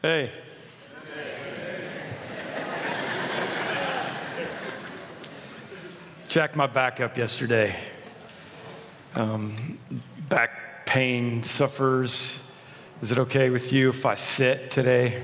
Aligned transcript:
Hey. 0.00 0.30
Jacked 6.28 6.54
my 6.54 6.68
back 6.68 7.00
up 7.00 7.16
yesterday. 7.16 7.76
Um, 9.16 9.80
back 10.28 10.86
pain 10.86 11.42
suffers. 11.42 12.38
Is 13.02 13.10
it 13.10 13.18
okay 13.18 13.50
with 13.50 13.72
you 13.72 13.90
if 13.90 14.06
I 14.06 14.14
sit 14.14 14.70
today? 14.70 15.20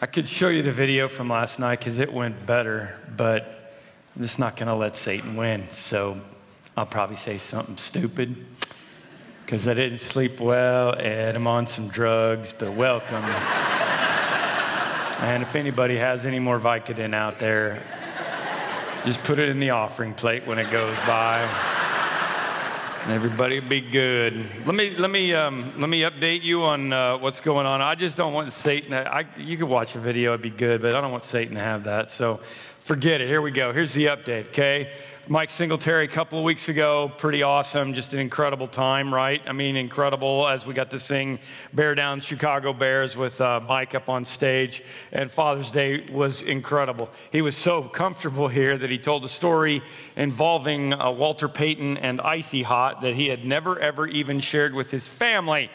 I 0.00 0.06
could 0.06 0.28
show 0.28 0.48
you 0.48 0.62
the 0.62 0.70
video 0.70 1.08
from 1.08 1.30
last 1.30 1.58
night 1.58 1.80
because 1.80 1.98
it 1.98 2.12
went 2.12 2.46
better, 2.46 3.00
but 3.16 3.80
I'm 4.14 4.22
just 4.22 4.38
not 4.38 4.54
going 4.54 4.68
to 4.68 4.76
let 4.76 4.96
Satan 4.96 5.34
win. 5.34 5.68
So 5.70 6.20
I'll 6.76 6.86
probably 6.86 7.16
say 7.16 7.36
something 7.36 7.78
stupid 7.78 8.46
because 9.44 9.68
I 9.68 9.74
didn't 9.74 9.98
sleep 9.98 10.40
well 10.40 10.94
and 10.98 11.36
I'm 11.36 11.46
on 11.46 11.66
some 11.66 11.88
drugs, 11.88 12.54
but 12.56 12.72
welcome. 12.72 13.22
and 15.22 15.42
if 15.42 15.54
anybody 15.54 15.96
has 15.96 16.24
any 16.24 16.38
more 16.38 16.58
Vicodin 16.58 17.14
out 17.14 17.38
there, 17.38 17.82
just 19.04 19.22
put 19.22 19.38
it 19.38 19.50
in 19.50 19.60
the 19.60 19.68
offering 19.70 20.14
plate 20.14 20.46
when 20.46 20.58
it 20.58 20.70
goes 20.70 20.96
by. 21.06 21.42
And 23.02 23.12
everybody 23.12 23.60
be 23.60 23.82
good. 23.82 24.46
Let 24.64 24.74
me 24.74 24.96
let 24.96 25.10
me 25.10 25.34
um, 25.34 25.74
let 25.78 25.90
me 25.90 26.00
update 26.00 26.42
you 26.42 26.62
on 26.62 26.90
uh, 26.90 27.18
what's 27.18 27.38
going 27.38 27.66
on. 27.66 27.82
I 27.82 27.94
just 27.94 28.16
don't 28.16 28.32
want 28.32 28.50
Satan. 28.50 28.94
I, 28.94 29.26
you 29.36 29.58
could 29.58 29.68
watch 29.68 29.94
a 29.94 29.98
video; 29.98 30.30
it'd 30.30 30.40
be 30.40 30.48
good, 30.48 30.80
but 30.80 30.94
I 30.94 31.02
don't 31.02 31.12
want 31.12 31.22
Satan 31.22 31.54
to 31.56 31.60
have 31.60 31.84
that. 31.84 32.10
So 32.10 32.40
forget 32.84 33.22
it. 33.22 33.28
Here 33.28 33.40
we 33.40 33.50
go. 33.50 33.72
Here's 33.72 33.94
the 33.94 34.06
update. 34.06 34.48
Okay, 34.48 34.90
Mike 35.26 35.48
Singletary 35.48 36.04
a 36.04 36.08
couple 36.08 36.38
of 36.38 36.44
weeks 36.44 36.68
ago. 36.68 37.10
Pretty 37.16 37.42
awesome. 37.42 37.94
Just 37.94 38.12
an 38.12 38.18
incredible 38.18 38.68
time, 38.68 39.12
right? 39.12 39.40
I 39.46 39.52
mean, 39.52 39.74
incredible 39.76 40.46
as 40.46 40.66
we 40.66 40.74
got 40.74 40.90
to 40.90 41.00
sing 41.00 41.38
Bear 41.72 41.94
Down 41.94 42.20
Chicago 42.20 42.74
Bears 42.74 43.16
with 43.16 43.40
uh, 43.40 43.62
Mike 43.66 43.94
up 43.94 44.10
on 44.10 44.26
stage. 44.26 44.82
And 45.12 45.30
Father's 45.30 45.70
Day 45.70 46.04
was 46.12 46.42
incredible. 46.42 47.08
He 47.32 47.40
was 47.40 47.56
so 47.56 47.84
comfortable 47.84 48.48
here 48.48 48.76
that 48.76 48.90
he 48.90 48.98
told 48.98 49.24
a 49.24 49.30
story 49.30 49.82
involving 50.16 50.92
uh, 50.92 51.10
Walter 51.10 51.48
Payton 51.48 51.96
and 51.96 52.20
Icy 52.20 52.64
Hot 52.64 53.00
that 53.00 53.14
he 53.14 53.28
had 53.28 53.46
never, 53.46 53.78
ever 53.78 54.06
even 54.08 54.40
shared 54.40 54.74
with 54.74 54.90
his 54.90 55.06
family. 55.06 55.70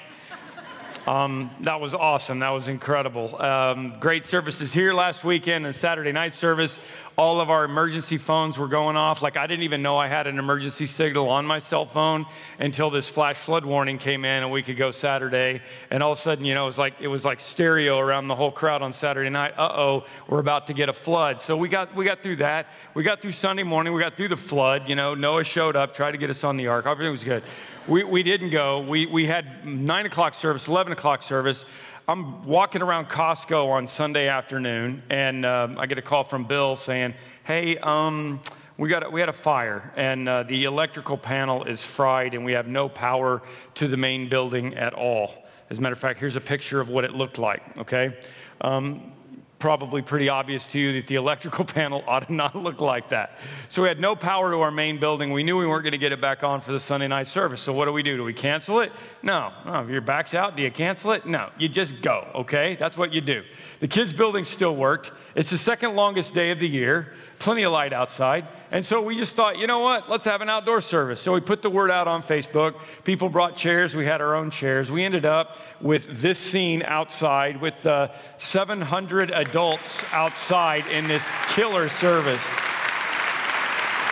Um, 1.08 1.50
that 1.62 1.80
was 1.80 1.94
awesome. 1.94 2.40
That 2.40 2.50
was 2.50 2.68
incredible. 2.68 3.42
Um, 3.42 3.96
great 4.00 4.26
services 4.26 4.72
here 4.72 4.94
last 4.94 5.24
weekend 5.24 5.66
and 5.66 5.76
Saturday 5.76 6.12
night 6.12 6.34
service 6.34 6.80
all 7.20 7.42
of 7.42 7.50
our 7.50 7.66
emergency 7.66 8.18
phones 8.18 8.58
were 8.58 8.70
going 8.70 8.96
off. 8.96 9.22
Like 9.22 9.36
I 9.36 9.46
didn't 9.46 9.64
even 9.64 9.82
know 9.82 9.98
I 9.98 10.08
had 10.08 10.26
an 10.26 10.40
emergency 10.40 10.86
signal 10.86 11.28
on 11.28 11.46
my 11.46 11.60
cell 11.60 11.86
phone 11.86 12.26
until 12.60 12.90
this 12.90 13.10
flash 13.10 13.36
flood 13.36 13.66
warning 13.66 13.98
came 13.98 14.24
in 14.24 14.42
a 14.42 14.48
week 14.48 14.70
ago 14.70 14.92
Saturday. 14.92 15.60
And 15.92 16.02
all 16.02 16.14
of 16.14 16.18
a 16.18 16.22
sudden, 16.22 16.46
you 16.46 16.54
know, 16.54 16.64
it 16.64 16.68
was 16.68 16.78
like 16.78 16.94
it 17.02 17.10
was 17.10 17.26
like 17.26 17.42
stereo 17.42 18.00
around 18.00 18.30
the 18.30 18.36
whole 18.36 18.54
crowd 18.54 18.82
on 18.82 18.94
Saturday 18.94 19.30
night. 19.30 19.54
Uh-oh, 19.58 20.06
we're 20.30 20.40
about 20.40 20.68
to 20.68 20.74
get 20.74 20.88
a 20.88 20.94
flood. 20.94 21.42
So 21.42 21.58
we 21.58 21.68
got 21.68 21.94
we 21.94 22.06
got 22.06 22.24
through 22.24 22.38
that. 22.38 22.68
We 22.94 23.04
got 23.04 23.22
through 23.22 23.34
Sunday 23.34 23.64
morning. 23.64 23.92
We 23.92 24.02
got 24.02 24.16
through 24.16 24.30
the 24.30 24.38
flood. 24.38 24.88
You 24.88 24.96
know, 24.96 25.14
Noah 25.14 25.44
showed 25.44 25.76
up, 25.76 25.94
tried 25.94 26.12
to 26.12 26.18
get 26.18 26.30
us 26.30 26.46
on 26.46 26.56
the 26.56 26.68
ark. 26.68 26.86
Everything 26.88 27.12
was 27.12 27.26
good. 27.26 27.44
We, 27.90 28.04
we 28.04 28.22
didn't 28.22 28.52
go. 28.52 28.82
We, 28.82 29.08
we 29.08 29.26
had 29.26 29.66
9 29.66 30.06
o'clock 30.06 30.36
service, 30.36 30.68
11 30.68 30.94
o'clock 30.94 31.24
service. 31.24 31.66
I'm 32.08 32.46
walking 32.46 32.84
around 32.84 33.08
Costco 33.10 33.68
on 33.68 33.88
Sunday 33.88 34.28
afternoon, 34.28 35.02
and 35.10 35.44
um, 35.44 35.76
I 35.80 35.88
get 35.88 35.98
a 35.98 36.02
call 36.04 36.24
from 36.24 36.44
Bill 36.44 36.76
saying, 36.76 37.16
"Hey, 37.46 37.80
um, 37.80 38.42
we 38.78 38.90
got 38.90 39.12
we 39.12 39.20
had 39.20 39.30
a 39.30 39.34
fire, 39.34 39.92
and 39.96 40.30
uh, 40.30 40.44
the 40.44 40.66
electrical 40.66 41.18
panel 41.18 41.64
is 41.64 41.84
fried, 41.84 42.36
and 42.36 42.46
we 42.46 42.52
have 42.52 42.68
no 42.68 42.90
power 42.90 43.42
to 43.74 43.88
the 43.88 43.98
main 43.98 44.30
building 44.30 44.76
at 44.76 44.94
all." 44.94 45.48
As 45.72 45.80
a 45.80 45.82
matter 45.82 45.94
of 45.94 46.00
fact, 46.00 46.20
here's 46.20 46.36
a 46.36 46.42
picture 46.42 46.80
of 46.80 46.90
what 46.90 47.06
it 47.06 47.16
looked 47.16 47.40
like. 47.40 47.76
Okay. 47.76 48.16
Um, 48.62 49.14
probably 49.60 50.02
pretty 50.02 50.30
obvious 50.30 50.66
to 50.68 50.80
you 50.80 50.94
that 50.94 51.08
the 51.08 51.16
electrical 51.16 51.66
panel 51.66 52.04
ought 52.08 52.26
to 52.26 52.34
not 52.34 52.56
look 52.56 52.82
like 52.82 53.10
that. 53.10 53.38
So 53.68 53.82
we 53.82 53.88
had 53.88 54.00
no 54.00 54.16
power 54.16 54.52
to 54.52 54.58
our 54.62 54.72
main 54.72 54.98
building. 54.98 55.32
We 55.32 55.44
knew 55.44 55.58
we 55.58 55.68
weren't 55.68 55.84
going 55.84 55.92
to 55.92 55.98
get 55.98 56.14
it 56.14 56.22
back 56.22 56.44
on 56.44 56.62
for 56.62 56.72
the 56.72 56.80
Sunday 56.80 57.08
night 57.08 57.28
service. 57.28 57.62
So 57.62 57.74
what 57.74 57.86
do 57.86 57.94
we 57.94 58.02
do? 58.02 58.18
Do 58.18 58.24
we 58.24 58.34
cancel 58.34 58.80
it? 58.80 58.92
No. 59.22 59.52
no. 59.66 59.84
If 59.84 59.90
your 59.90 60.02
back's 60.02 60.34
out, 60.34 60.56
do 60.56 60.64
you 60.64 60.72
cancel 60.72 61.12
it? 61.12 61.26
No. 61.26 61.50
You 61.58 61.68
just 61.68 62.02
go, 62.02 62.28
okay? 62.34 62.76
That's 62.80 62.98
what 62.98 63.14
you 63.14 63.22
do. 63.22 63.44
The 63.82 63.88
kids' 63.88 64.14
building 64.14 64.46
still 64.46 64.76
worked. 64.76 65.12
It's 65.36 65.50
the 65.50 65.58
second 65.58 65.96
longest 65.96 66.34
day 66.34 66.52
of 66.52 66.60
the 66.60 66.68
year, 66.68 67.14
plenty 67.40 67.64
of 67.64 67.72
light 67.72 67.94
outside. 67.94 68.48
And 68.72 68.86
so 68.86 69.02
we 69.02 69.16
just 69.16 69.36
thought, 69.36 69.58
you 69.58 69.66
know 69.66 69.80
what? 69.80 70.10
Let's 70.10 70.26
have 70.26 70.42
an 70.42 70.50
outdoor 70.50 70.82
service. 70.82 71.20
So 71.20 71.34
we 71.34 71.40
put 71.40 71.62
the 71.62 71.70
word 71.70 71.90
out 71.90 72.08
on 72.08 72.22
Facebook. 72.22 72.76
People 73.04 73.30
brought 73.30 73.56
chairs. 73.56 73.96
We 73.96 74.06
had 74.06 74.22
our 74.22 74.36
own 74.36 74.52
chairs. 74.52 74.92
We 74.92 75.04
ended 75.04 75.26
up 75.26 75.58
with 75.82 76.22
this 76.22 76.38
scene 76.38 76.84
outside 76.84 77.60
with 77.60 77.86
uh, 77.86 78.10
700 78.38 79.32
adults 79.32 80.04
outside 80.12 80.86
in 80.88 81.08
this 81.08 81.26
killer 81.50 81.90
service 81.90 82.42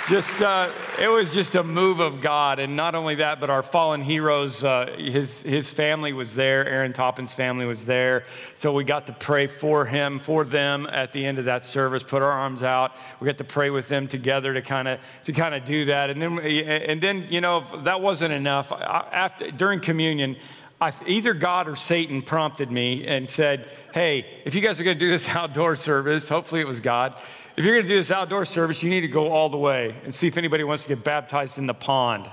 just 0.07 0.41
uh, 0.41 0.71
it 0.97 1.09
was 1.09 1.33
just 1.33 1.55
a 1.55 1.63
move 1.63 1.99
of 1.99 2.21
God, 2.21 2.59
and 2.59 2.77
not 2.77 2.95
only 2.95 3.15
that, 3.15 3.41
but 3.41 3.49
our 3.49 3.61
fallen 3.61 4.01
heroes. 4.01 4.63
Uh, 4.63 4.95
his 4.97 5.41
his 5.41 5.69
family 5.69 6.13
was 6.13 6.33
there. 6.33 6.65
Aaron 6.65 6.93
Toppen's 6.93 7.33
family 7.33 7.65
was 7.65 7.85
there, 7.85 8.23
so 8.55 8.71
we 8.71 8.85
got 8.85 9.05
to 9.07 9.13
pray 9.13 9.47
for 9.47 9.85
him, 9.85 10.21
for 10.21 10.45
them 10.45 10.87
at 10.91 11.11
the 11.11 11.25
end 11.25 11.39
of 11.39 11.45
that 11.45 11.65
service. 11.65 12.03
Put 12.03 12.21
our 12.21 12.31
arms 12.31 12.63
out. 12.63 12.93
We 13.19 13.25
got 13.25 13.37
to 13.39 13.43
pray 13.43 13.69
with 13.69 13.89
them 13.89 14.07
together 14.07 14.53
to 14.53 14.61
kind 14.61 14.87
of 14.87 14.99
to 15.25 15.33
kind 15.33 15.53
of 15.53 15.65
do 15.65 15.83
that, 15.85 16.09
and 16.09 16.21
then 16.21 16.39
and 16.39 17.01
then 17.01 17.27
you 17.29 17.41
know 17.41 17.65
that 17.83 17.99
wasn't 17.99 18.33
enough. 18.33 18.71
After 18.71 19.51
during 19.51 19.81
communion. 19.81 20.37
I, 20.79 20.93
either 21.07 21.33
God 21.33 21.67
or 21.67 21.75
Satan 21.75 22.21
prompted 22.21 22.71
me 22.71 23.07
and 23.07 23.27
said, 23.27 23.67
Hey, 23.95 24.27
if 24.45 24.53
you 24.53 24.61
guys 24.61 24.79
are 24.79 24.83
going 24.83 24.99
to 24.99 25.03
do 25.03 25.09
this 25.09 25.27
outdoor 25.29 25.75
service, 25.75 26.29
hopefully 26.29 26.61
it 26.61 26.67
was 26.67 26.79
God, 26.79 27.15
if 27.57 27.65
you're 27.65 27.73
going 27.73 27.87
to 27.87 27.89
do 27.89 27.97
this 27.97 28.11
outdoor 28.11 28.45
service, 28.45 28.83
you 28.83 28.89
need 28.91 29.01
to 29.01 29.07
go 29.07 29.31
all 29.31 29.49
the 29.49 29.57
way 29.57 29.95
and 30.05 30.13
see 30.13 30.27
if 30.27 30.37
anybody 30.37 30.63
wants 30.63 30.83
to 30.83 30.89
get 30.89 31.03
baptized 31.03 31.57
in 31.57 31.65
the 31.65 31.73
pond. 31.73 32.29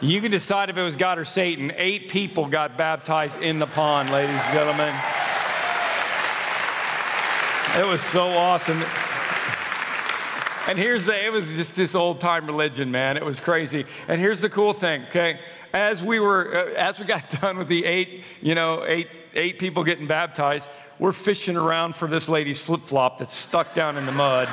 you 0.00 0.20
can 0.20 0.32
decide 0.32 0.68
if 0.68 0.76
it 0.76 0.82
was 0.82 0.96
God 0.96 1.16
or 1.16 1.24
Satan. 1.24 1.72
Eight 1.76 2.08
people 2.08 2.48
got 2.48 2.76
baptized 2.76 3.40
in 3.40 3.60
the 3.60 3.68
pond, 3.68 4.10
ladies 4.10 4.34
and 4.34 4.52
gentlemen. 4.52 4.92
It 7.78 7.86
was 7.88 8.02
so 8.02 8.26
awesome. 8.26 8.82
And 10.66 10.76
here's 10.76 11.06
the, 11.06 11.24
it 11.24 11.30
was 11.30 11.46
just 11.54 11.76
this 11.76 11.94
old 11.94 12.20
time 12.20 12.46
religion, 12.46 12.90
man. 12.90 13.16
It 13.16 13.24
was 13.24 13.38
crazy. 13.38 13.86
And 14.08 14.20
here's 14.20 14.40
the 14.40 14.50
cool 14.50 14.72
thing, 14.72 15.04
okay? 15.04 15.38
As 15.72 16.02
we 16.02 16.18
were, 16.18 16.52
uh, 16.52 16.74
as 16.74 16.98
we 16.98 17.04
got 17.04 17.30
done 17.40 17.58
with 17.58 17.68
the 17.68 17.84
eight, 17.84 18.24
you 18.42 18.56
know, 18.56 18.84
eight, 18.86 19.22
eight 19.34 19.60
people 19.60 19.84
getting 19.84 20.08
baptized, 20.08 20.68
we're 21.00 21.12
fishing 21.12 21.56
around 21.56 21.96
for 21.96 22.06
this 22.06 22.28
lady's 22.28 22.60
flip 22.60 22.82
flop 22.82 23.18
that's 23.18 23.34
stuck 23.34 23.74
down 23.74 23.96
in 23.96 24.04
the 24.04 24.12
mud. 24.12 24.48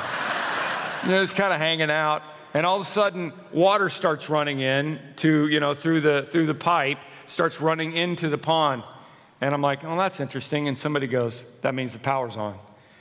you 1.04 1.10
know, 1.10 1.22
it's 1.22 1.34
kind 1.34 1.52
of 1.52 1.60
hanging 1.60 1.90
out. 1.90 2.22
And 2.54 2.64
all 2.64 2.76
of 2.76 2.82
a 2.82 2.90
sudden, 2.90 3.34
water 3.52 3.90
starts 3.90 4.30
running 4.30 4.60
in 4.60 4.98
to, 5.16 5.46
you 5.48 5.60
know, 5.60 5.74
through 5.74 6.00
the, 6.00 6.26
through 6.32 6.46
the 6.46 6.54
pipe, 6.54 6.98
starts 7.26 7.60
running 7.60 7.92
into 7.92 8.30
the 8.30 8.38
pond. 8.38 8.82
And 9.42 9.52
I'm 9.52 9.60
like, 9.60 9.84
oh, 9.84 9.96
that's 9.98 10.20
interesting. 10.20 10.66
And 10.66 10.76
somebody 10.76 11.06
goes, 11.06 11.44
that 11.60 11.74
means 11.74 11.92
the 11.92 11.98
power's 11.98 12.38
on. 12.38 12.58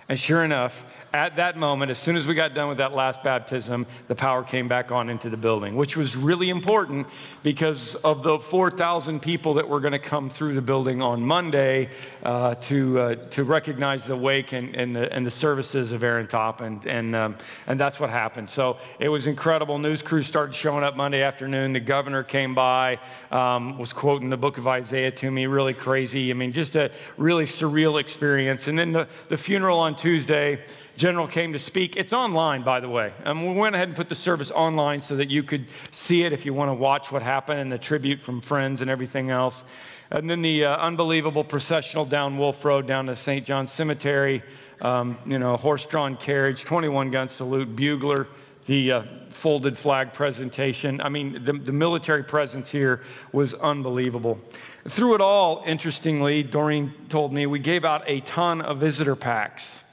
And 0.09 0.19
sure 0.19 0.43
enough, 0.43 0.83
at 1.13 1.35
that 1.37 1.57
moment, 1.57 1.91
as 1.91 1.97
soon 1.97 2.15
as 2.15 2.27
we 2.27 2.33
got 2.33 2.53
done 2.53 2.67
with 2.69 2.77
that 2.79 2.93
last 2.93 3.23
baptism, 3.23 3.85
the 4.07 4.15
power 4.15 4.43
came 4.43 4.67
back 4.67 4.91
on 4.91 5.09
into 5.09 5.29
the 5.29 5.37
building, 5.37 5.75
which 5.75 5.95
was 5.95 6.15
really 6.15 6.49
important 6.49 7.07
because 7.43 7.95
of 7.95 8.23
the 8.23 8.39
4,000 8.39 9.21
people 9.21 9.53
that 9.55 9.67
were 9.67 9.79
going 9.79 9.93
to 9.93 9.99
come 9.99 10.29
through 10.29 10.53
the 10.53 10.61
building 10.61 11.01
on 11.01 11.21
Monday 11.21 11.89
uh, 12.23 12.55
to, 12.55 12.99
uh, 12.99 13.15
to 13.31 13.43
recognize 13.43 14.05
the 14.05 14.15
wake 14.15 14.51
and, 14.51 14.75
and, 14.75 14.95
the, 14.95 15.11
and 15.13 15.25
the 15.25 15.31
services 15.31 15.91
of 15.91 16.03
Aaron 16.03 16.27
Top. 16.27 16.61
And, 16.61 16.85
and, 16.85 17.15
um, 17.15 17.37
and 17.67 17.79
that's 17.79 17.99
what 17.99 18.09
happened. 18.09 18.49
So 18.49 18.77
it 18.99 19.09
was 19.09 19.27
incredible. 19.27 19.77
News 19.79 20.01
crews 20.01 20.27
started 20.27 20.53
showing 20.53 20.83
up 20.83 20.95
Monday 20.95 21.23
afternoon. 21.23 21.73
The 21.73 21.79
governor 21.79 22.23
came 22.23 22.53
by, 22.53 22.99
um, 23.31 23.77
was 23.77 23.93
quoting 23.93 24.29
the 24.29 24.37
book 24.37 24.57
of 24.57 24.67
Isaiah 24.67 25.11
to 25.11 25.31
me, 25.31 25.45
really 25.45 25.73
crazy. 25.73 26.31
I 26.31 26.33
mean, 26.33 26.51
just 26.51 26.75
a 26.75 26.91
really 27.17 27.45
surreal 27.45 27.99
experience. 27.99 28.67
And 28.67 28.77
then 28.77 28.91
the, 28.91 29.07
the 29.29 29.37
funeral 29.37 29.79
on 29.79 29.95
Tuesday 29.95 30.59
general 30.97 31.27
came 31.27 31.53
to 31.53 31.59
speak. 31.59 31.95
It's 31.95 32.11
online, 32.11 32.63
by 32.63 32.79
the 32.79 32.89
way. 32.89 33.13
And 33.23 33.47
we 33.47 33.53
went 33.53 33.75
ahead 33.75 33.87
and 33.87 33.95
put 33.95 34.09
the 34.09 34.15
service 34.15 34.51
online 34.51 34.99
so 34.99 35.15
that 35.15 35.29
you 35.29 35.43
could 35.43 35.67
see 35.91 36.23
it 36.23 36.33
if 36.33 36.45
you 36.45 36.53
want 36.53 36.69
to 36.69 36.73
watch 36.73 37.11
what 37.11 37.21
happened 37.21 37.59
and 37.59 37.71
the 37.71 37.77
tribute 37.77 38.19
from 38.19 38.41
friends 38.41 38.81
and 38.81 38.89
everything 38.89 39.29
else. 39.29 39.63
And 40.09 40.29
then 40.29 40.41
the 40.41 40.65
uh, 40.65 40.77
unbelievable 40.77 41.43
processional 41.43 42.05
down 42.05 42.37
Wolf 42.37 42.65
Road 42.65 42.87
down 42.87 43.05
to 43.05 43.15
St. 43.15 43.45
John 43.45 43.67
Cemetery. 43.67 44.41
Um, 44.81 45.17
you 45.25 45.39
know, 45.39 45.57
horse-drawn 45.57 46.17
carriage, 46.17 46.63
21 46.63 47.09
gun 47.09 47.27
salute, 47.27 47.75
bugler, 47.75 48.27
the 48.67 48.91
uh, 48.91 49.03
folded 49.31 49.75
flag 49.75 50.13
presentation. 50.13 51.01
I 51.01 51.09
mean, 51.09 51.43
the, 51.43 51.53
the 51.53 51.71
military 51.71 52.23
presence 52.23 52.69
here 52.69 53.01
was 53.31 53.53
unbelievable. 53.55 54.39
Through 54.87 55.15
it 55.15 55.21
all, 55.21 55.63
interestingly, 55.65 56.43
Doreen 56.43 56.93
told 57.09 57.33
me 57.33 57.47
we 57.47 57.59
gave 57.59 57.85
out 57.85 58.03
a 58.05 58.19
ton 58.21 58.61
of 58.61 58.79
visitor 58.79 59.15
packs. 59.15 59.83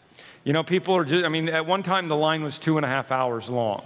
You 0.45 0.53
know, 0.53 0.63
people 0.63 0.95
are 0.95 1.05
just, 1.05 1.25
I 1.25 1.31
mean, 1.31 1.49
at 1.49 1.65
one 1.67 1.83
time 1.83 2.09
the 2.09 2.17
line 2.17 2.45
was 2.45 2.59
two 2.59 2.77
and 2.77 2.85
a 2.85 2.89
half 2.89 3.11
hours 3.11 3.49
long. 3.49 3.83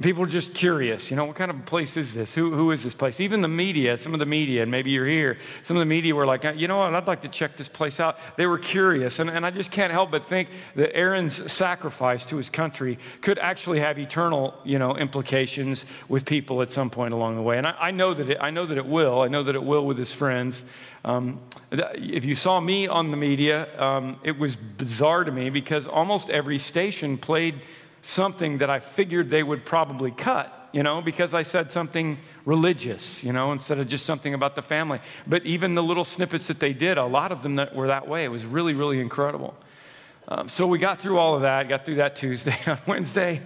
People 0.00 0.22
are 0.22 0.26
just 0.26 0.54
curious, 0.54 1.10
you 1.10 1.16
know, 1.16 1.26
what 1.26 1.36
kind 1.36 1.50
of 1.50 1.66
place 1.66 1.96
is 1.98 2.14
this? 2.14 2.34
Who, 2.34 2.54
who 2.54 2.70
is 2.70 2.82
this 2.82 2.94
place? 2.94 3.20
Even 3.20 3.42
the 3.42 3.48
media, 3.48 3.98
some 3.98 4.14
of 4.14 4.18
the 4.18 4.26
media, 4.26 4.62
and 4.62 4.70
maybe 4.70 4.90
you're 4.90 5.06
here, 5.06 5.36
some 5.62 5.76
of 5.76 5.80
the 5.80 5.86
media 5.86 6.14
were 6.14 6.24
like, 6.24 6.42
you 6.56 6.68
know 6.68 6.78
what, 6.78 6.94
I'd 6.94 7.06
like 7.06 7.20
to 7.22 7.28
check 7.28 7.56
this 7.56 7.68
place 7.68 8.00
out. 8.00 8.18
They 8.36 8.46
were 8.46 8.56
curious. 8.58 9.18
And, 9.18 9.28
and 9.28 9.44
I 9.44 9.50
just 9.50 9.70
can't 9.70 9.92
help 9.92 10.10
but 10.10 10.24
think 10.24 10.48
that 10.74 10.96
Aaron's 10.96 11.52
sacrifice 11.52 12.24
to 12.26 12.36
his 12.36 12.48
country 12.48 12.98
could 13.20 13.38
actually 13.38 13.80
have 13.80 13.98
eternal, 13.98 14.54
you 14.64 14.78
know, 14.78 14.96
implications 14.96 15.84
with 16.08 16.24
people 16.24 16.62
at 16.62 16.72
some 16.72 16.88
point 16.88 17.12
along 17.12 17.36
the 17.36 17.42
way. 17.42 17.58
And 17.58 17.66
I, 17.66 17.74
I 17.78 17.90
know 17.90 18.14
that 18.14 18.30
it, 18.30 18.38
I 18.40 18.50
know 18.50 18.64
that 18.64 18.78
it 18.78 18.86
will. 18.86 19.20
I 19.20 19.28
know 19.28 19.42
that 19.42 19.54
it 19.54 19.62
will 19.62 19.84
with 19.84 19.98
his 19.98 20.12
friends. 20.12 20.64
Um, 21.04 21.40
if 21.70 22.24
you 22.24 22.34
saw 22.34 22.60
me 22.60 22.86
on 22.86 23.10
the 23.10 23.16
media, 23.16 23.68
um, 23.80 24.18
it 24.22 24.38
was 24.38 24.56
bizarre 24.56 25.24
to 25.24 25.32
me 25.32 25.50
because 25.50 25.86
almost 25.86 26.30
every 26.30 26.58
station 26.58 27.18
played 27.18 27.60
something 28.02 28.58
that 28.58 28.70
I 28.70 28.80
figured 28.80 29.30
they 29.30 29.42
would 29.42 29.64
probably 29.64 30.10
cut, 30.10 30.68
you 30.72 30.82
know, 30.82 31.00
because 31.00 31.34
I 31.34 31.42
said 31.42 31.72
something 31.72 32.18
religious, 32.44 33.22
you 33.22 33.32
know, 33.32 33.52
instead 33.52 33.78
of 33.78 33.88
just 33.88 34.06
something 34.06 34.34
about 34.34 34.54
the 34.54 34.62
family. 34.62 35.00
But 35.26 35.44
even 35.44 35.74
the 35.74 35.82
little 35.82 36.04
snippets 36.04 36.46
that 36.46 36.60
they 36.60 36.72
did, 36.72 36.98
a 36.98 37.04
lot 37.04 37.32
of 37.32 37.42
them 37.42 37.56
that 37.56 37.74
were 37.74 37.88
that 37.88 38.08
way. 38.08 38.24
It 38.24 38.28
was 38.28 38.44
really, 38.44 38.74
really 38.74 39.00
incredible. 39.00 39.54
Um, 40.28 40.48
so 40.48 40.66
we 40.66 40.78
got 40.78 40.98
through 40.98 41.18
all 41.18 41.34
of 41.34 41.42
that, 41.42 41.68
got 41.68 41.84
through 41.84 41.96
that 41.96 42.16
Tuesday. 42.16 42.56
On 42.66 42.78
Wednesday, 42.86 43.42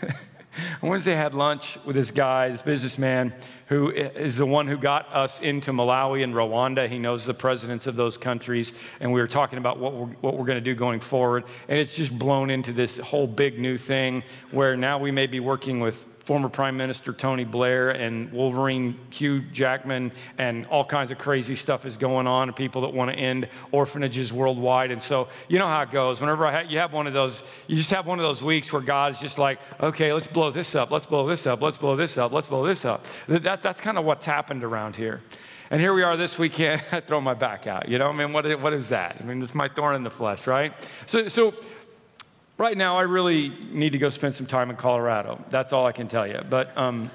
on 0.82 0.88
Wednesday, 0.90 1.12
I 1.12 1.16
had 1.16 1.34
lunch 1.34 1.78
with 1.84 1.96
this 1.96 2.10
guy, 2.10 2.48
this 2.48 2.62
businessman, 2.62 3.32
who 3.66 3.90
is 3.90 4.36
the 4.36 4.46
one 4.46 4.66
who 4.66 4.76
got 4.76 5.06
us 5.12 5.40
into 5.40 5.72
Malawi 5.72 6.22
and 6.22 6.34
Rwanda. 6.34 6.88
He 6.88 6.98
knows 6.98 7.24
the 7.24 7.34
presidents 7.34 7.86
of 7.86 7.96
those 7.96 8.16
countries, 8.16 8.74
and 9.00 9.12
we 9.12 9.20
were 9.20 9.28
talking 9.28 9.58
about 9.58 9.78
what 9.78 9.94
we're, 9.94 10.06
what 10.20 10.36
we're 10.36 10.44
going 10.44 10.58
to 10.58 10.64
do 10.64 10.74
going 10.74 11.00
forward. 11.00 11.44
And 11.68 11.78
it's 11.78 11.96
just 11.96 12.18
blown 12.18 12.50
into 12.50 12.72
this 12.72 12.98
whole 12.98 13.26
big 13.26 13.58
new 13.58 13.78
thing 13.78 14.22
where 14.50 14.76
now 14.76 14.98
we 14.98 15.10
may 15.10 15.26
be 15.26 15.40
working 15.40 15.80
with 15.80 16.04
former 16.24 16.48
Prime 16.48 16.76
Minister 16.76 17.12
Tony 17.12 17.44
Blair 17.44 17.90
and 17.90 18.32
Wolverine 18.32 18.98
Hugh 19.10 19.40
Jackman, 19.52 20.12
and 20.38 20.66
all 20.66 20.84
kinds 20.84 21.10
of 21.10 21.18
crazy 21.18 21.54
stuff 21.54 21.84
is 21.84 21.96
going 21.96 22.26
on, 22.26 22.48
and 22.48 22.56
people 22.56 22.82
that 22.82 22.92
want 22.92 23.10
to 23.10 23.16
end 23.16 23.48
orphanages 23.72 24.32
worldwide. 24.32 24.90
And 24.90 25.02
so, 25.02 25.28
you 25.48 25.58
know 25.58 25.66
how 25.66 25.82
it 25.82 25.90
goes. 25.90 26.20
Whenever 26.20 26.50
ha- 26.50 26.64
you 26.68 26.78
have 26.78 26.92
one 26.92 27.06
of 27.06 27.12
those, 27.12 27.42
you 27.66 27.76
just 27.76 27.90
have 27.90 28.06
one 28.06 28.18
of 28.18 28.24
those 28.24 28.42
weeks 28.42 28.72
where 28.72 28.82
God 28.82 29.12
is 29.12 29.20
just 29.20 29.38
like, 29.38 29.58
okay, 29.80 30.12
let's 30.12 30.26
blow 30.26 30.50
this 30.50 30.74
up, 30.74 30.90
let's 30.90 31.06
blow 31.06 31.26
this 31.26 31.46
up, 31.46 31.60
let's 31.60 31.78
blow 31.78 31.96
this 31.96 32.16
up, 32.16 32.32
let's 32.32 32.46
blow 32.46 32.66
this 32.66 32.84
up. 32.84 33.04
That, 33.28 33.62
that's 33.62 33.80
kind 33.80 33.98
of 33.98 34.04
what's 34.04 34.24
happened 34.24 34.64
around 34.64 34.96
here. 34.96 35.20
And 35.70 35.80
here 35.80 35.94
we 35.94 36.02
are 36.02 36.16
this 36.16 36.38
weekend, 36.38 36.82
I 36.92 37.00
throw 37.00 37.20
my 37.20 37.34
back 37.34 37.66
out. 37.66 37.88
You 37.88 37.98
know, 37.98 38.08
I 38.08 38.12
mean, 38.12 38.32
what 38.32 38.46
is, 38.46 38.56
what 38.56 38.72
is 38.72 38.88
that? 38.90 39.16
I 39.20 39.24
mean, 39.24 39.42
it's 39.42 39.54
my 39.54 39.68
thorn 39.68 39.96
in 39.96 40.04
the 40.04 40.10
flesh, 40.10 40.46
right? 40.46 40.72
So, 41.06 41.28
so 41.28 41.54
Right 42.56 42.76
now, 42.76 42.96
I 42.96 43.02
really 43.02 43.48
need 43.72 43.90
to 43.90 43.98
go 43.98 44.10
spend 44.10 44.36
some 44.36 44.46
time 44.46 44.70
in 44.70 44.76
Colorado. 44.76 45.44
That's 45.50 45.72
all 45.72 45.86
I 45.86 45.92
can 45.92 46.06
tell 46.06 46.24
you. 46.24 46.40
But, 46.48 46.76
um, 46.78 47.10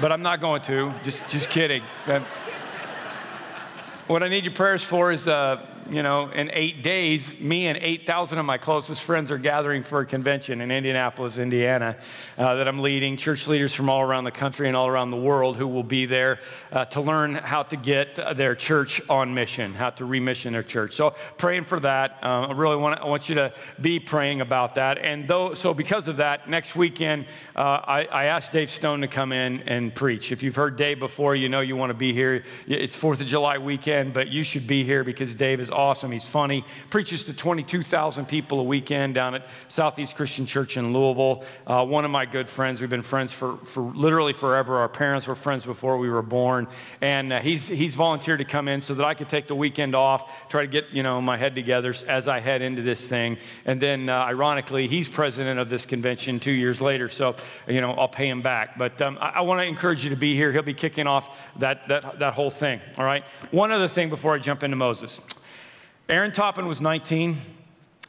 but 0.00 0.10
I'm 0.10 0.22
not 0.22 0.40
going 0.40 0.62
to. 0.62 0.92
Just, 1.04 1.22
just 1.28 1.50
kidding. 1.50 1.84
What 4.08 4.24
I 4.24 4.28
need 4.28 4.44
your 4.44 4.54
prayers 4.54 4.82
for 4.82 5.12
is 5.12 5.28
uh, 5.28 5.64
you 5.90 6.02
know, 6.02 6.30
in 6.30 6.50
eight 6.52 6.82
days, 6.82 7.38
me 7.40 7.66
and 7.66 7.78
8,000 7.78 8.38
of 8.38 8.44
my 8.44 8.58
closest 8.58 9.02
friends 9.02 9.30
are 9.30 9.38
gathering 9.38 9.82
for 9.82 10.00
a 10.00 10.06
convention 10.06 10.60
in 10.60 10.70
Indianapolis, 10.70 11.38
Indiana, 11.38 11.96
uh, 12.36 12.54
that 12.54 12.68
I'm 12.68 12.80
leading. 12.80 13.16
Church 13.16 13.46
leaders 13.46 13.74
from 13.74 13.88
all 13.88 14.02
around 14.02 14.24
the 14.24 14.30
country 14.30 14.68
and 14.68 14.76
all 14.76 14.86
around 14.86 15.10
the 15.10 15.16
world 15.16 15.56
who 15.56 15.66
will 15.66 15.82
be 15.82 16.06
there 16.06 16.40
uh, 16.72 16.84
to 16.86 17.00
learn 17.00 17.34
how 17.34 17.62
to 17.62 17.76
get 17.76 18.16
their 18.36 18.54
church 18.54 19.00
on 19.08 19.32
mission, 19.32 19.72
how 19.74 19.90
to 19.90 20.04
remission 20.04 20.52
their 20.52 20.62
church. 20.62 20.94
So, 20.94 21.14
praying 21.38 21.64
for 21.64 21.80
that. 21.80 22.18
Uh, 22.22 22.46
I 22.48 22.52
really 22.52 22.76
want, 22.76 23.00
I 23.00 23.06
want 23.06 23.28
you 23.28 23.34
to 23.36 23.52
be 23.80 23.98
praying 23.98 24.40
about 24.40 24.74
that. 24.74 24.98
And 24.98 25.26
though, 25.26 25.54
so 25.54 25.72
because 25.72 26.08
of 26.08 26.18
that, 26.18 26.48
next 26.48 26.76
weekend, 26.76 27.26
uh, 27.56 27.80
I, 27.84 28.04
I 28.10 28.24
asked 28.24 28.52
Dave 28.52 28.70
Stone 28.70 29.00
to 29.00 29.08
come 29.08 29.32
in 29.32 29.62
and 29.62 29.94
preach. 29.94 30.32
If 30.32 30.42
you've 30.42 30.56
heard 30.56 30.76
Dave 30.76 30.98
before, 30.98 31.34
you 31.34 31.48
know 31.48 31.60
you 31.60 31.76
want 31.76 31.90
to 31.90 31.94
be 31.94 32.12
here. 32.12 32.44
It's 32.66 32.96
4th 32.96 33.20
of 33.20 33.26
July 33.26 33.58
weekend, 33.58 34.12
but 34.12 34.28
you 34.28 34.44
should 34.44 34.66
be 34.66 34.84
here 34.84 35.02
because 35.02 35.34
Dave 35.34 35.60
is 35.60 35.70
awesome. 35.78 36.10
He's 36.10 36.26
funny. 36.26 36.64
Preaches 36.90 37.24
to 37.24 37.32
22,000 37.32 38.26
people 38.26 38.58
a 38.58 38.64
weekend 38.64 39.14
down 39.14 39.36
at 39.36 39.46
Southeast 39.68 40.16
Christian 40.16 40.44
Church 40.44 40.76
in 40.76 40.92
Louisville. 40.92 41.44
Uh, 41.66 41.86
one 41.86 42.04
of 42.04 42.10
my 42.10 42.26
good 42.26 42.48
friends. 42.48 42.80
We've 42.80 42.90
been 42.90 43.00
friends 43.00 43.32
for, 43.32 43.58
for 43.58 43.82
literally 43.82 44.32
forever. 44.32 44.78
Our 44.78 44.88
parents 44.88 45.28
were 45.28 45.36
friends 45.36 45.64
before 45.64 45.96
we 45.96 46.10
were 46.10 46.20
born. 46.20 46.66
And 47.00 47.32
uh, 47.32 47.40
he's, 47.40 47.68
he's 47.68 47.94
volunteered 47.94 48.40
to 48.40 48.44
come 48.44 48.66
in 48.66 48.80
so 48.80 48.92
that 48.94 49.06
I 49.06 49.14
could 49.14 49.28
take 49.28 49.46
the 49.46 49.54
weekend 49.54 49.94
off, 49.94 50.48
try 50.48 50.62
to 50.62 50.66
get, 50.66 50.90
you 50.90 51.04
know, 51.04 51.20
my 51.20 51.36
head 51.36 51.54
together 51.54 51.94
as 52.08 52.26
I 52.26 52.40
head 52.40 52.60
into 52.60 52.82
this 52.82 53.06
thing. 53.06 53.38
And 53.64 53.80
then, 53.80 54.08
uh, 54.08 54.16
ironically, 54.16 54.88
he's 54.88 55.06
president 55.06 55.60
of 55.60 55.70
this 55.70 55.86
convention 55.86 56.40
two 56.40 56.50
years 56.50 56.80
later. 56.80 57.08
So, 57.08 57.36
you 57.68 57.80
know, 57.80 57.92
I'll 57.92 58.08
pay 58.08 58.28
him 58.28 58.42
back. 58.42 58.76
But 58.76 59.00
um, 59.00 59.16
I, 59.20 59.28
I 59.36 59.40
want 59.42 59.60
to 59.60 59.64
encourage 59.64 60.02
you 60.02 60.10
to 60.10 60.16
be 60.16 60.34
here. 60.34 60.50
He'll 60.50 60.62
be 60.62 60.74
kicking 60.74 61.06
off 61.06 61.38
that, 61.60 61.86
that, 61.86 62.18
that 62.18 62.34
whole 62.34 62.50
thing. 62.50 62.80
All 62.96 63.04
right. 63.04 63.22
One 63.52 63.70
other 63.70 63.86
thing 63.86 64.10
before 64.10 64.34
I 64.34 64.38
jump 64.38 64.64
into 64.64 64.76
Moses. 64.76 65.20
Aaron 66.10 66.30
Toppen 66.30 66.66
was 66.66 66.80
19. 66.80 67.36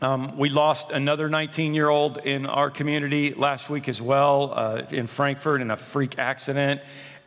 Um, 0.02 0.38
we 0.38 0.50
lost 0.50 0.92
another 0.92 1.28
19 1.28 1.74
year 1.74 1.90
old 1.90 2.20
in 2.20 2.46
our 2.46 2.70
community 2.70 3.34
last 3.34 3.70
week 3.70 3.90
as 3.90 4.02
well 4.02 4.54
uh, 4.56 4.84
in 4.90 5.06
Frankfort 5.06 5.60
in 5.60 5.70
a 5.70 5.76
freak 5.76 6.18
accident. 6.18 6.80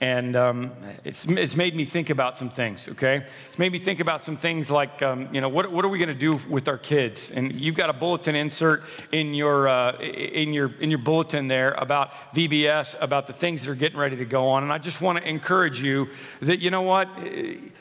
And 0.03 0.35
um, 0.35 0.73
it's, 1.05 1.25
it's 1.27 1.55
made 1.55 1.77
me 1.77 1.85
think 1.85 2.11
about 2.11 2.37
some 2.37 2.51
things, 2.51 2.89
okay? 2.89 3.25
It's 3.49 3.59
made 3.61 3.71
me 3.71 3.79
think 3.79 4.01
about 4.01 4.21
some 4.21 4.37
things 4.37 4.69
like, 4.69 5.01
um, 5.01 5.33
you 5.33 5.41
know, 5.41 5.49
what, 5.49 5.71
what 5.71 5.85
are 5.85 5.89
we 5.89 5.99
going 5.99 6.09
to 6.09 6.15
do 6.15 6.41
with 6.51 6.67
our 6.67 6.77
kids? 6.77 7.31
And 7.31 7.53
you've 7.53 7.77
got 7.77 7.89
a 7.89 7.93
bulletin 7.93 8.35
insert 8.35 8.83
in 9.13 9.33
your, 9.33 9.69
uh, 9.69 9.97
in, 10.01 10.53
your, 10.53 10.75
in 10.81 10.91
your 10.91 10.99
bulletin 10.99 11.47
there 11.47 11.71
about 11.75 12.11
VBS, 12.35 12.97
about 13.01 13.29
the 13.29 13.33
things 13.33 13.63
that 13.63 13.71
are 13.71 13.77
getting 13.77 13.97
ready 13.97 14.17
to 14.17 14.25
go 14.25 14.49
on. 14.49 14.65
And 14.65 14.73
I 14.73 14.79
just 14.79 15.01
want 15.01 15.19
to 15.19 15.29
encourage 15.29 15.81
you 15.81 16.09
that, 16.41 16.59
you 16.59 16.73
know 16.73 16.83
what? 16.83 17.09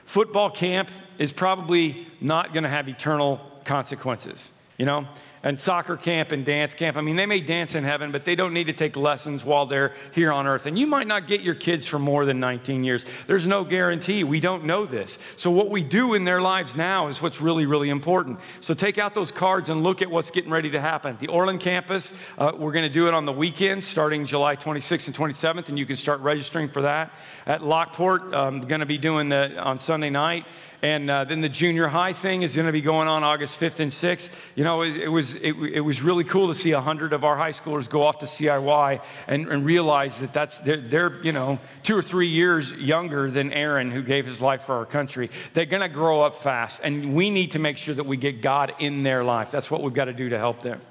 Football 0.06 0.52
camp 0.52 0.92
is 1.18 1.34
probably 1.34 2.06
not 2.22 2.54
going 2.54 2.64
to 2.66 2.70
have 2.70 2.88
eternal 2.88 3.42
consequences, 3.66 4.52
you 4.78 4.86
know? 4.86 5.08
And 5.44 5.60
soccer 5.60 5.98
camp 5.98 6.32
and 6.32 6.46
dance 6.46 6.76
camp, 6.76 6.98
I 6.98 7.02
mean, 7.02 7.16
they 7.16 7.26
may 7.26 7.42
dance 7.42 7.74
in 7.74 7.84
heaven, 7.84 8.12
but 8.12 8.26
they 8.26 8.36
don't 8.36 8.54
need 8.54 8.68
to 8.68 8.74
take 8.74 8.96
lessons 8.96 9.44
while 9.44 9.66
they're 9.66 9.94
here 10.14 10.32
on 10.32 10.46
earth. 10.46 10.68
And 10.68 10.78
you 10.78 10.86
might 10.86 11.08
not 11.08 11.26
get 11.26 11.42
your 11.42 11.56
kids 11.56 11.88
for 11.88 11.98
more 11.98 12.26
than 12.26 12.40
19 12.40 12.84
years. 12.84 13.06
There's 13.26 13.48
no 13.48 13.64
guarantee. 13.64 14.24
We 14.24 14.40
don't 14.40 14.66
know 14.66 14.86
this. 14.86 15.18
So, 15.38 15.50
what 15.50 15.72
we 15.72 15.84
do 15.84 16.14
in 16.14 16.26
their 16.26 16.42
lives 16.42 16.76
now 16.76 17.08
is 17.08 17.22
what's 17.24 17.42
really, 17.42 17.66
really 17.66 17.90
important. 17.90 18.40
So, 18.60 18.76
take 18.76 19.00
out 19.00 19.16
those 19.16 19.32
cards 19.32 19.72
and 19.72 19.82
look 19.82 20.04
at 20.04 20.12
what's 20.12 20.30
getting 20.30 20.52
ready 20.52 20.70
to 20.72 20.80
happen. 20.80 21.18
The 21.20 21.28
Orland 21.28 21.60
campus, 21.60 22.14
uh, 22.38 22.52
we're 22.56 22.72
going 22.72 22.88
to 22.88 22.94
do 22.94 23.08
it 23.08 23.16
on 23.16 23.26
the 23.26 23.34
weekends 23.34 23.88
starting 23.88 24.26
July 24.28 24.56
26th 24.56 25.08
and 25.08 25.16
27th, 25.16 25.70
and 25.70 25.80
you 25.80 25.88
can 25.88 25.96
start 25.96 26.22
registering 26.22 26.70
for 26.70 26.84
that. 26.84 27.12
At 27.48 27.64
Lockport, 27.64 28.26
I'm 28.26 28.34
um, 28.34 28.62
going 28.62 28.82
to 28.82 28.86
be 28.86 29.00
doing 29.00 29.30
that 29.30 29.58
on 29.58 29.80
Sunday 29.80 30.12
night. 30.12 30.46
And 30.84 31.12
uh, 31.12 31.26
then 31.26 31.42
the 31.42 31.50
junior 31.50 31.88
high 31.88 32.14
thing 32.14 32.42
is 32.42 32.56
going 32.56 32.66
to 32.66 32.72
be 32.72 32.82
going 32.82 33.08
on 33.08 33.24
August 33.24 33.60
5th 33.60 33.80
and 33.80 33.92
6th. 33.92 34.30
You 34.56 34.64
know, 34.64 34.82
it, 34.82 34.98
it 34.98 35.08
was, 35.08 35.36
it, 35.36 35.54
it, 35.54 35.82
was 35.82 36.02
really 36.02 36.24
cool 36.24 36.48
to 36.48 36.56
see 36.56 36.74
100 36.74 37.14
of 37.14 37.24
our 37.24 37.38
high 37.38 37.52
schoolers 37.52 37.88
go 37.88 38.02
off 38.02 38.18
to 38.20 38.26
CIY 38.26 39.02
and, 39.28 39.48
and 39.48 39.64
realize 39.64 40.20
that 40.20 40.34
that's, 40.34 40.58
they're, 40.60 40.78
they're, 40.78 41.24
you 41.24 41.34
know, 41.34 41.60
two 41.84 41.96
or 41.96 42.02
three 42.02 42.28
years 42.28 42.74
younger 42.74 43.30
than 43.30 43.54
Aaron, 43.54 43.92
who 43.92 44.02
gave 44.02 44.26
his 44.26 44.42
life 44.42 44.64
for 44.64 44.74
our 44.74 44.88
country. 44.88 45.30
They're 45.54 45.66
going 45.66 45.84
to 45.84 45.90
grow 45.90 46.22
up 46.22 46.36
fast. 46.38 46.82
And 46.84 47.14
we 47.14 47.30
need 47.30 47.52
to 47.52 47.60
make 47.60 47.78
sure 47.78 47.94
that 47.94 48.06
we 48.06 48.18
get 48.18 48.42
God 48.42 48.74
in 48.80 49.04
their 49.04 49.24
life. 49.24 49.52
That's 49.52 49.70
what 49.70 49.84
we've 49.84 49.94
got 49.94 50.06
to 50.06 50.14
do 50.14 50.30
to 50.30 50.38
help 50.40 50.64
them. 50.64 50.82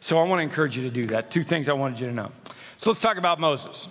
So 0.00 0.16
I 0.16 0.24
want 0.24 0.38
to 0.38 0.44
encourage 0.44 0.74
you 0.74 0.84
to 0.84 0.90
do 0.90 1.06
that. 1.08 1.30
Two 1.30 1.42
things 1.42 1.68
I 1.68 1.74
wanted 1.74 2.00
you 2.00 2.06
to 2.06 2.14
know. 2.14 2.32
So 2.78 2.88
let's 2.88 3.00
talk 3.00 3.18
about 3.18 3.40
Moses. 3.40 3.88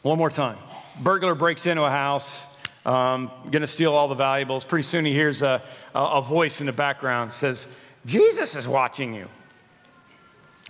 One 0.00 0.16
more 0.16 0.30
time. 0.30 0.56
Burglar 1.02 1.34
breaks 1.34 1.66
into 1.66 1.82
a 1.82 1.90
house 1.90 2.46
um, 2.84 3.30
going 3.50 3.62
to 3.62 3.66
steal 3.66 3.94
all 3.94 4.08
the 4.08 4.14
valuables. 4.14 4.64
Pretty 4.64 4.82
soon 4.82 5.04
he 5.04 5.12
hears 5.12 5.42
a, 5.42 5.62
a, 5.94 6.20
voice 6.20 6.60
in 6.60 6.66
the 6.66 6.72
background 6.72 7.32
says, 7.32 7.66
Jesus 8.04 8.56
is 8.56 8.68
watching 8.68 9.14
you. 9.14 9.28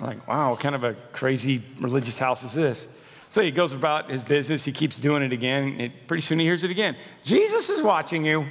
I'm 0.00 0.06
like, 0.06 0.28
wow, 0.28 0.50
what 0.50 0.60
kind 0.60 0.74
of 0.74 0.84
a 0.84 0.94
crazy 1.12 1.62
religious 1.80 2.18
house 2.18 2.42
is 2.42 2.54
this? 2.54 2.88
So 3.28 3.42
he 3.42 3.50
goes 3.50 3.72
about 3.72 4.10
his 4.10 4.22
business. 4.22 4.64
He 4.64 4.70
keeps 4.70 4.98
doing 4.98 5.22
it 5.22 5.32
again. 5.32 5.76
And 5.80 5.92
pretty 6.06 6.20
soon 6.20 6.38
he 6.38 6.44
hears 6.44 6.62
it 6.62 6.70
again. 6.70 6.96
Jesus 7.24 7.68
is 7.68 7.82
watching 7.82 8.24
you. 8.24 8.46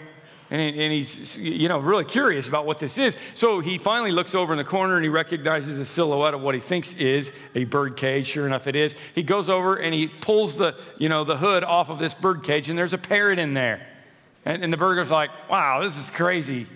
And, 0.54 0.62
and 0.62 0.94
he's, 0.94 1.36
you 1.36 1.68
know, 1.68 1.80
really 1.80 2.06
curious 2.06 2.48
about 2.48 2.68
what 2.68 2.78
this 2.78 3.00
is. 3.00 3.18
So 3.34 3.60
he 3.60 3.80
finally 3.80 4.12
looks 4.12 4.36
over 4.36 4.54
in 4.54 4.58
the 4.58 4.64
corner 4.64 4.98
and 4.98 5.04
he 5.04 5.10
recognizes 5.10 5.80
the 5.80 5.86
silhouette 5.86 6.36
of 6.36 6.42
what 6.42 6.54
he 6.54 6.62
thinks 6.62 6.94
is 6.94 7.32
a 7.56 7.64
bird 7.64 7.98
cage. 7.98 8.28
Sure 8.28 8.46
enough, 8.46 8.68
it 8.68 8.76
is. 8.76 8.96
He 9.16 9.24
goes 9.24 9.50
over 9.50 9.78
and 9.78 9.96
he 9.96 10.08
pulls 10.08 10.56
the, 10.56 10.76
you 11.00 11.10
know, 11.10 11.24
the 11.24 11.36
hood 11.36 11.64
off 11.64 11.90
of 11.90 11.98
this 11.98 12.14
bird 12.14 12.44
cage 12.44 12.70
and 12.70 12.78
there's 12.78 12.94
a 12.94 13.00
parrot 13.00 13.40
in 13.40 13.56
there. 13.56 13.88
And, 14.46 14.64
and 14.64 14.72
the 14.72 14.78
burglar's 14.78 15.10
like, 15.10 15.32
wow, 15.50 15.82
this 15.82 15.98
is 15.98 16.12
crazy. 16.12 16.68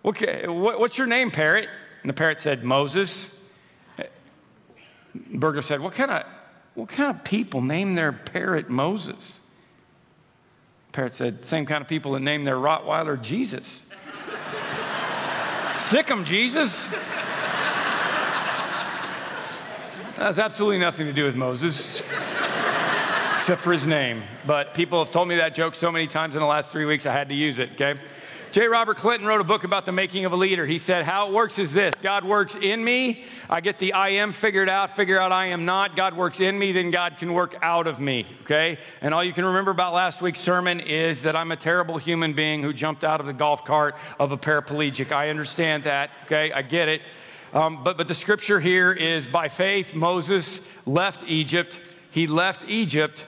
What, 0.00 0.80
what's 0.80 0.96
your 0.96 1.06
name, 1.06 1.30
parrot? 1.30 1.68
And 2.02 2.08
the 2.08 2.14
parrot 2.14 2.40
said, 2.40 2.64
Moses. 2.64 3.30
The 3.98 4.08
burglar 5.36 5.60
said, 5.60 5.80
what 5.80 5.92
kind 5.92 6.10
of, 6.10 6.24
what 6.72 6.88
kind 6.88 7.14
of 7.14 7.22
people 7.22 7.60
name 7.60 7.94
their 7.96 8.12
parrot 8.12 8.70
Moses? 8.70 9.39
Parrot 10.92 11.14
said, 11.14 11.44
same 11.44 11.66
kind 11.66 11.82
of 11.82 11.88
people 11.88 12.12
that 12.12 12.20
name 12.20 12.44
their 12.44 12.56
Rottweiler 12.56 13.20
Jesus. 13.20 13.82
Sick 15.74 16.10
'em, 16.10 16.24
Jesus. 16.24 16.86
That 20.16 20.26
has 20.26 20.38
absolutely 20.38 20.78
nothing 20.78 21.06
to 21.06 21.12
do 21.12 21.24
with 21.24 21.36
Moses, 21.36 22.02
except 23.36 23.62
for 23.62 23.72
his 23.72 23.86
name. 23.86 24.22
But 24.46 24.74
people 24.74 25.02
have 25.02 25.12
told 25.12 25.28
me 25.28 25.36
that 25.36 25.54
joke 25.54 25.74
so 25.74 25.90
many 25.90 26.06
times 26.06 26.34
in 26.34 26.40
the 26.40 26.46
last 26.46 26.72
three 26.72 26.84
weeks, 26.84 27.06
I 27.06 27.12
had 27.12 27.28
to 27.30 27.34
use 27.34 27.58
it, 27.58 27.70
okay? 27.72 27.98
J. 28.52 28.66
Robert 28.66 28.96
Clinton 28.96 29.28
wrote 29.28 29.40
a 29.40 29.44
book 29.44 29.62
about 29.62 29.86
the 29.86 29.92
making 29.92 30.24
of 30.24 30.32
a 30.32 30.36
leader. 30.36 30.66
He 30.66 30.80
said, 30.80 31.04
How 31.04 31.28
it 31.28 31.32
works 31.32 31.56
is 31.60 31.72
this 31.72 31.94
God 32.02 32.24
works 32.24 32.56
in 32.56 32.82
me. 32.82 33.22
I 33.48 33.60
get 33.60 33.78
the 33.78 33.92
I 33.92 34.08
am 34.08 34.32
figured 34.32 34.68
out, 34.68 34.96
figure 34.96 35.20
out 35.20 35.30
I 35.30 35.46
am 35.46 35.64
not. 35.64 35.94
God 35.94 36.16
works 36.16 36.40
in 36.40 36.58
me, 36.58 36.72
then 36.72 36.90
God 36.90 37.16
can 37.18 37.32
work 37.32 37.54
out 37.62 37.86
of 37.86 38.00
me, 38.00 38.26
okay? 38.42 38.78
And 39.02 39.14
all 39.14 39.22
you 39.22 39.32
can 39.32 39.44
remember 39.44 39.70
about 39.70 39.94
last 39.94 40.20
week's 40.20 40.40
sermon 40.40 40.80
is 40.80 41.22
that 41.22 41.36
I'm 41.36 41.52
a 41.52 41.56
terrible 41.56 41.96
human 41.96 42.32
being 42.32 42.60
who 42.60 42.72
jumped 42.72 43.04
out 43.04 43.20
of 43.20 43.26
the 43.26 43.32
golf 43.32 43.64
cart 43.64 43.94
of 44.18 44.32
a 44.32 44.36
paraplegic. 44.36 45.12
I 45.12 45.30
understand 45.30 45.84
that, 45.84 46.10
okay? 46.24 46.50
I 46.50 46.62
get 46.62 46.88
it. 46.88 47.02
Um, 47.52 47.84
but, 47.84 47.96
but 47.96 48.08
the 48.08 48.14
scripture 48.14 48.58
here 48.58 48.92
is 48.92 49.28
by 49.28 49.48
faith, 49.48 49.94
Moses 49.94 50.60
left 50.86 51.22
Egypt. 51.28 51.78
He 52.10 52.26
left 52.26 52.68
Egypt 52.68 53.26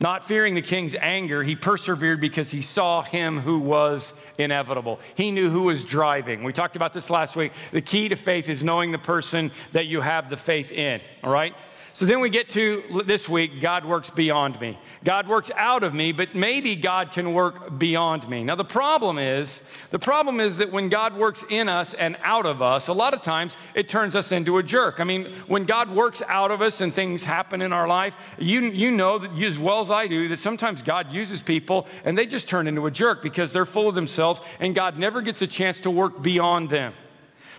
not 0.00 0.26
fearing 0.26 0.54
the 0.54 0.62
king's 0.62 0.94
anger, 0.94 1.42
he 1.42 1.56
persevered 1.56 2.20
because 2.20 2.50
he 2.50 2.62
saw 2.62 3.02
him 3.02 3.40
who 3.40 3.58
was 3.58 4.12
inevitable. 4.38 5.00
He 5.16 5.30
knew 5.30 5.50
who 5.50 5.62
was 5.62 5.82
driving. 5.82 6.44
We 6.44 6.52
talked 6.52 6.76
about 6.76 6.92
this 6.92 7.10
last 7.10 7.34
week. 7.34 7.52
The 7.72 7.80
key 7.80 8.08
to 8.08 8.16
faith 8.16 8.48
is 8.48 8.62
knowing 8.62 8.92
the 8.92 8.98
person 8.98 9.50
that 9.72 9.86
you 9.86 10.00
have 10.00 10.30
the 10.30 10.36
faith 10.36 10.70
in, 10.70 11.00
all 11.24 11.32
right? 11.32 11.54
So 11.98 12.04
then 12.06 12.20
we 12.20 12.30
get 12.30 12.48
to 12.50 13.02
this 13.06 13.28
week 13.28 13.60
God 13.60 13.84
works 13.84 14.08
beyond 14.08 14.60
me. 14.60 14.78
God 15.02 15.26
works 15.26 15.50
out 15.56 15.82
of 15.82 15.94
me, 15.94 16.12
but 16.12 16.32
maybe 16.32 16.76
God 16.76 17.10
can 17.10 17.34
work 17.34 17.76
beyond 17.76 18.28
me. 18.28 18.44
Now, 18.44 18.54
the 18.54 18.64
problem 18.64 19.18
is, 19.18 19.60
the 19.90 19.98
problem 19.98 20.38
is 20.38 20.58
that 20.58 20.70
when 20.70 20.90
God 20.90 21.16
works 21.16 21.44
in 21.50 21.68
us 21.68 21.94
and 21.94 22.16
out 22.22 22.46
of 22.46 22.62
us, 22.62 22.86
a 22.86 22.92
lot 22.92 23.14
of 23.14 23.22
times 23.22 23.56
it 23.74 23.88
turns 23.88 24.14
us 24.14 24.30
into 24.30 24.58
a 24.58 24.62
jerk. 24.62 25.00
I 25.00 25.04
mean, 25.04 25.32
when 25.48 25.64
God 25.64 25.90
works 25.90 26.22
out 26.28 26.52
of 26.52 26.62
us 26.62 26.80
and 26.80 26.94
things 26.94 27.24
happen 27.24 27.60
in 27.60 27.72
our 27.72 27.88
life, 27.88 28.14
you, 28.38 28.60
you 28.60 28.92
know 28.92 29.18
that 29.18 29.36
as 29.36 29.58
well 29.58 29.80
as 29.80 29.90
I 29.90 30.06
do 30.06 30.28
that 30.28 30.38
sometimes 30.38 30.82
God 30.82 31.12
uses 31.12 31.42
people 31.42 31.88
and 32.04 32.16
they 32.16 32.26
just 32.26 32.48
turn 32.48 32.68
into 32.68 32.86
a 32.86 32.92
jerk 32.92 33.24
because 33.24 33.52
they're 33.52 33.66
full 33.66 33.88
of 33.88 33.96
themselves 33.96 34.40
and 34.60 34.72
God 34.72 35.00
never 35.00 35.20
gets 35.20 35.42
a 35.42 35.48
chance 35.48 35.80
to 35.80 35.90
work 35.90 36.22
beyond 36.22 36.70
them. 36.70 36.94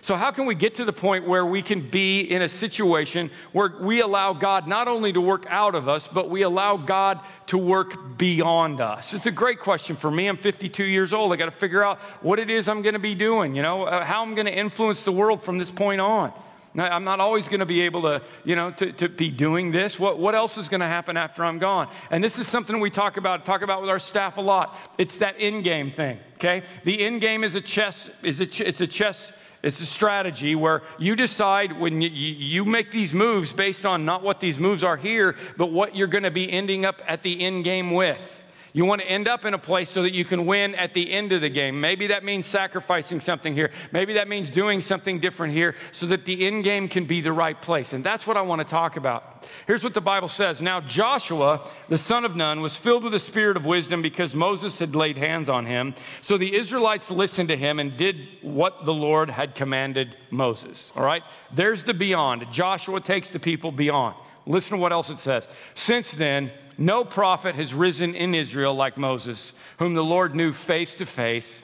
So, 0.02 0.16
how 0.16 0.32
can 0.32 0.46
we 0.46 0.56
get 0.56 0.76
to 0.76 0.86
the 0.86 0.94
point 0.94 1.28
where 1.28 1.46
we 1.46 1.62
can 1.62 1.88
be 1.90 2.22
in 2.22 2.42
a 2.42 2.50
situation 2.50 3.30
where 3.52 3.74
we 3.80 4.02
allow 4.02 4.34
God 4.34 4.68
not 4.68 4.88
only 4.88 5.12
to 5.14 5.22
work 5.22 5.46
out 5.50 5.76
of 5.76 5.88
us, 5.88 6.08
but 6.08 6.30
we 6.30 6.44
allow 6.44 6.78
God 6.78 7.20
to 7.48 7.58
work 7.58 8.18
beyond 8.18 8.82
us? 8.82 9.14
It's 9.14 9.26
a 9.26 9.32
great 9.32 9.60
question 9.60 9.96
for 9.96 10.10
me. 10.10 10.28
I'm 10.28 10.38
52 10.38 10.84
years 10.84 11.14
old. 11.14 11.34
I 11.34 11.36
got 11.36 11.46
to 11.46 11.52
figure 11.52 11.84
out 11.84 12.00
what 12.22 12.40
it 12.40 12.50
is 12.50 12.68
I'm 12.68 12.82
going 12.82 12.94
to 12.94 13.00
be 13.00 13.16
doing, 13.16 13.56
you 13.56 13.62
know, 13.62 13.84
uh, 13.84 14.04
how 14.04 14.22
I'm 14.22 14.36
going 14.36 14.48
to 14.48 14.56
influence 14.56 15.04
the 15.04 15.12
world 15.12 15.44
from 15.44 15.58
this 15.58 15.72
point 15.72 16.02
on. 16.02 16.32
I'm 16.78 17.04
not 17.04 17.20
always 17.20 17.48
going 17.48 17.62
to 17.62 17.66
be 17.66 17.82
able 17.82 18.04
to, 18.04 18.22
you 18.46 18.56
know, 18.56 18.72
to, 18.72 18.92
to 18.94 19.10
be 19.10 19.30
doing 19.30 19.72
this. 19.72 20.00
What, 20.00 20.20
what 20.20 20.36
else 20.36 20.58
is 20.58 20.70
going 20.70 20.82
to 20.82 20.88
happen 20.88 21.18
after 21.18 21.44
I'm 21.44 21.58
gone? 21.58 21.90
And 22.12 22.24
this 22.24 22.38
is 22.38 22.48
something 22.48 22.80
we 22.80 22.92
talk 22.92 23.18
about, 23.18 23.46
talk 23.46 23.64
about 23.64 23.82
with 23.82 23.90
our 23.90 24.00
staff 24.00 24.38
a 24.38 24.42
lot. 24.42 24.76
It's 24.98 25.18
that 25.18 25.36
end 25.40 25.64
game 25.64 25.90
thing, 25.90 26.20
okay? 26.36 26.64
The 26.84 27.00
end 27.02 27.22
game 27.22 27.44
is 27.44 27.56
a 27.56 27.62
chess, 27.62 28.10
is 28.22 28.40
a, 28.40 28.68
it's 28.68 28.82
a 28.82 28.88
chess 28.88 29.32
it's 29.62 29.82
a 29.82 29.86
strategy 29.86 30.56
where 30.56 30.82
you 30.98 31.16
decide 31.16 31.78
when 31.78 32.02
you, 32.02 32.10
you, 32.10 32.66
make 32.66 32.92
these 32.92 33.14
moves 33.14 33.52
based 33.52 33.86
on 33.86 34.06
not 34.06 34.24
what 34.24 34.40
these 34.40 34.58
moves 34.58 34.84
are 34.84 34.96
here, 34.96 35.36
but 35.58 35.72
what 35.72 35.96
you're 35.96 36.08
going 36.08 36.24
to 36.24 36.32
be 36.32 36.50
ending 36.50 36.86
up 36.86 37.02
at 37.08 37.24
the 37.24 37.42
end 37.42 37.66
game 37.66 37.92
with. 37.92 38.39
You 38.74 38.86
want 38.86 39.02
to 39.02 39.10
end 39.10 39.28
up 39.28 39.46
in 39.46 39.54
a 39.54 39.58
place 39.58 39.90
so 39.90 40.04
that 40.04 40.14
you 40.14 40.26
can 40.26 40.46
win 40.46 40.76
at 40.76 40.94
the 40.94 41.12
end 41.12 41.32
of 41.32 41.42
the 41.42 41.50
game. 41.50 41.82
Maybe 41.82 42.08
that 42.08 42.24
means 42.24 42.46
sacrificing 42.46 43.20
something 43.20 43.54
here. 43.54 43.72
Maybe 43.92 44.14
that 44.14 44.28
means 44.28 44.52
doing 44.52 44.82
something 44.82 45.20
different 45.20 45.54
here 45.54 45.76
so 45.92 46.06
that 46.08 46.26
the 46.26 46.46
end 46.46 46.64
game 46.64 46.88
can 46.88 47.06
be 47.06 47.22
the 47.22 47.34
right 47.34 47.60
place. 47.60 47.94
And 47.94 48.04
that's 48.04 48.28
what 48.28 48.38
I 48.38 48.42
want 48.42 48.60
to 48.60 48.68
talk 48.68 48.96
about. 48.96 49.48
Here's 49.66 49.84
what 49.84 49.94
the 49.94 50.02
Bible 50.02 50.28
says 50.28 50.62
Now, 50.62 50.82
Joshua, 50.82 51.68
the 51.88 51.98
son 51.98 52.26
of 52.26 52.36
Nun, 52.36 52.62
was 52.62 52.76
filled 52.76 53.04
with 53.04 53.14
the 53.14 53.20
spirit 53.20 53.58
of 53.58 53.66
wisdom 53.66 54.02
because 54.02 54.36
Moses 54.36 54.78
had 54.78 54.96
laid 54.96 55.18
hands 55.18 55.50
on 55.50 55.66
him. 55.66 55.96
So 56.22 56.38
the 56.38 56.56
Israelites 56.56 57.10
listened 57.10 57.50
to 57.50 57.58
him 57.58 57.80
and 57.80 57.98
did 57.98 58.18
what 58.42 58.86
the 58.86 58.94
Lord 58.94 59.30
had 59.30 59.56
commanded 59.56 60.16
Moses. 60.30 60.92
All 60.96 61.04
right? 61.04 61.24
There's 61.54 61.84
the 61.84 61.94
beyond. 61.94 62.46
Joshua 62.52 63.02
takes 63.02 63.30
the 63.30 63.40
people 63.40 63.72
beyond. 63.72 64.16
Listen 64.50 64.72
to 64.72 64.78
what 64.78 64.92
else 64.92 65.12
it 65.12 65.20
says. 65.20 65.48
Since 65.76 66.14
then, 66.14 66.52
no 66.76 67.06
prophet 67.06 67.54
has 67.54 67.72
risen 67.72 68.16
in 68.16 68.34
Israel 68.34 68.74
like 68.74 68.98
Moses, 68.98 69.54
whom 69.78 69.94
the 69.94 70.04
Lord 70.04 70.36
knew 70.36 70.54
face 70.54 70.96
to 70.96 71.06
face, 71.06 71.62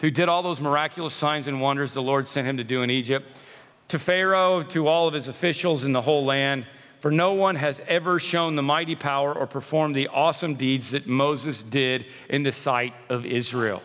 who 0.00 0.10
did 0.10 0.26
all 0.26 0.42
those 0.42 0.60
miraculous 0.60 1.12
signs 1.12 1.46
and 1.46 1.60
wonders 1.60 1.92
the 1.92 2.00
Lord 2.00 2.26
sent 2.26 2.48
him 2.48 2.56
to 2.56 2.64
do 2.64 2.80
in 2.80 2.90
Egypt, 2.90 3.26
to 3.88 3.98
Pharaoh, 3.98 4.62
to 4.62 4.88
all 4.88 5.08
of 5.08 5.14
his 5.14 5.28
officials 5.28 5.84
in 5.84 5.92
the 5.92 6.00
whole 6.00 6.24
land. 6.24 6.66
For 7.00 7.10
no 7.10 7.34
one 7.34 7.56
has 7.56 7.82
ever 7.86 8.18
shown 8.18 8.56
the 8.56 8.62
mighty 8.62 8.96
power 8.96 9.34
or 9.34 9.46
performed 9.46 9.94
the 9.94 10.08
awesome 10.08 10.54
deeds 10.54 10.92
that 10.92 11.06
Moses 11.06 11.62
did 11.62 12.06
in 12.30 12.44
the 12.44 12.52
sight 12.52 12.94
of 13.10 13.26
Israel. 13.26 13.82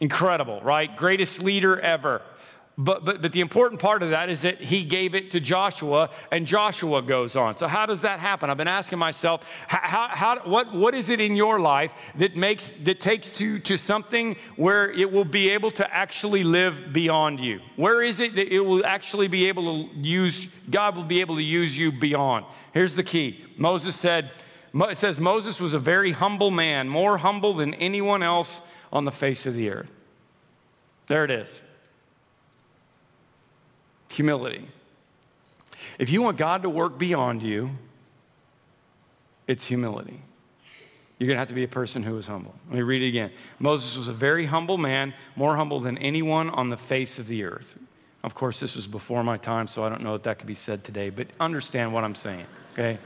Incredible, 0.00 0.60
right? 0.60 0.94
Greatest 0.94 1.42
leader 1.42 1.80
ever. 1.80 2.20
But, 2.80 3.04
but, 3.04 3.20
but 3.20 3.32
the 3.32 3.40
important 3.40 3.80
part 3.80 4.04
of 4.04 4.10
that 4.10 4.28
is 4.28 4.42
that 4.42 4.60
he 4.60 4.84
gave 4.84 5.16
it 5.16 5.32
to 5.32 5.40
Joshua, 5.40 6.10
and 6.30 6.46
Joshua 6.46 7.02
goes 7.02 7.34
on. 7.34 7.58
So, 7.58 7.66
how 7.66 7.86
does 7.86 8.02
that 8.02 8.20
happen? 8.20 8.50
I've 8.50 8.56
been 8.56 8.68
asking 8.68 9.00
myself, 9.00 9.42
how, 9.66 10.06
how, 10.08 10.40
what, 10.44 10.72
what 10.72 10.94
is 10.94 11.08
it 11.08 11.20
in 11.20 11.34
your 11.34 11.58
life 11.58 11.92
that, 12.14 12.36
makes, 12.36 12.70
that 12.84 13.00
takes 13.00 13.32
to, 13.32 13.58
to 13.58 13.76
something 13.76 14.36
where 14.54 14.92
it 14.92 15.10
will 15.10 15.24
be 15.24 15.50
able 15.50 15.72
to 15.72 15.92
actually 15.92 16.44
live 16.44 16.92
beyond 16.92 17.40
you? 17.40 17.60
Where 17.74 18.00
is 18.00 18.20
it 18.20 18.36
that 18.36 18.54
it 18.54 18.60
will 18.60 18.86
actually 18.86 19.26
be 19.26 19.48
able 19.48 19.88
to 19.88 19.94
use, 19.96 20.46
God 20.70 20.94
will 20.94 21.02
be 21.02 21.20
able 21.20 21.34
to 21.34 21.42
use 21.42 21.76
you 21.76 21.90
beyond? 21.90 22.46
Here's 22.72 22.94
the 22.94 23.02
key 23.02 23.44
Moses 23.56 23.96
said, 23.96 24.30
it 24.72 24.98
says 24.98 25.18
Moses 25.18 25.60
was 25.60 25.74
a 25.74 25.80
very 25.80 26.12
humble 26.12 26.52
man, 26.52 26.88
more 26.88 27.18
humble 27.18 27.54
than 27.54 27.74
anyone 27.74 28.22
else 28.22 28.60
on 28.92 29.04
the 29.04 29.10
face 29.10 29.46
of 29.46 29.54
the 29.54 29.68
earth. 29.68 29.90
There 31.08 31.24
it 31.24 31.32
is 31.32 31.60
humility. 34.08 34.66
If 35.98 36.10
you 36.10 36.22
want 36.22 36.36
God 36.36 36.62
to 36.62 36.70
work 36.70 36.98
beyond 36.98 37.42
you, 37.42 37.70
it's 39.46 39.64
humility. 39.64 40.20
You're 41.18 41.26
going 41.26 41.36
to 41.36 41.40
have 41.40 41.48
to 41.48 41.54
be 41.54 41.64
a 41.64 41.68
person 41.68 42.02
who 42.04 42.16
is 42.16 42.26
humble. 42.26 42.54
Let 42.68 42.76
me 42.76 42.82
read 42.82 43.02
it 43.02 43.08
again. 43.08 43.32
Moses 43.58 43.96
was 43.96 44.06
a 44.06 44.12
very 44.12 44.46
humble 44.46 44.78
man, 44.78 45.12
more 45.34 45.56
humble 45.56 45.80
than 45.80 45.98
anyone 45.98 46.50
on 46.50 46.70
the 46.70 46.76
face 46.76 47.18
of 47.18 47.26
the 47.26 47.42
earth. 47.44 47.76
Of 48.22 48.34
course, 48.34 48.60
this 48.60 48.76
was 48.76 48.86
before 48.86 49.24
my 49.24 49.36
time, 49.36 49.66
so 49.66 49.82
I 49.82 49.88
don't 49.88 50.02
know 50.02 50.14
if 50.14 50.22
that 50.24 50.38
could 50.38 50.46
be 50.46 50.54
said 50.54 50.84
today, 50.84 51.10
but 51.10 51.26
understand 51.40 51.92
what 51.92 52.04
I'm 52.04 52.14
saying, 52.14 52.44
okay? 52.74 52.98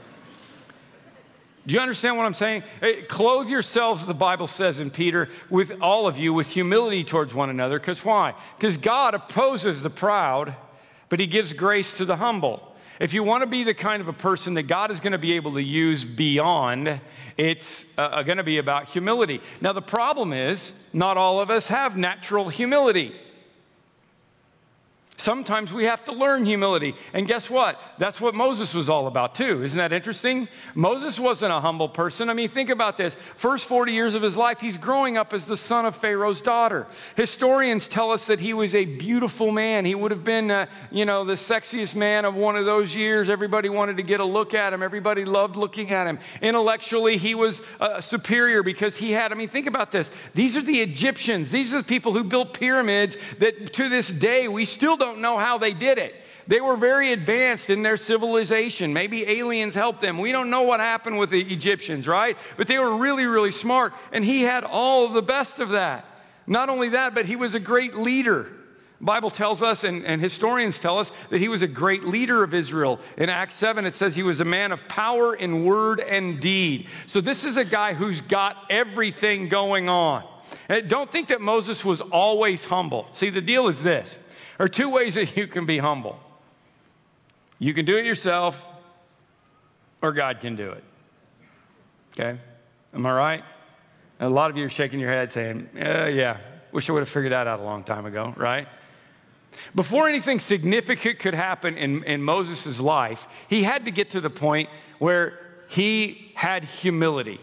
Do 1.65 1.73
you 1.73 1.79
understand 1.79 2.17
what 2.17 2.25
I'm 2.25 2.33
saying? 2.33 2.63
Hey, 2.81 3.03
clothe 3.03 3.47
yourselves, 3.47 4.05
the 4.05 4.13
Bible 4.13 4.47
says 4.47 4.79
in 4.79 4.91
Peter, 4.91 5.29
with 5.49 5.71
all 5.81 6.07
of 6.07 6.17
you 6.17 6.33
with 6.33 6.49
humility 6.49 7.03
towards 7.03 7.33
one 7.33 7.49
another. 7.49 7.79
Because 7.79 8.03
why? 8.03 8.33
Because 8.57 8.75
God 8.75 9.13
opposes 9.15 9.81
the 9.81 9.89
proud 9.89 10.55
but 11.13 11.19
he 11.19 11.27
gives 11.27 11.53
grace 11.53 11.93
to 11.93 12.05
the 12.05 12.15
humble. 12.15 12.73
If 12.99 13.13
you 13.13 13.21
want 13.21 13.43
to 13.43 13.45
be 13.45 13.63
the 13.63 13.75
kind 13.75 14.01
of 14.01 14.07
a 14.07 14.13
person 14.13 14.55
that 14.55 14.63
God 14.63 14.89
is 14.89 14.99
going 14.99 15.11
to 15.11 15.19
be 15.19 15.33
able 15.33 15.53
to 15.53 15.61
use 15.61 16.03
beyond, 16.03 16.99
it's 17.37 17.85
uh, 17.99 18.01
uh 18.01 18.23
going 18.23 18.39
to 18.39 18.43
be 18.43 18.57
about 18.57 18.87
humility. 18.87 19.39
Now, 19.61 19.73
the 19.73 19.81
problem 19.83 20.33
is, 20.33 20.73
not 20.91 21.15
all 21.15 21.39
of 21.39 21.51
us 21.51 21.67
have 21.67 21.97
natural 21.97 22.49
humility. 22.49 23.13
Sometimes 25.23 25.71
we 25.71 25.85
have 25.85 26.03
to 26.03 26.11
learn 26.11 26.43
humility. 26.43 26.95
And 27.13 27.25
guess 27.25 27.49
what? 27.49 27.79
That's 27.97 28.19
what 28.19 28.35
Moses 28.35 28.73
was 28.73 28.89
all 28.89 29.07
about, 29.07 29.35
too. 29.35 29.63
Isn't 29.63 29.77
that 29.77 29.93
interesting? 29.93 30.49
Moses 30.75 31.17
wasn't 31.17 31.53
a 31.53 31.61
humble 31.61 31.87
person. 31.87 32.29
I 32.29 32.33
mean, 32.33 32.49
think 32.49 32.69
about 32.69 32.97
this. 32.97 33.15
First 33.37 33.63
40 33.67 33.93
years 33.93 34.15
of 34.15 34.21
his 34.21 34.35
life, 34.35 34.59
he's 34.59 34.77
growing 34.77 35.15
up 35.15 35.31
as 35.31 35.45
the 35.45 35.55
son 35.55 35.85
of 35.85 35.95
Pharaoh's 35.95 36.41
daughter. 36.41 36.87
Historians 37.15 37.87
tell 37.87 38.11
us 38.11 38.27
that 38.27 38.41
he 38.41 38.53
was 38.53 38.75
a 38.75 38.83
beautiful 38.83 39.49
man. 39.49 39.85
He 39.85 39.95
would 39.95 40.11
have 40.11 40.25
been, 40.25 40.51
uh, 40.51 40.65
you 40.91 41.05
know, 41.05 41.23
the 41.23 41.35
sexiest 41.35 41.95
man 41.95 42.25
of 42.25 42.35
one 42.35 42.57
of 42.57 42.65
those 42.65 42.93
years. 42.93 43.29
Everybody 43.29 43.69
wanted 43.69 43.95
to 43.95 44.03
get 44.03 44.19
a 44.19 44.25
look 44.25 44.53
at 44.53 44.73
him, 44.73 44.83
everybody 44.83 45.23
loved 45.23 45.55
looking 45.55 45.91
at 45.91 46.05
him. 46.05 46.19
Intellectually, 46.41 47.15
he 47.15 47.33
was 47.33 47.61
uh, 47.79 48.01
superior 48.01 48.61
because 48.61 48.97
he 48.97 49.11
had, 49.11 49.31
I 49.31 49.35
mean, 49.35 49.47
think 49.47 49.67
about 49.67 49.89
this. 49.89 50.11
These 50.33 50.57
are 50.57 50.61
the 50.61 50.81
Egyptians, 50.81 51.49
these 51.49 51.73
are 51.73 51.77
the 51.77 51.87
people 51.87 52.11
who 52.11 52.25
built 52.25 52.53
pyramids 52.53 53.15
that 53.39 53.71
to 53.71 53.87
this 53.87 54.09
day 54.09 54.49
we 54.49 54.65
still 54.65 54.97
don't 54.97 55.12
don't 55.13 55.21
know 55.21 55.37
how 55.37 55.57
they 55.57 55.73
did 55.73 55.97
it. 55.97 56.15
They 56.47 56.59
were 56.59 56.75
very 56.75 57.13
advanced 57.13 57.69
in 57.69 57.83
their 57.83 57.95
civilization. 57.97 58.91
Maybe 58.91 59.25
aliens 59.25 59.75
helped 59.75 60.01
them. 60.01 60.17
We 60.17 60.31
don't 60.31 60.49
know 60.49 60.63
what 60.63 60.79
happened 60.79 61.17
with 61.17 61.29
the 61.29 61.41
Egyptians, 61.41 62.07
right? 62.07 62.37
But 62.57 62.67
they 62.67 62.79
were 62.79 62.97
really, 62.97 63.25
really 63.25 63.51
smart. 63.51 63.93
And 64.11 64.25
he 64.25 64.41
had 64.41 64.63
all 64.63 65.05
of 65.05 65.13
the 65.13 65.21
best 65.21 65.59
of 65.59 65.69
that. 65.69 66.05
Not 66.45 66.69
only 66.69 66.89
that, 66.89 67.15
but 67.15 67.25
he 67.25 67.37
was 67.37 67.55
a 67.55 67.59
great 67.59 67.95
leader. 67.95 68.51
Bible 68.99 69.29
tells 69.29 69.61
us, 69.61 69.83
and, 69.83 70.05
and, 70.05 70.21
historians 70.21 70.79
tell 70.79 70.97
us, 70.97 71.11
that 71.29 71.39
he 71.39 71.49
was 71.49 71.61
a 71.61 71.67
great 71.67 72.03
leader 72.03 72.41
of 72.41 72.53
Israel. 72.53 72.99
In 73.17 73.29
Acts 73.29 73.55
7, 73.55 73.85
it 73.85 73.95
says 73.95 74.15
he 74.15 74.23
was 74.23 74.39
a 74.39 74.45
man 74.45 74.71
of 74.71 74.87
power 74.87 75.33
in 75.33 75.65
word 75.65 75.99
and 75.99 76.39
deed. 76.39 76.87
So 77.05 77.19
this 77.19 77.43
is 77.43 77.57
a 77.57 77.65
guy 77.65 77.93
who's 77.93 78.21
got 78.21 78.57
everything 78.69 79.49
going 79.49 79.89
on. 79.89 80.23
And 80.69 80.89
don't 80.89 81.11
think 81.11 81.29
that 81.29 81.41
Moses 81.41 81.83
was 81.83 81.99
always 81.99 82.65
humble. 82.65 83.07
See, 83.13 83.29
the 83.29 83.41
deal 83.41 83.67
is 83.67 83.83
this 83.83 84.17
are 84.63 84.69
two 84.69 84.89
ways 84.89 85.15
that 85.15 85.35
you 85.35 85.45
can 85.45 85.65
be 85.65 85.77
humble. 85.77 86.17
You 87.59 87.73
can 87.73 87.83
do 87.83 87.97
it 87.97 88.05
yourself, 88.05 88.63
or 90.01 90.13
God 90.13 90.39
can 90.39 90.55
do 90.55 90.71
it. 90.71 90.83
Okay? 92.13 92.39
Am 92.93 93.05
I 93.05 93.11
right? 93.11 93.43
And 94.19 94.31
a 94.31 94.33
lot 94.33 94.49
of 94.49 94.55
you 94.55 94.63
are 94.63 94.69
shaking 94.69 95.01
your 95.01 95.09
head 95.09 95.33
saying, 95.33 95.67
uh, 95.75 96.05
yeah, 96.05 96.37
wish 96.71 96.89
I 96.89 96.93
would 96.93 97.01
have 97.01 97.09
figured 97.09 97.33
that 97.33 97.45
out 97.45 97.59
a 97.59 97.63
long 97.63 97.83
time 97.83 98.05
ago, 98.05 98.33
right? 98.37 98.69
Before 99.75 100.07
anything 100.07 100.39
significant 100.39 101.19
could 101.19 101.33
happen 101.33 101.77
in, 101.77 102.01
in 102.05 102.23
Moses' 102.23 102.79
life, 102.79 103.27
he 103.49 103.63
had 103.63 103.83
to 103.83 103.91
get 103.91 104.11
to 104.11 104.21
the 104.21 104.29
point 104.29 104.69
where 104.99 105.39
he 105.67 106.31
had 106.35 106.63
humility. 106.63 107.41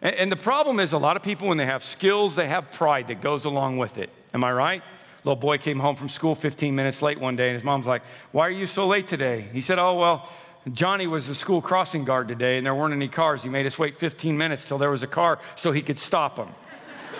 And, 0.00 0.14
and 0.14 0.32
the 0.32 0.36
problem 0.36 0.78
is, 0.78 0.92
a 0.92 0.98
lot 0.98 1.16
of 1.16 1.24
people, 1.24 1.48
when 1.48 1.58
they 1.58 1.66
have 1.66 1.82
skills, 1.82 2.36
they 2.36 2.46
have 2.46 2.70
pride 2.70 3.08
that 3.08 3.20
goes 3.20 3.46
along 3.46 3.78
with 3.78 3.98
it. 3.98 4.10
Am 4.32 4.44
I 4.44 4.52
right? 4.52 4.82
Little 5.24 5.36
boy 5.36 5.58
came 5.58 5.78
home 5.78 5.94
from 5.94 6.08
school 6.08 6.34
15 6.34 6.74
minutes 6.74 7.00
late 7.00 7.20
one 7.20 7.36
day, 7.36 7.48
and 7.48 7.54
his 7.54 7.64
mom's 7.64 7.86
like, 7.86 8.02
Why 8.32 8.46
are 8.46 8.50
you 8.50 8.66
so 8.66 8.86
late 8.86 9.06
today? 9.06 9.48
He 9.52 9.60
said, 9.60 9.78
Oh, 9.78 9.94
well, 9.94 10.28
Johnny 10.72 11.06
was 11.06 11.28
the 11.28 11.34
school 11.34 11.60
crossing 11.60 12.04
guard 12.04 12.28
today, 12.28 12.56
and 12.56 12.66
there 12.66 12.74
weren't 12.74 12.94
any 12.94 13.08
cars. 13.08 13.42
He 13.42 13.48
made 13.48 13.66
us 13.66 13.78
wait 13.78 13.98
15 13.98 14.36
minutes 14.36 14.64
till 14.64 14.78
there 14.78 14.90
was 14.90 15.02
a 15.02 15.08
car 15.08 15.38
so 15.56 15.72
he 15.72 15.82
could 15.82 15.98
stop 15.98 16.36
them. 16.36 16.48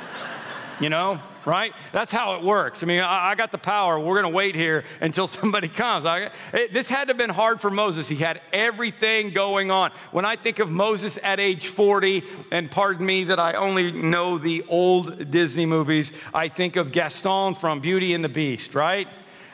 you 0.80 0.88
know? 0.88 1.20
Right? 1.44 1.72
That's 1.92 2.12
how 2.12 2.36
it 2.36 2.42
works. 2.42 2.82
I 2.82 2.86
mean, 2.86 3.00
I, 3.00 3.30
I 3.30 3.34
got 3.34 3.52
the 3.52 3.58
power. 3.58 3.98
We're 3.98 4.20
going 4.20 4.30
to 4.30 4.36
wait 4.36 4.54
here 4.54 4.84
until 5.00 5.26
somebody 5.42 5.68
comes. 5.68 6.04
I, 6.04 6.30
it, 6.52 6.72
this 6.72 6.88
had 6.88 7.04
to 7.04 7.10
have 7.10 7.18
been 7.18 7.30
hard 7.30 7.60
for 7.60 7.70
Moses. 7.70 8.08
He 8.08 8.16
had 8.16 8.40
everything 8.52 9.30
going 9.30 9.70
on. 9.70 9.92
When 10.10 10.24
I 10.24 10.36
think 10.36 10.58
of 10.58 10.70
Moses 10.70 11.18
at 11.22 11.40
age 11.40 11.68
40, 11.68 12.24
and 12.50 12.70
pardon 12.70 13.06
me 13.06 13.24
that 13.24 13.38
I 13.38 13.54
only 13.54 13.92
know 13.92 14.38
the 14.38 14.64
old 14.68 15.30
Disney 15.30 15.66
movies, 15.66 16.12
I 16.32 16.48
think 16.48 16.76
of 16.76 16.92
Gaston 16.92 17.54
from 17.54 17.80
Beauty 17.80 18.14
and 18.14 18.24
the 18.24 18.28
Beast, 18.28 18.74
right? 18.74 19.08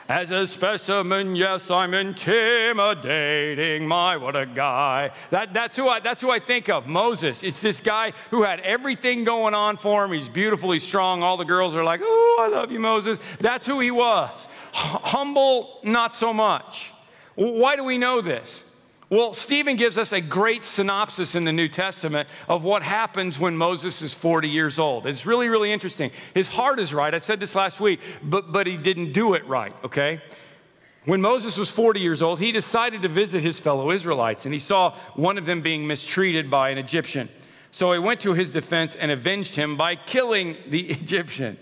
As 0.09 0.31
a 0.31 0.47
specimen, 0.47 1.35
yes, 1.35 1.69
I'm 1.69 1.93
intimidating. 1.93 3.87
My, 3.87 4.17
what 4.17 4.35
a 4.35 4.47
guy. 4.47 5.11
That, 5.29 5.53
that's, 5.53 5.75
who 5.75 5.87
I, 5.87 5.99
that's 5.99 6.19
who 6.19 6.31
I 6.31 6.39
think 6.39 6.67
of, 6.67 6.87
Moses. 6.87 7.43
It's 7.43 7.61
this 7.61 7.79
guy 7.79 8.13
who 8.31 8.41
had 8.41 8.59
everything 8.61 9.23
going 9.23 9.53
on 9.53 9.77
for 9.77 10.03
him. 10.03 10.11
He's 10.11 10.27
beautifully 10.27 10.79
strong. 10.79 11.21
All 11.21 11.37
the 11.37 11.45
girls 11.45 11.75
are 11.75 11.83
like, 11.83 12.01
oh, 12.03 12.37
I 12.41 12.47
love 12.47 12.71
you, 12.71 12.79
Moses. 12.79 13.19
That's 13.39 13.67
who 13.67 13.79
he 13.81 13.91
was. 13.91 14.47
Humble, 14.73 15.79
not 15.83 16.15
so 16.15 16.33
much. 16.33 16.91
Why 17.35 17.75
do 17.75 17.83
we 17.83 17.99
know 17.99 18.19
this? 18.19 18.63
Well, 19.09 19.33
Stephen 19.33 19.75
gives 19.75 19.97
us 19.97 20.13
a 20.13 20.21
great 20.21 20.63
synopsis 20.63 21.33
in 21.33 21.43
the 21.43 21.51
New 21.51 21.67
Testament 21.67 22.29
of 22.47 22.63
what 22.63 22.83
happens 22.83 23.39
when 23.39 23.57
Moses 23.57 24.03
is 24.03 24.13
40 24.13 24.47
years 24.47 24.77
old. 24.77 25.07
It's 25.07 25.25
really, 25.25 25.49
really 25.49 25.71
interesting. 25.71 26.11
His 26.35 26.47
heart 26.47 26.79
is 26.79 26.93
right. 26.93 27.13
I 27.13 27.17
said 27.17 27.39
this 27.39 27.55
last 27.55 27.79
week, 27.79 28.01
but, 28.21 28.51
but 28.51 28.67
he 28.67 28.77
didn't 28.77 29.13
do 29.13 29.33
it 29.33 29.43
right, 29.47 29.73
okay? 29.83 30.21
When 31.05 31.21
Moses 31.21 31.57
was 31.57 31.71
40 31.71 31.99
years 31.99 32.21
old, 32.21 32.39
he 32.39 32.51
decided 32.51 33.01
to 33.01 33.07
visit 33.07 33.41
his 33.41 33.59
fellow 33.59 33.89
Israelites, 33.89 34.45
and 34.45 34.53
he 34.53 34.59
saw 34.59 34.95
one 35.15 35.39
of 35.39 35.47
them 35.47 35.61
being 35.61 35.87
mistreated 35.87 36.51
by 36.51 36.69
an 36.69 36.77
Egyptian. 36.77 37.29
So 37.71 37.91
he 37.93 37.99
went 37.99 38.21
to 38.21 38.35
his 38.35 38.51
defense 38.51 38.95
and 38.95 39.09
avenged 39.09 39.55
him 39.55 39.75
by 39.75 39.95
killing 39.95 40.55
the 40.67 40.81
Egyptian. 40.91 41.57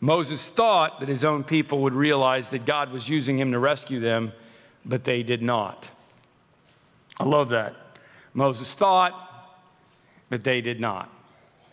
Moses 0.00 0.48
thought 0.48 1.00
that 1.00 1.10
his 1.10 1.24
own 1.24 1.44
people 1.44 1.80
would 1.80 1.94
realize 1.94 2.48
that 2.50 2.64
God 2.64 2.90
was 2.90 3.06
using 3.06 3.38
him 3.38 3.52
to 3.52 3.58
rescue 3.58 4.00
them, 4.00 4.32
but 4.86 5.04
they 5.04 5.22
did 5.22 5.42
not. 5.42 5.90
I 7.18 7.24
love 7.24 7.50
that. 7.50 7.74
Moses 8.32 8.72
thought, 8.74 9.56
but 10.28 10.42
they 10.42 10.60
did 10.60 10.80
not. 10.80 11.10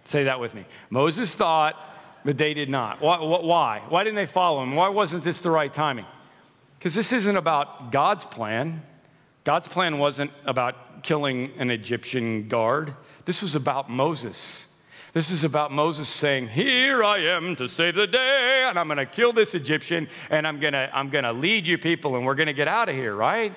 Say 0.06 0.26
that 0.26 0.40
with 0.40 0.54
me. 0.54 0.66
Moses 0.90 1.34
thought, 1.34 1.76
but 2.24 2.38
they 2.38 2.54
did 2.54 2.70
not. 2.70 3.02
Why? 3.02 3.18
Why, 3.18 3.82
why 3.90 4.04
didn't 4.04 4.18
they 4.18 4.26
follow 4.26 4.62
him? 4.62 4.76
Why 4.76 4.90
wasn't 4.90 5.24
this 5.24 5.40
the 5.40 5.50
right 5.50 5.74
timing? 5.74 6.06
Because 6.78 6.94
this 6.94 7.12
isn't 7.12 7.36
about 7.36 7.92
God's 7.92 8.26
plan. 8.26 8.84
God's 9.44 9.68
plan 9.68 9.98
wasn't 9.98 10.32
about 10.46 11.04
killing 11.04 11.52
an 11.58 11.72
Egyptian 11.72 12.48
guard. 12.48 12.94
This 13.26 13.42
was 13.42 13.56
about 13.56 13.90
Moses. 13.90 14.66
This 15.14 15.30
is 15.30 15.44
about 15.44 15.72
Moses 15.72 16.08
saying, 16.08 16.48
Here 16.48 17.04
I 17.04 17.20
am 17.20 17.56
to 17.58 17.68
save 17.68 17.96
the 17.96 18.08
day, 18.08 18.66
and 18.68 18.80
I'm 18.80 18.88
going 18.88 18.98
to 18.98 19.06
kill 19.06 19.34
this 19.34 19.56
Egyptian, 19.56 20.08
and 20.30 20.48
I'm 20.48 20.60
going 20.60 20.74
to 20.74 20.90
I'm 20.94 21.10
going 21.10 21.24
to 21.24 21.34
lead 21.34 21.68
you 21.68 21.78
people, 21.78 22.16
and 22.16 22.26
we're 22.26 22.36
going 22.36 22.48
to 22.48 22.54
get 22.54 22.68
out 22.68 22.88
of 22.88 22.96
here, 22.96 23.16
right? 23.16 23.54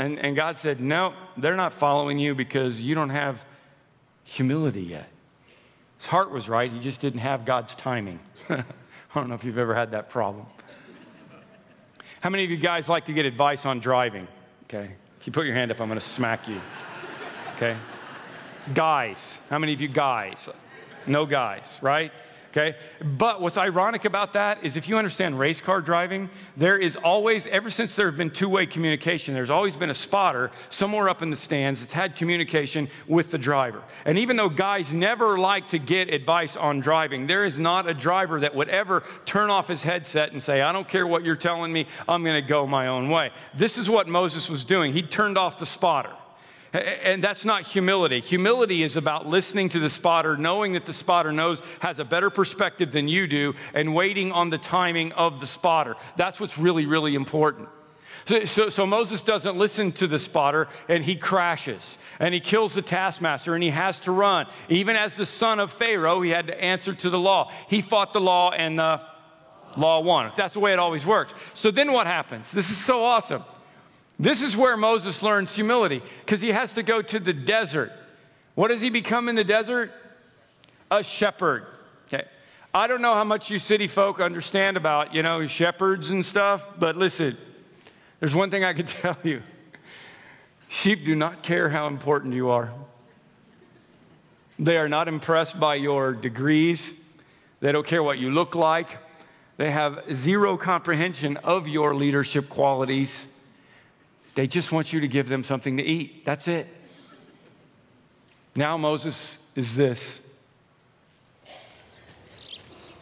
And, 0.00 0.18
and 0.18 0.34
God 0.34 0.56
said, 0.56 0.80
No, 0.80 1.12
they're 1.36 1.54
not 1.54 1.74
following 1.74 2.18
you 2.18 2.34
because 2.34 2.80
you 2.80 2.94
don't 2.94 3.10
have 3.10 3.44
humility 4.24 4.82
yet. 4.82 5.06
His 5.98 6.06
heart 6.06 6.30
was 6.30 6.48
right, 6.48 6.72
he 6.72 6.80
just 6.80 7.02
didn't 7.02 7.20
have 7.20 7.44
God's 7.44 7.74
timing. 7.74 8.18
I 8.48 8.64
don't 9.14 9.28
know 9.28 9.34
if 9.34 9.44
you've 9.44 9.58
ever 9.58 9.74
had 9.74 9.90
that 9.90 10.08
problem. 10.08 10.46
How 12.22 12.30
many 12.30 12.44
of 12.44 12.50
you 12.50 12.56
guys 12.56 12.88
like 12.88 13.04
to 13.06 13.12
get 13.12 13.26
advice 13.26 13.66
on 13.66 13.78
driving? 13.78 14.26
Okay. 14.64 14.90
If 15.20 15.26
you 15.26 15.34
put 15.34 15.44
your 15.44 15.54
hand 15.54 15.70
up, 15.70 15.82
I'm 15.82 15.88
going 15.88 16.00
to 16.00 16.06
smack 16.06 16.48
you. 16.48 16.60
Okay. 17.56 17.76
Guys. 18.72 19.38
How 19.50 19.58
many 19.58 19.74
of 19.74 19.82
you 19.82 19.88
guys? 19.88 20.48
No 21.06 21.26
guys, 21.26 21.76
right? 21.82 22.10
Okay? 22.50 22.76
But 23.16 23.40
what's 23.40 23.56
ironic 23.56 24.04
about 24.04 24.32
that 24.34 24.62
is 24.64 24.76
if 24.76 24.88
you 24.88 24.98
understand 24.98 25.38
race 25.38 25.60
car 25.60 25.80
driving, 25.80 26.28
there 26.56 26.78
is 26.78 26.96
always, 26.96 27.46
ever 27.46 27.70
since 27.70 27.94
there 27.94 28.06
have 28.06 28.16
been 28.16 28.30
two 28.30 28.48
way 28.48 28.66
communication, 28.66 29.34
there's 29.34 29.50
always 29.50 29.76
been 29.76 29.90
a 29.90 29.94
spotter 29.94 30.50
somewhere 30.68 31.08
up 31.08 31.22
in 31.22 31.30
the 31.30 31.36
stands 31.36 31.80
that's 31.80 31.92
had 31.92 32.16
communication 32.16 32.88
with 33.06 33.30
the 33.30 33.38
driver. 33.38 33.82
And 34.04 34.18
even 34.18 34.36
though 34.36 34.48
guys 34.48 34.92
never 34.92 35.38
like 35.38 35.68
to 35.68 35.78
get 35.78 36.12
advice 36.12 36.56
on 36.56 36.80
driving, 36.80 37.26
there 37.26 37.44
is 37.44 37.58
not 37.58 37.88
a 37.88 37.94
driver 37.94 38.40
that 38.40 38.54
would 38.54 38.68
ever 38.68 39.04
turn 39.24 39.50
off 39.50 39.68
his 39.68 39.82
headset 39.82 40.32
and 40.32 40.42
say, 40.42 40.62
I 40.62 40.72
don't 40.72 40.88
care 40.88 41.06
what 41.06 41.24
you're 41.24 41.36
telling 41.36 41.72
me, 41.72 41.86
I'm 42.08 42.22
going 42.24 42.40
to 42.40 42.48
go 42.48 42.66
my 42.66 42.88
own 42.88 43.08
way. 43.08 43.30
This 43.54 43.78
is 43.78 43.88
what 43.88 44.08
Moses 44.08 44.48
was 44.48 44.64
doing. 44.64 44.92
He 44.92 45.02
turned 45.02 45.38
off 45.38 45.58
the 45.58 45.66
spotter. 45.66 46.12
And 46.72 47.22
that's 47.22 47.44
not 47.44 47.62
humility. 47.62 48.20
Humility 48.20 48.84
is 48.84 48.96
about 48.96 49.26
listening 49.26 49.68
to 49.70 49.80
the 49.80 49.90
spotter, 49.90 50.36
knowing 50.36 50.74
that 50.74 50.86
the 50.86 50.92
spotter 50.92 51.32
knows, 51.32 51.62
has 51.80 51.98
a 51.98 52.04
better 52.04 52.30
perspective 52.30 52.92
than 52.92 53.08
you 53.08 53.26
do, 53.26 53.54
and 53.74 53.92
waiting 53.92 54.30
on 54.30 54.50
the 54.50 54.58
timing 54.58 55.10
of 55.12 55.40
the 55.40 55.46
spotter. 55.46 55.96
That's 56.16 56.38
what's 56.38 56.58
really, 56.58 56.86
really 56.86 57.16
important. 57.16 57.68
So, 58.26 58.44
so, 58.44 58.68
so, 58.68 58.86
Moses 58.86 59.22
doesn't 59.22 59.56
listen 59.56 59.92
to 59.92 60.06
the 60.06 60.18
spotter 60.18 60.68
and 60.88 61.02
he 61.02 61.16
crashes 61.16 61.98
and 62.18 62.34
he 62.34 62.40
kills 62.40 62.74
the 62.74 62.82
taskmaster 62.82 63.54
and 63.54 63.62
he 63.62 63.70
has 63.70 63.98
to 64.00 64.12
run. 64.12 64.46
Even 64.68 64.94
as 64.94 65.16
the 65.16 65.26
son 65.26 65.58
of 65.58 65.72
Pharaoh, 65.72 66.20
he 66.20 66.30
had 66.30 66.46
to 66.48 66.62
answer 66.62 66.94
to 66.94 67.10
the 67.10 67.18
law. 67.18 67.50
He 67.68 67.80
fought 67.80 68.12
the 68.12 68.20
law 68.20 68.50
and 68.50 68.78
the 68.78 69.00
law 69.76 70.00
won. 70.00 70.32
That's 70.36 70.54
the 70.54 70.60
way 70.60 70.72
it 70.72 70.78
always 70.78 71.06
works. 71.06 71.32
So 71.54 71.70
then 71.70 71.92
what 71.92 72.06
happens? 72.06 72.50
This 72.52 72.70
is 72.70 72.76
so 72.76 73.02
awesome. 73.02 73.42
This 74.20 74.42
is 74.42 74.54
where 74.54 74.76
Moses 74.76 75.22
learns 75.22 75.54
humility 75.54 76.02
because 76.26 76.42
he 76.42 76.50
has 76.50 76.74
to 76.74 76.82
go 76.82 77.00
to 77.00 77.18
the 77.18 77.32
desert. 77.32 77.90
What 78.54 78.68
does 78.68 78.82
he 78.82 78.90
become 78.90 79.30
in 79.30 79.34
the 79.34 79.44
desert? 79.44 79.92
A 80.90 81.02
shepherd. 81.02 81.64
Okay. 82.06 82.26
I 82.74 82.86
don't 82.86 83.00
know 83.00 83.14
how 83.14 83.24
much 83.24 83.48
you 83.48 83.58
city 83.58 83.88
folk 83.88 84.20
understand 84.20 84.76
about, 84.76 85.14
you 85.14 85.22
know, 85.22 85.46
shepherds 85.46 86.10
and 86.10 86.22
stuff, 86.22 86.70
but 86.78 86.98
listen, 86.98 87.38
there's 88.20 88.34
one 88.34 88.50
thing 88.50 88.62
I 88.62 88.74
can 88.74 88.84
tell 89.02 89.16
you. 89.22 89.42
Sheep 90.68 91.06
do 91.06 91.16
not 91.16 91.42
care 91.42 91.70
how 91.70 91.86
important 91.86 92.34
you 92.34 92.50
are. 92.50 92.70
They 94.58 94.76
are 94.76 94.88
not 94.88 95.08
impressed 95.08 95.58
by 95.58 95.76
your 95.76 96.12
degrees. 96.12 96.92
They 97.60 97.72
don't 97.72 97.86
care 97.86 98.02
what 98.02 98.18
you 98.18 98.30
look 98.30 98.54
like. 98.54 98.98
They 99.56 99.70
have 99.70 100.04
zero 100.12 100.58
comprehension 100.58 101.38
of 101.38 101.66
your 101.66 101.94
leadership 101.94 102.50
qualities. 102.50 103.24
They 104.34 104.46
just 104.46 104.72
want 104.72 104.92
you 104.92 105.00
to 105.00 105.08
give 105.08 105.28
them 105.28 105.44
something 105.44 105.76
to 105.76 105.82
eat. 105.82 106.24
That's 106.24 106.48
it. 106.48 106.66
Now 108.54 108.76
Moses 108.76 109.38
is 109.54 109.76
this. 109.76 110.20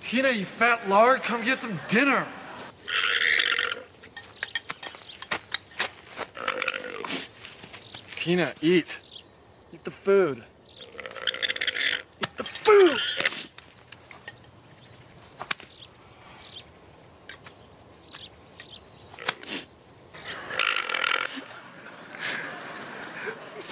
Tina, 0.01 0.31
you 0.31 0.45
fat 0.45 0.89
lard, 0.89 1.23
come 1.23 1.45
get 1.45 1.59
some 1.59 1.79
dinner. 1.89 2.27
Tina, 8.17 8.53
eat. 8.61 8.99
Eat 9.73 9.85
the 9.85 9.91
food. 9.91 10.45
Eat 12.21 12.37
the 12.37 12.45
food! 12.45 12.99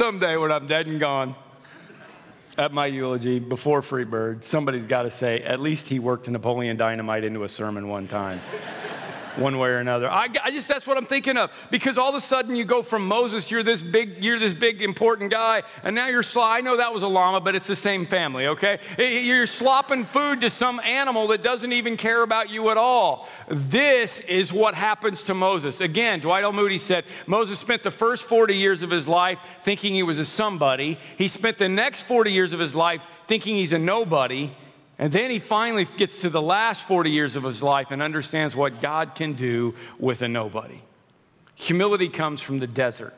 Someday 0.06 0.36
when 0.36 0.52
I'm 0.52 0.68
dead 0.68 0.86
and 0.86 1.00
gone, 1.00 1.34
at 2.58 2.72
my 2.72 2.86
eulogy 2.86 3.40
before 3.40 3.82
Freebird, 3.82 4.44
somebody's 4.44 4.86
got 4.86 5.02
to 5.02 5.10
say, 5.10 5.42
at 5.42 5.58
least 5.58 5.88
he 5.88 5.98
worked 5.98 6.28
Napoleon 6.28 6.76
Dynamite 6.76 7.24
into 7.24 7.42
a 7.42 7.48
sermon 7.48 7.88
one 7.88 8.06
time. 8.06 8.40
One 9.38 9.58
way 9.58 9.70
or 9.70 9.78
another. 9.78 10.10
I, 10.10 10.28
I, 10.42 10.50
just 10.50 10.68
that's 10.68 10.86
what 10.86 10.96
I'm 10.96 11.04
thinking 11.04 11.36
of 11.36 11.50
because 11.70 11.98
all 11.98 12.08
of 12.08 12.14
a 12.14 12.20
sudden 12.20 12.56
you 12.56 12.64
go 12.64 12.82
from 12.82 13.06
Moses, 13.06 13.50
you're 13.50 13.62
this 13.62 13.82
big, 13.82 14.22
you're 14.22 14.38
this 14.38 14.54
big 14.54 14.82
important 14.82 15.30
guy, 15.30 15.62
and 15.82 15.94
now 15.94 16.08
you're 16.08 16.22
sly. 16.22 16.58
I 16.58 16.60
know 16.60 16.76
that 16.76 16.92
was 16.92 17.02
a 17.02 17.08
llama, 17.08 17.40
but 17.40 17.54
it's 17.54 17.66
the 17.66 17.76
same 17.76 18.06
family, 18.06 18.46
okay? 18.48 18.78
You're 18.98 19.46
slopping 19.46 20.04
food 20.04 20.40
to 20.40 20.50
some 20.50 20.80
animal 20.80 21.28
that 21.28 21.42
doesn't 21.42 21.72
even 21.72 21.96
care 21.96 22.22
about 22.22 22.50
you 22.50 22.70
at 22.70 22.76
all. 22.76 23.28
This 23.48 24.20
is 24.20 24.52
what 24.52 24.74
happens 24.74 25.22
to 25.24 25.34
Moses. 25.34 25.80
Again, 25.80 26.20
Dwight 26.20 26.44
L. 26.44 26.52
Moody 26.52 26.78
said 26.78 27.04
Moses 27.26 27.58
spent 27.58 27.82
the 27.82 27.90
first 27.90 28.24
40 28.24 28.56
years 28.56 28.82
of 28.82 28.90
his 28.90 29.06
life 29.06 29.38
thinking 29.62 29.94
he 29.94 30.02
was 30.02 30.18
a 30.18 30.24
somebody. 30.24 30.98
He 31.18 31.28
spent 31.28 31.58
the 31.58 31.68
next 31.68 32.02
40 32.04 32.32
years 32.32 32.52
of 32.52 32.60
his 32.60 32.74
life 32.74 33.06
thinking 33.26 33.56
he's 33.56 33.72
a 33.72 33.78
nobody. 33.78 34.52
And 34.98 35.12
then 35.12 35.30
he 35.30 35.38
finally 35.38 35.86
gets 35.96 36.22
to 36.22 36.30
the 36.30 36.40
last 36.40 36.82
40 36.84 37.10
years 37.10 37.36
of 37.36 37.42
his 37.42 37.62
life 37.62 37.90
and 37.90 38.02
understands 38.02 38.56
what 38.56 38.80
God 38.80 39.14
can 39.14 39.34
do 39.34 39.74
with 39.98 40.22
a 40.22 40.28
nobody. 40.28 40.80
Humility 41.54 42.08
comes 42.08 42.40
from 42.40 42.58
the 42.58 42.66
desert. 42.66 43.14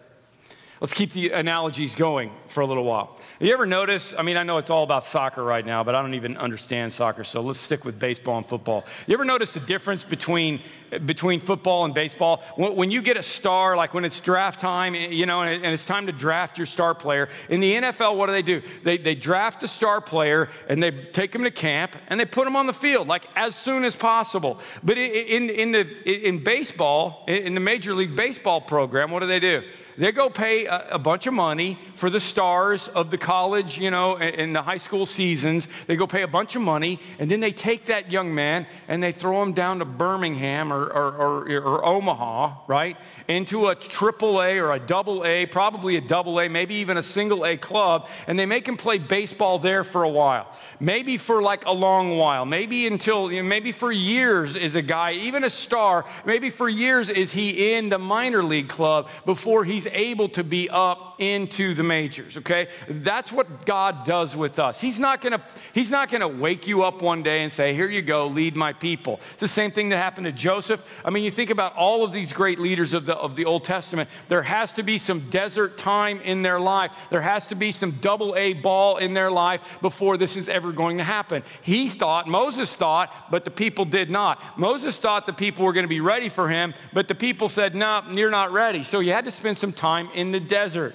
Let's 0.80 0.94
keep 0.94 1.12
the 1.12 1.30
analogies 1.30 1.96
going 1.96 2.30
for 2.46 2.60
a 2.60 2.66
little 2.66 2.84
while. 2.84 3.16
Have 3.40 3.48
you 3.48 3.52
ever 3.52 3.66
notice? 3.66 4.14
I 4.16 4.22
mean, 4.22 4.36
I 4.36 4.44
know 4.44 4.58
it's 4.58 4.70
all 4.70 4.84
about 4.84 5.04
soccer 5.04 5.42
right 5.42 5.66
now, 5.66 5.82
but 5.82 5.96
I 5.96 6.02
don't 6.02 6.14
even 6.14 6.36
understand 6.36 6.92
soccer, 6.92 7.24
so 7.24 7.40
let's 7.40 7.58
stick 7.58 7.84
with 7.84 7.98
baseball 7.98 8.38
and 8.38 8.46
football. 8.46 8.84
You 9.08 9.14
ever 9.14 9.24
notice 9.24 9.54
the 9.54 9.60
difference 9.60 10.04
between, 10.04 10.60
between 11.04 11.40
football 11.40 11.84
and 11.84 11.92
baseball? 11.92 12.44
When, 12.54 12.76
when 12.76 12.90
you 12.92 13.02
get 13.02 13.16
a 13.16 13.24
star, 13.24 13.76
like 13.76 13.92
when 13.92 14.04
it's 14.04 14.20
draft 14.20 14.60
time, 14.60 14.94
eh, 14.94 15.08
you 15.08 15.26
know, 15.26 15.42
and, 15.42 15.64
and, 15.64 15.74
it's 15.74 15.84
time 15.84 16.06
to 16.06 16.12
draft 16.12 16.56
your 16.58 16.66
star 16.66 16.94
player, 16.94 17.28
in 17.48 17.58
the 17.58 17.74
NFL, 17.74 18.16
what 18.16 18.26
do 18.26 18.32
they 18.32 18.42
do? 18.42 18.62
They, 18.84 18.98
they 18.98 19.16
draft 19.16 19.64
a 19.64 19.68
star 19.68 20.00
player 20.00 20.48
and 20.68 20.80
they 20.80 20.92
take 20.92 21.34
him 21.34 21.42
to 21.42 21.50
camp 21.50 21.96
and 22.06 22.20
they 22.20 22.24
put 22.24 22.46
him 22.46 22.54
on 22.54 22.68
the 22.68 22.72
field, 22.72 23.08
like 23.08 23.26
as 23.34 23.56
soon 23.56 23.84
as 23.84 23.96
possible. 23.96 24.60
But 24.84 24.96
in, 24.96 25.50
in, 25.50 25.72
the, 25.72 26.28
in 26.28 26.44
baseball, 26.44 27.24
in 27.26 27.54
the 27.54 27.60
Major 27.60 27.94
League 27.94 28.14
Baseball 28.14 28.60
program, 28.60 29.10
what 29.10 29.20
do 29.20 29.26
they 29.26 29.40
do? 29.40 29.64
They 29.98 30.12
go 30.12 30.30
pay 30.30 30.66
a, 30.66 30.90
a, 30.92 30.98
bunch 30.98 31.26
of 31.26 31.34
money 31.34 31.76
for 31.96 32.08
the 32.08 32.20
stars 32.20 32.86
of 32.86 33.10
the 33.10 33.18
college, 33.18 33.78
you 33.78 33.90
know, 33.90 34.16
in 34.16 34.52
the 34.52 34.62
high 34.62 34.78
school 34.78 35.06
seasons. 35.06 35.66
They 35.88 35.96
go 35.96 36.06
pay 36.06 36.22
a 36.22 36.28
bunch 36.28 36.54
of 36.54 36.62
money, 36.62 37.00
and 37.18 37.28
then 37.28 37.40
they 37.40 37.50
take 37.50 37.86
that 37.86 38.08
young 38.08 38.32
man 38.32 38.68
and 38.86 39.02
they 39.02 39.10
throw 39.10 39.42
him 39.42 39.54
down 39.54 39.80
to 39.80 39.84
Birmingham 39.84 40.72
or, 40.72 40.84
or, 40.84 41.16
or, 41.16 41.60
or 41.60 41.84
Omaha, 41.84 42.58
right? 42.68 42.96
Into 43.26 43.66
a 43.66 43.74
triple 43.74 44.40
A 44.40 44.58
or 44.58 44.72
a 44.72 44.78
double 44.78 45.26
A, 45.26 45.46
probably 45.46 45.96
a 45.96 46.00
double 46.00 46.40
A, 46.40 46.48
maybe 46.48 46.76
even 46.76 46.96
a 46.96 47.02
single 47.02 47.44
A 47.44 47.56
club, 47.56 48.06
and 48.28 48.38
they 48.38 48.46
make 48.46 48.68
him 48.68 48.76
play 48.76 48.98
baseball 48.98 49.58
there 49.58 49.82
for 49.82 50.04
a 50.04 50.08
while. 50.08 50.46
Maybe 50.78 51.16
for 51.16 51.42
like 51.42 51.66
a 51.66 51.72
long 51.72 52.16
while. 52.16 52.46
Maybe 52.46 52.86
until, 52.86 53.32
you 53.32 53.42
know, 53.42 53.48
maybe 53.48 53.72
for 53.72 53.90
years 53.90 54.54
is 54.54 54.76
a 54.76 54.82
guy, 54.82 55.14
even 55.14 55.42
a 55.42 55.50
star, 55.50 56.04
maybe 56.24 56.50
for 56.50 56.68
years 56.68 57.08
is 57.08 57.32
he 57.32 57.74
in 57.74 57.88
the 57.88 57.98
minor 57.98 58.44
league 58.44 58.68
club 58.68 59.08
before 59.26 59.64
he's 59.64 59.87
able 59.92 60.28
to 60.30 60.44
be 60.44 60.68
up 60.70 61.16
into 61.18 61.74
the 61.74 61.82
majors, 61.82 62.36
okay? 62.36 62.68
That's 62.88 63.32
what 63.32 63.66
God 63.66 64.04
does 64.04 64.36
with 64.36 64.58
us. 64.58 64.80
He's 64.80 65.00
not 65.00 65.20
gonna, 65.20 65.42
he's 65.72 65.90
not 65.90 66.10
gonna 66.10 66.28
wake 66.28 66.66
you 66.66 66.84
up 66.84 67.02
one 67.02 67.22
day 67.22 67.42
and 67.42 67.52
say, 67.52 67.74
Here 67.74 67.88
you 67.88 68.02
go, 68.02 68.28
lead 68.28 68.56
my 68.56 68.72
people. 68.72 69.20
It's 69.32 69.40
the 69.40 69.48
same 69.48 69.70
thing 69.70 69.88
that 69.88 69.96
happened 69.96 70.26
to 70.26 70.32
Joseph. 70.32 70.84
I 71.04 71.10
mean, 71.10 71.24
you 71.24 71.30
think 71.30 71.50
about 71.50 71.74
all 71.74 72.04
of 72.04 72.12
these 72.12 72.32
great 72.32 72.60
leaders 72.60 72.92
of 72.92 73.06
the, 73.06 73.16
of 73.16 73.34
the 73.34 73.44
Old 73.44 73.64
Testament, 73.64 74.08
there 74.28 74.42
has 74.42 74.72
to 74.74 74.82
be 74.82 74.98
some 74.98 75.28
desert 75.30 75.78
time 75.78 76.20
in 76.20 76.42
their 76.42 76.60
life. 76.60 76.92
There 77.10 77.20
has 77.20 77.46
to 77.48 77.54
be 77.54 77.72
some 77.72 77.92
double 77.92 78.36
A 78.36 78.52
ball 78.52 78.98
in 78.98 79.14
their 79.14 79.30
life 79.30 79.60
before 79.80 80.16
this 80.16 80.36
is 80.36 80.48
ever 80.48 80.72
going 80.72 80.98
to 80.98 81.04
happen. 81.04 81.42
He 81.62 81.88
thought, 81.88 82.28
Moses 82.28 82.74
thought, 82.74 83.12
but 83.30 83.44
the 83.44 83.50
people 83.50 83.84
did 83.84 84.10
not. 84.10 84.58
Moses 84.58 84.98
thought 84.98 85.26
the 85.26 85.32
people 85.32 85.64
were 85.64 85.72
to 85.72 85.88
be 85.88 86.00
ready 86.00 86.28
for 86.28 86.48
him, 86.48 86.74
but 86.92 87.08
the 87.08 87.14
people 87.14 87.48
said, 87.48 87.74
No, 87.74 88.02
you're 88.12 88.30
not 88.30 88.52
ready. 88.52 88.82
So 88.82 89.00
you 89.00 89.12
had 89.12 89.24
to 89.24 89.30
spend 89.30 89.58
some 89.58 89.72
time 89.78 90.10
in 90.14 90.32
the 90.32 90.40
desert. 90.40 90.94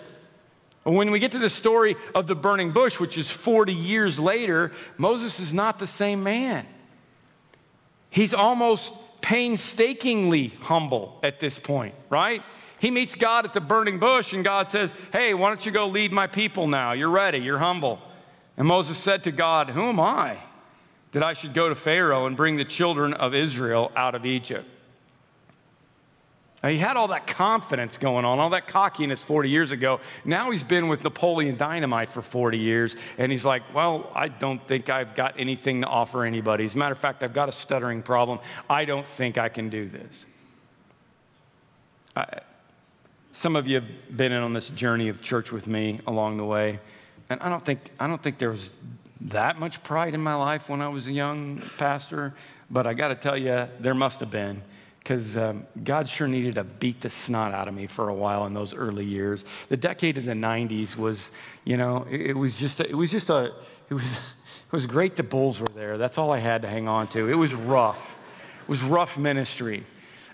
When 0.84 1.12
we 1.12 1.20
get 1.20 1.32
to 1.32 1.40
the 1.40 1.50
story 1.50 1.96
of 2.14 2.28
the 2.28 2.36
burning 2.36 2.72
bush, 2.72 3.00
which 3.00 3.18
is 3.18 3.32
40 3.32 3.74
years 3.74 4.20
later, 4.20 4.72
Moses 4.98 5.40
is 5.40 5.54
not 5.54 5.80
the 5.80 5.88
same 5.88 6.24
man. 6.24 6.68
He's 8.10 8.34
almost 8.34 8.94
painstakingly 9.22 10.50
humble 10.60 11.18
at 11.24 11.40
this 11.40 11.58
point, 11.58 11.96
right? 12.10 12.44
He 12.80 12.92
meets 12.92 13.16
God 13.16 13.46
at 13.46 13.54
the 13.54 13.62
burning 13.62 13.98
bush, 13.98 14.34
and 14.34 14.44
God 14.44 14.68
says, 14.68 14.94
Hey, 15.14 15.34
why 15.34 15.48
don't 15.48 15.66
you 15.66 15.72
go 15.72 15.88
lead 15.88 16.12
my 16.12 16.28
people 16.28 16.68
now? 16.68 16.92
You're 16.92 17.10
ready, 17.10 17.38
you're 17.38 17.58
humble. 17.58 18.00
And 18.58 18.68
Moses 18.68 18.98
said 18.98 19.24
to 19.24 19.32
God, 19.32 19.70
Who 19.70 19.84
am 19.84 20.02
I 20.02 20.38
that 21.14 21.24
I 21.24 21.34
should 21.34 21.54
go 21.54 21.70
to 21.70 21.76
Pharaoh 21.76 22.26
and 22.26 22.36
bring 22.36 22.58
the 22.58 22.66
children 22.66 23.14
of 23.14 23.34
Israel 23.34 23.90
out 23.96 24.16
of 24.16 24.26
Egypt? 24.26 24.68
He 26.70 26.78
had 26.78 26.96
all 26.96 27.10
that 27.10 27.28
confidence 27.28 27.98
going 27.98 28.24
on, 28.24 28.40
all 28.40 28.52
that 28.52 28.68
cockiness 28.68 29.22
40 29.22 29.50
years 29.50 29.72
ago. 29.72 30.00
Now 30.24 30.50
he's 30.50 30.64
been 30.64 30.88
with 30.88 31.04
Napoleon 31.04 31.58
Dynamite 31.58 32.10
for 32.10 32.22
40 32.22 32.58
years, 32.58 32.96
and 33.18 33.32
he's 33.32 33.44
like, 33.44 33.64
Well, 33.76 34.10
I 34.16 34.30
don't 34.30 34.66
think 34.66 34.90
I've 34.90 35.14
got 35.14 35.36
anything 35.38 35.82
to 35.82 35.88
offer 35.88 36.24
anybody. 36.24 36.64
As 36.64 36.76
a 36.76 36.78
matter 36.78 36.94
of 36.94 37.00
fact, 37.00 37.22
I've 37.22 37.34
got 37.34 37.50
a 37.50 37.52
stuttering 37.52 38.02
problem. 38.02 38.40
I 38.70 38.86
don't 38.86 39.06
think 39.06 39.38
I 39.38 39.50
can 39.50 39.70
do 39.70 39.90
this. 39.90 40.26
I, 42.16 42.40
some 43.34 43.58
of 43.58 43.68
you 43.68 43.76
have 43.76 44.16
been 44.16 44.32
in 44.32 44.42
on 44.42 44.54
this 44.54 44.70
journey 44.70 45.10
of 45.10 45.22
church 45.22 45.52
with 45.52 45.68
me 45.68 46.00
along 46.08 46.38
the 46.38 46.46
way, 46.46 46.80
and 47.30 47.42
I 47.42 47.50
don't 47.50 47.66
think, 47.66 47.82
I 48.00 48.08
don't 48.08 48.24
think 48.24 48.38
there 48.38 48.52
was 48.52 48.78
that 49.20 49.60
much 49.60 49.84
pride 49.84 50.14
in 50.14 50.22
my 50.22 50.36
life 50.36 50.70
when 50.70 50.82
I 50.82 50.88
was 50.88 51.08
a 51.08 51.12
young 51.12 51.62
pastor, 51.78 52.34
but 52.72 52.88
I 52.88 52.94
got 52.94 53.10
to 53.10 53.16
tell 53.16 53.38
you, 53.38 53.68
there 53.82 53.96
must 53.96 54.22
have 54.22 54.32
been 54.32 54.62
because 55.04 55.36
um, 55.36 55.68
God 55.84 56.08
sure 56.08 56.30
needed 56.30 56.56
to 56.56 56.64
beat 56.64 57.02
the 57.02 57.10
snot 57.10 57.54
out 57.54 57.68
of 57.68 57.74
me 57.74 57.88
for 57.88 58.08
a 58.08 58.14
while 58.14 58.46
in 58.46 58.54
those 58.54 58.74
early 58.74 59.04
years. 59.04 59.44
The 59.68 59.76
decade 59.76 60.18
of 60.18 60.24
the 60.24 60.34
90s 60.34 60.96
was, 60.96 61.32
you 61.66 61.76
know, 61.76 62.08
it, 62.10 62.22
it 62.22 62.38
was 62.38 62.56
just, 62.56 62.80
a, 62.80 62.90
it 62.90 62.96
was 62.96 63.12
just 63.12 63.30
a, 63.30 63.54
it 63.90 63.94
was, 63.94 64.04
it 64.18 64.72
was 64.72 64.86
great 64.86 65.18
the 65.18 65.24
Bulls 65.24 65.60
were 65.60 65.68
there. 65.76 65.98
That's 65.98 66.18
all 66.18 66.32
I 66.32 66.40
had 66.40 66.62
to 66.62 66.70
hang 66.70 66.88
on 66.88 67.08
to. 67.10 67.30
It 67.30 67.36
was 67.36 67.54
rough. 67.54 68.12
It 68.62 68.70
was 68.70 68.82
rough 68.82 69.18
ministry. 69.18 69.86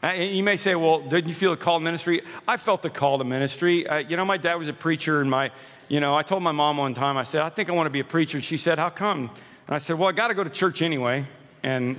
Uh, 0.04 0.12
you 0.12 0.44
may 0.44 0.56
say, 0.56 0.76
well, 0.76 1.02
didn't 1.02 1.28
you 1.28 1.36
feel 1.36 1.52
a 1.52 1.58
call 1.58 1.80
to 1.80 1.84
ministry? 1.84 2.22
I 2.48 2.56
felt 2.56 2.84
the 2.84 2.92
call 2.92 3.18
to 3.18 3.24
ministry. 3.24 3.88
Uh, 3.88 3.98
you 3.98 4.18
know, 4.18 4.24
my 4.24 4.38
dad 4.38 4.56
was 4.56 4.68
a 4.68 4.74
preacher, 4.74 5.20
and 5.20 5.30
my, 5.30 5.52
you 5.88 6.00
know, 6.00 6.16
I 6.16 6.22
told 6.22 6.44
my 6.44 6.52
mom 6.52 6.78
one 6.78 6.94
time, 6.94 7.18
I 7.18 7.24
said, 7.24 7.42
I 7.42 7.50
think 7.50 7.70
I 7.70 7.74
want 7.74 7.88
to 7.88 7.92
be 7.92 8.00
a 8.00 8.06
preacher. 8.06 8.40
She 8.40 8.56
said, 8.56 8.78
how 8.78 8.90
come? 8.90 9.32
And 9.68 9.76
I 9.76 9.80
said, 9.80 9.98
well, 9.98 10.08
I 10.08 10.12
got 10.12 10.28
to 10.28 10.36
go 10.36 10.44
to 10.44 10.50
church 10.50 10.84
anyway. 10.84 11.26
And 11.64 11.98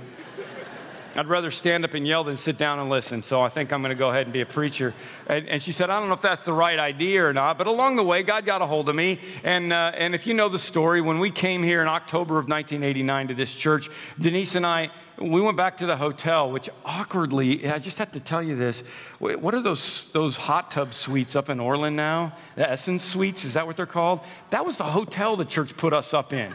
I'd 1.15 1.27
rather 1.27 1.51
stand 1.51 1.83
up 1.83 1.93
and 1.93 2.07
yell 2.07 2.23
than 2.23 2.37
sit 2.37 2.57
down 2.57 2.79
and 2.79 2.89
listen. 2.89 3.21
So 3.21 3.41
I 3.41 3.49
think 3.49 3.73
I'm 3.73 3.81
going 3.81 3.89
to 3.89 3.99
go 3.99 4.09
ahead 4.09 4.27
and 4.27 4.33
be 4.33 4.41
a 4.41 4.45
preacher. 4.45 4.93
And, 5.27 5.47
and, 5.49 5.61
she 5.61 5.73
said, 5.73 5.89
I 5.89 5.99
don't 5.99 6.07
know 6.07 6.13
if 6.13 6.21
that's 6.21 6.45
the 6.45 6.53
right 6.53 6.79
idea 6.79 7.25
or 7.25 7.33
not, 7.33 7.57
but 7.57 7.67
along 7.67 7.97
the 7.97 8.03
way, 8.03 8.23
God 8.23 8.45
got 8.45 8.61
a 8.61 8.65
hold 8.65 8.87
of 8.87 8.95
me. 8.95 9.19
And, 9.43 9.73
uh, 9.73 9.91
and 9.93 10.15
if 10.15 10.25
you 10.25 10.33
know 10.33 10.47
the 10.47 10.59
story, 10.59 11.01
when 11.01 11.19
we 11.19 11.29
came 11.29 11.63
here 11.63 11.81
in 11.81 11.87
October 11.87 12.35
of 12.39 12.47
1989 12.47 13.27
to 13.27 13.33
this 13.33 13.53
church, 13.53 13.89
Denise 14.19 14.55
and 14.55 14.65
I, 14.65 14.89
we 15.17 15.41
went 15.41 15.57
back 15.57 15.77
to 15.77 15.85
the 15.85 15.97
hotel, 15.97 16.49
which 16.49 16.69
awkwardly, 16.85 17.67
I 17.67 17.79
just 17.79 17.97
have 17.97 18.13
to 18.13 18.19
tell 18.19 18.41
you 18.41 18.55
this. 18.55 18.81
What 19.19 19.53
are 19.53 19.61
those, 19.61 20.09
those 20.13 20.37
hot 20.37 20.71
tub 20.71 20.93
suites 20.93 21.35
up 21.35 21.49
in 21.49 21.59
Orland 21.59 21.95
now? 21.95 22.33
The 22.55 22.69
Essence 22.69 23.03
Suites, 23.03 23.43
is 23.43 23.55
that 23.55 23.67
what 23.67 23.75
they're 23.75 23.85
called? 23.85 24.21
That 24.49 24.65
was 24.65 24.77
the 24.77 24.85
hotel 24.85 25.35
the 25.35 25.45
church 25.45 25.75
put 25.75 25.93
us 25.93 26.13
up 26.13 26.33
in. 26.33 26.53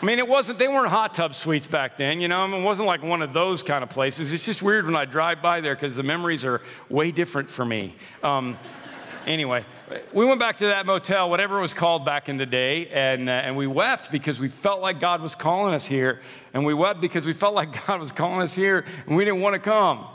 I 0.00 0.04
mean, 0.04 0.18
it 0.18 0.28
wasn't, 0.28 0.58
they 0.58 0.68
weren't 0.68 0.90
hot 0.90 1.14
tub 1.14 1.34
suites 1.34 1.66
back 1.66 1.96
then, 1.96 2.20
you 2.20 2.28
know, 2.28 2.40
I 2.40 2.46
mean, 2.46 2.60
it 2.60 2.64
wasn't 2.64 2.86
like 2.86 3.02
one 3.02 3.22
of 3.22 3.32
those 3.32 3.62
kind 3.62 3.82
of 3.82 3.88
places. 3.88 4.30
It's 4.30 4.44
just 4.44 4.60
weird 4.60 4.84
when 4.84 4.94
I 4.94 5.06
drive 5.06 5.40
by 5.40 5.62
there 5.62 5.74
because 5.74 5.96
the 5.96 6.02
memories 6.02 6.44
are 6.44 6.60
way 6.90 7.10
different 7.10 7.48
for 7.48 7.64
me. 7.64 7.94
Um, 8.22 8.58
anyway, 9.26 9.64
we 10.12 10.26
went 10.26 10.38
back 10.38 10.58
to 10.58 10.66
that 10.66 10.84
motel, 10.84 11.30
whatever 11.30 11.58
it 11.58 11.62
was 11.62 11.72
called 11.72 12.04
back 12.04 12.28
in 12.28 12.36
the 12.36 12.44
day, 12.44 12.88
and, 12.88 13.30
uh, 13.30 13.32
and 13.32 13.56
we 13.56 13.66
wept 13.66 14.12
because 14.12 14.38
we 14.38 14.50
felt 14.50 14.82
like 14.82 15.00
God 15.00 15.22
was 15.22 15.34
calling 15.34 15.72
us 15.72 15.86
here. 15.86 16.20
And 16.52 16.64
we 16.66 16.74
wept 16.74 17.00
because 17.00 17.24
we 17.24 17.32
felt 17.32 17.54
like 17.54 17.86
God 17.86 17.98
was 17.98 18.12
calling 18.12 18.42
us 18.42 18.52
here 18.52 18.84
and 19.06 19.16
we 19.16 19.24
didn't 19.24 19.40
want 19.40 19.54
to 19.54 19.58
come. 19.58 20.06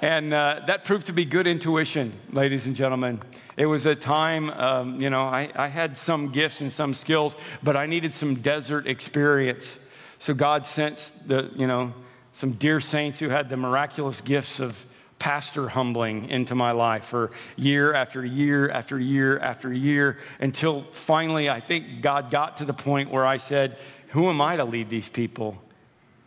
And 0.00 0.32
uh, 0.32 0.60
that 0.66 0.84
proved 0.84 1.06
to 1.06 1.12
be 1.12 1.24
good 1.24 1.46
intuition, 1.46 2.12
ladies 2.32 2.66
and 2.66 2.76
gentlemen. 2.76 3.20
It 3.56 3.66
was 3.66 3.86
a 3.86 3.96
time, 3.96 4.50
um, 4.50 5.00
you 5.00 5.10
know, 5.10 5.22
I, 5.22 5.50
I 5.56 5.66
had 5.66 5.98
some 5.98 6.30
gifts 6.30 6.60
and 6.60 6.72
some 6.72 6.94
skills, 6.94 7.34
but 7.62 7.76
I 7.76 7.86
needed 7.86 8.14
some 8.14 8.36
desert 8.36 8.86
experience. 8.86 9.78
So 10.20 10.34
God 10.34 10.64
sent 10.64 11.12
the, 11.26 11.50
you 11.56 11.66
know, 11.66 11.92
some 12.34 12.52
dear 12.52 12.80
saints 12.80 13.18
who 13.18 13.28
had 13.28 13.48
the 13.48 13.56
miraculous 13.56 14.20
gifts 14.20 14.60
of 14.60 14.84
pastor 15.18 15.68
humbling 15.68 16.28
into 16.30 16.54
my 16.54 16.70
life 16.70 17.06
for 17.06 17.32
year 17.56 17.92
after 17.92 18.24
year 18.24 18.70
after 18.70 19.00
year 19.00 19.40
after 19.40 19.72
year 19.72 20.18
until 20.38 20.84
finally 20.92 21.50
I 21.50 21.58
think 21.58 22.02
God 22.02 22.30
got 22.30 22.58
to 22.58 22.64
the 22.64 22.72
point 22.72 23.10
where 23.10 23.26
I 23.26 23.38
said, 23.38 23.78
Who 24.10 24.28
am 24.28 24.40
I 24.40 24.56
to 24.56 24.64
lead 24.64 24.88
these 24.88 25.08
people? 25.08 25.60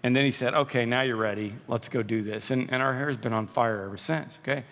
And 0.03 0.15
then 0.15 0.25
he 0.25 0.31
said, 0.31 0.53
Okay, 0.53 0.85
now 0.85 1.01
you're 1.01 1.15
ready. 1.15 1.55
Let's 1.67 1.89
go 1.89 2.01
do 2.03 2.21
this. 2.21 2.51
And, 2.51 2.71
and 2.71 2.81
our 2.81 2.93
hair 2.93 3.07
has 3.07 3.17
been 3.17 3.33
on 3.33 3.47
fire 3.47 3.83
ever 3.83 3.97
since, 3.97 4.39
okay? 4.43 4.63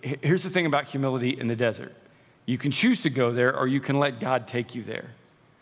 Here's 0.00 0.42
the 0.42 0.50
thing 0.50 0.66
about 0.66 0.86
humility 0.86 1.38
in 1.38 1.46
the 1.46 1.56
desert 1.56 1.94
you 2.44 2.58
can 2.58 2.72
choose 2.72 3.02
to 3.02 3.10
go 3.10 3.32
there, 3.32 3.56
or 3.56 3.68
you 3.68 3.80
can 3.80 3.98
let 3.98 4.18
God 4.18 4.48
take 4.48 4.74
you 4.74 4.82
there. 4.82 5.10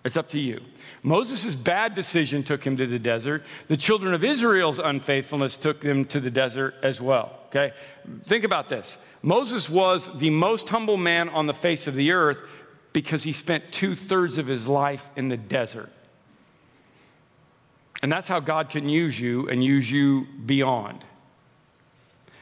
It's 0.02 0.16
up 0.16 0.28
to 0.30 0.38
you. 0.38 0.62
Moses' 1.02 1.54
bad 1.54 1.94
decision 1.94 2.42
took 2.42 2.64
him 2.64 2.76
to 2.78 2.86
the 2.86 2.98
desert. 2.98 3.44
The 3.68 3.76
children 3.76 4.14
of 4.14 4.24
Israel's 4.24 4.78
unfaithfulness 4.78 5.58
took 5.58 5.82
them 5.82 6.06
to 6.06 6.20
the 6.20 6.30
desert 6.30 6.74
as 6.82 7.00
well. 7.02 7.38
Okay? 7.48 7.74
Think 8.24 8.44
about 8.44 8.70
this. 8.70 8.96
Moses 9.22 9.68
was 9.68 10.10
the 10.18 10.30
most 10.30 10.70
humble 10.70 10.96
man 10.96 11.28
on 11.28 11.46
the 11.46 11.52
face 11.52 11.86
of 11.86 11.94
the 11.94 12.12
earth 12.12 12.40
because 12.94 13.22
he 13.22 13.32
spent 13.32 13.72
two 13.72 13.94
thirds 13.94 14.38
of 14.38 14.46
his 14.46 14.66
life 14.66 15.10
in 15.16 15.28
the 15.28 15.36
desert. 15.36 15.90
And 18.02 18.10
that's 18.10 18.28
how 18.28 18.40
God 18.40 18.70
can 18.70 18.88
use 18.88 19.18
you 19.18 19.48
and 19.48 19.62
use 19.62 19.90
you 19.90 20.26
beyond. 20.46 21.04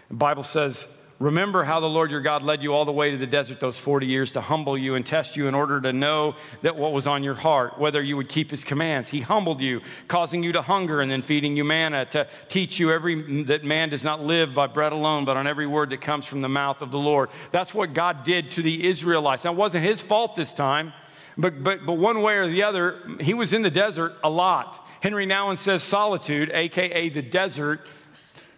The 0.09 0.15
Bible 0.15 0.45
says 0.45 0.87
Remember 1.19 1.65
how 1.65 1.81
the 1.81 1.89
Lord 1.89 2.13
your 2.13 2.21
God 2.21 2.45
led 2.45 2.63
you 2.63 2.73
all 2.73 2.85
the 2.85 2.93
way 2.93 3.11
to 3.11 3.17
the 3.17 3.27
desert 3.27 3.59
those 3.59 3.77
40 3.77 4.07
years 4.07 4.33
to 4.33 4.41
humble 4.41 4.79
you 4.79 4.95
and 4.95 5.05
test 5.05 5.37
you 5.37 5.49
in 5.49 5.55
order 5.55 5.81
to 5.81 5.93
know 5.93 6.37
that 6.63 6.77
what 6.77 6.93
was 6.93 7.09
on 7.09 7.25
your 7.25 7.35
heart, 7.35 7.77
whether 7.77 8.01
you 8.01 8.17
would 8.17 8.29
keep 8.29 8.53
his 8.53 8.63
commands. 8.63 9.09
He 9.09 9.21
humbled 9.21 9.61
you, 9.61 9.81
causing 10.07 10.45
you 10.45 10.53
to 10.53 10.63
hunger 10.63 11.01
and 11.01 11.11
then 11.11 11.23
feeding 11.23 11.57
you 11.57 11.65
manna 11.65 12.05
to 12.07 12.29
teach 12.49 12.79
you 12.79 12.93
every 12.93 13.43
that 13.45 13.65
man 13.65 13.89
does 13.89 14.05
not 14.05 14.23
live 14.23 14.55
by 14.55 14.69
bread 14.69 14.93
alone, 14.93 15.25
but 15.25 15.37
on 15.37 15.49
every 15.49 15.67
word 15.67 15.91
that 15.91 16.01
comes 16.01 16.25
from 16.25 16.41
the 16.41 16.49
mouth 16.49 16.83
of 16.83 16.93
the 16.93 16.99
Lord. 16.99 17.31
That's 17.51 17.75
what 17.75 17.95
God 17.95 18.23
did 18.23 18.53
to 18.53 18.63
the 18.63 18.87
Israelites. 18.87 19.43
Now 19.43 19.55
wasn't 19.55 19.85
his 19.85 20.01
fault 20.01 20.37
this 20.37 20.53
time, 20.53 20.93
but 21.37 21.65
but 21.65 21.85
but 21.85 21.95
one 21.95 22.23
way 22.23 22.37
or 22.37 22.47
the 22.47 22.63
other, 22.63 23.03
he 23.19 23.35
was 23.35 23.53
in 23.53 23.63
the 23.63 23.71
desert 23.71 24.15
a 24.23 24.31
lot. 24.31 24.88
Henri 25.01 25.27
Nouwen 25.27 25.57
says 25.57 25.83
solitude, 25.83 26.51
aka 26.53 27.09
the 27.09 27.23
desert, 27.23 27.87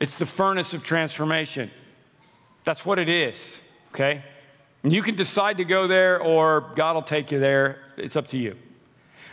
it's 0.00 0.18
the 0.18 0.26
furnace 0.26 0.72
of 0.72 0.82
transformation. 0.82 1.70
That's 2.64 2.84
what 2.86 2.98
it 2.98 3.08
is, 3.08 3.60
okay? 3.94 4.22
And 4.82 4.92
you 4.92 5.02
can 5.02 5.14
decide 5.14 5.58
to 5.58 5.64
go 5.64 5.86
there 5.86 6.20
or 6.20 6.72
God 6.74 6.94
will 6.94 7.02
take 7.02 7.30
you 7.30 7.38
there. 7.38 7.78
It's 7.96 8.16
up 8.16 8.28
to 8.28 8.38
you. 8.38 8.56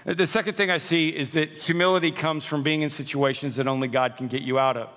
The 0.06 0.28
second 0.28 0.56
thing 0.56 0.72
I 0.72 0.78
see 0.78 1.10
is 1.10 1.32
that 1.32 1.52
humility 1.52 2.12
comes 2.12 2.46
from 2.46 2.64
being 2.64 2.82
in 2.82 2.90
situations 2.90 3.58
that 3.58 3.68
only 3.68 3.88
God 3.88 4.16
can 4.18 4.28
get 4.28 4.42
you 4.42 4.58
out 4.58 4.78
of. 4.78 4.90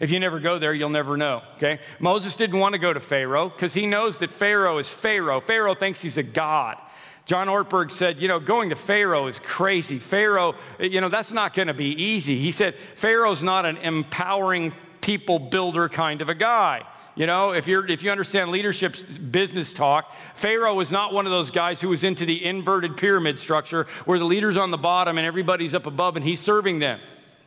If 0.00 0.10
you 0.10 0.20
never 0.20 0.40
go 0.40 0.58
there, 0.58 0.72
you'll 0.72 0.88
never 0.88 1.16
know, 1.16 1.42
okay? 1.56 1.80
Moses 1.98 2.34
didn't 2.34 2.58
want 2.58 2.74
to 2.74 2.78
go 2.78 2.92
to 2.92 3.00
Pharaoh 3.00 3.48
because 3.48 3.74
he 3.74 3.86
knows 3.86 4.18
that 4.18 4.30
Pharaoh 4.30 4.78
is 4.78 4.88
Pharaoh. 4.88 5.40
Pharaoh 5.40 5.74
thinks 5.74 6.00
he's 6.00 6.16
a 6.16 6.22
god. 6.22 6.78
John 7.26 7.48
Ortberg 7.48 7.90
said, 7.90 8.20
you 8.20 8.28
know, 8.28 8.38
going 8.38 8.70
to 8.70 8.76
Pharaoh 8.76 9.28
is 9.28 9.38
crazy. 9.38 9.98
Pharaoh, 9.98 10.54
you 10.78 11.00
know, 11.00 11.08
that's 11.08 11.32
not 11.32 11.54
going 11.54 11.68
to 11.68 11.74
be 11.74 11.90
easy. 12.02 12.38
He 12.38 12.52
said, 12.52 12.74
Pharaoh's 12.96 13.42
not 13.42 13.64
an 13.64 13.78
empowering 13.78 14.74
people 15.00 15.38
builder 15.38 15.88
kind 15.88 16.20
of 16.20 16.28
a 16.28 16.34
guy. 16.34 16.82
You 17.14 17.26
know, 17.26 17.52
if, 17.52 17.68
you're, 17.68 17.86
if 17.86 18.02
you 18.02 18.10
understand 18.10 18.50
leadership 18.50 18.96
business 19.30 19.72
talk, 19.72 20.12
Pharaoh 20.34 20.74
was 20.74 20.90
not 20.90 21.14
one 21.14 21.26
of 21.26 21.32
those 21.32 21.50
guys 21.50 21.80
who 21.80 21.90
was 21.90 22.02
into 22.02 22.26
the 22.26 22.44
inverted 22.44 22.96
pyramid 22.96 23.38
structure 23.38 23.86
where 24.04 24.18
the 24.18 24.24
leader's 24.24 24.56
on 24.56 24.70
the 24.72 24.78
bottom 24.78 25.16
and 25.16 25.26
everybody's 25.26 25.74
up 25.74 25.86
above 25.86 26.16
and 26.16 26.24
he's 26.24 26.40
serving 26.40 26.80
them. 26.80 26.98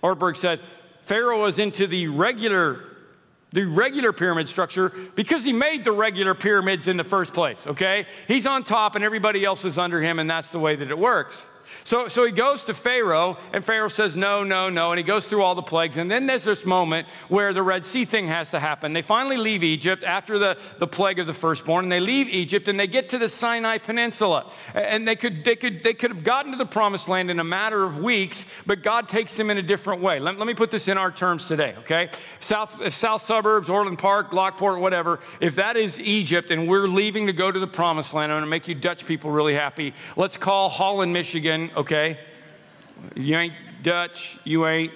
Ortberg 0.01 0.37
said 0.37 0.61
Pharaoh 1.01 1.43
was 1.43 1.59
into 1.59 1.85
the 1.85 2.07
regular, 2.07 2.81
the 3.51 3.65
regular 3.65 4.12
pyramid 4.12 4.49
structure 4.49 4.91
because 5.15 5.45
he 5.45 5.53
made 5.53 5.83
the 5.83 5.91
regular 5.91 6.33
pyramids 6.33 6.88
in 6.88 6.97
the 6.97 7.03
first 7.03 7.33
place, 7.33 7.65
okay? 7.65 8.05
He's 8.27 8.45
on 8.45 8.63
top 8.63 8.95
and 8.95 9.03
everybody 9.03 9.45
else 9.45 9.63
is 9.65 9.77
under 9.77 10.01
him, 10.01 10.19
and 10.19 10.29
that's 10.29 10.51
the 10.51 10.60
way 10.60 10.75
that 10.75 10.89
it 10.89 10.97
works. 10.97 11.45
So, 11.84 12.08
so 12.08 12.25
he 12.25 12.32
goes 12.32 12.63
to 12.65 12.73
Pharaoh, 12.73 13.38
and 13.53 13.63
Pharaoh 13.63 13.89
says, 13.89 14.15
No, 14.15 14.43
no, 14.43 14.69
no. 14.69 14.91
And 14.91 14.97
he 14.97 15.03
goes 15.03 15.27
through 15.27 15.41
all 15.41 15.56
the 15.56 15.62
plagues. 15.62 15.97
And 15.97 16.10
then 16.10 16.27
there's 16.27 16.43
this 16.43 16.65
moment 16.65 17.08
where 17.30 17.53
the 17.53 17.63
Red 17.63 17.86
Sea 17.86 18.06
thing 18.06 18.27
has 18.27 18.51
to 18.51 18.60
happen. 18.60 18.93
They 18.93 19.01
finally 19.01 19.38
leave 19.38 19.63
Egypt 19.63 20.03
after 20.03 20.38
the, 20.38 20.58
the 20.77 20.88
plague 20.88 21.19
of 21.19 21.27
the 21.27 21.34
firstborn, 21.34 21.86
and 21.86 21.91
they 21.91 21.99
leave 21.99 22.27
Egypt 22.30 22.67
and 22.67 22.80
they 22.80 22.88
get 22.88 23.10
to 23.10 23.17
the 23.17 23.30
Sinai 23.30 23.77
Peninsula. 23.77 24.51
And 24.73 25.08
they 25.08 25.15
could, 25.15 25.43
they, 25.43 25.56
could, 25.56 25.84
they 25.84 25.93
could 25.93 26.12
have 26.12 26.23
gotten 26.23 26.51
to 26.51 26.58
the 26.58 26.65
promised 26.65 27.08
land 27.08 27.32
in 27.32 27.39
a 27.39 27.43
matter 27.43 27.84
of 27.84 27.99
weeks, 27.99 28.45
but 28.65 28.84
God 28.84 29.10
takes 29.10 29.36
them 29.36 29.49
in 29.49 29.58
a 29.58 29.63
different 29.63 30.01
way. 30.01 30.19
Let, 30.19 30.38
let 30.38 30.47
me 30.47 30.53
put 30.53 30.71
this 30.71 30.88
in 30.88 30.97
our 30.97 31.12
terms 31.12 31.47
today, 31.47 31.75
okay? 31.80 32.10
South, 32.39 32.93
south 32.93 33.21
suburbs, 33.21 33.69
Orland 33.69 33.99
Park, 33.99 34.34
Lockport, 34.34 34.80
whatever, 34.80 35.19
if 35.39 35.56
that 35.56 35.77
is 35.77 35.99
Egypt 35.99 36.51
and 36.51 36.67
we're 36.67 36.88
leaving 36.88 37.27
to 37.27 37.34
go 37.34 37.51
to 37.51 37.60
the 37.60 37.67
promised 37.67 38.13
land, 38.13 38.32
I'm 38.32 38.38
going 38.38 38.45
to 38.45 38.49
make 38.49 38.67
you 38.67 38.75
Dutch 38.75 39.06
people 39.06 39.32
really 39.32 39.53
happy. 39.53 39.93
Let's 40.15 40.38
call 40.38 40.69
Holland, 40.69 41.13
Michigan, 41.13 41.56
okay? 41.75 42.17
You 43.15 43.35
ain't 43.37 43.53
Dutch, 43.83 44.39
you 44.43 44.65
ain't 44.65 44.93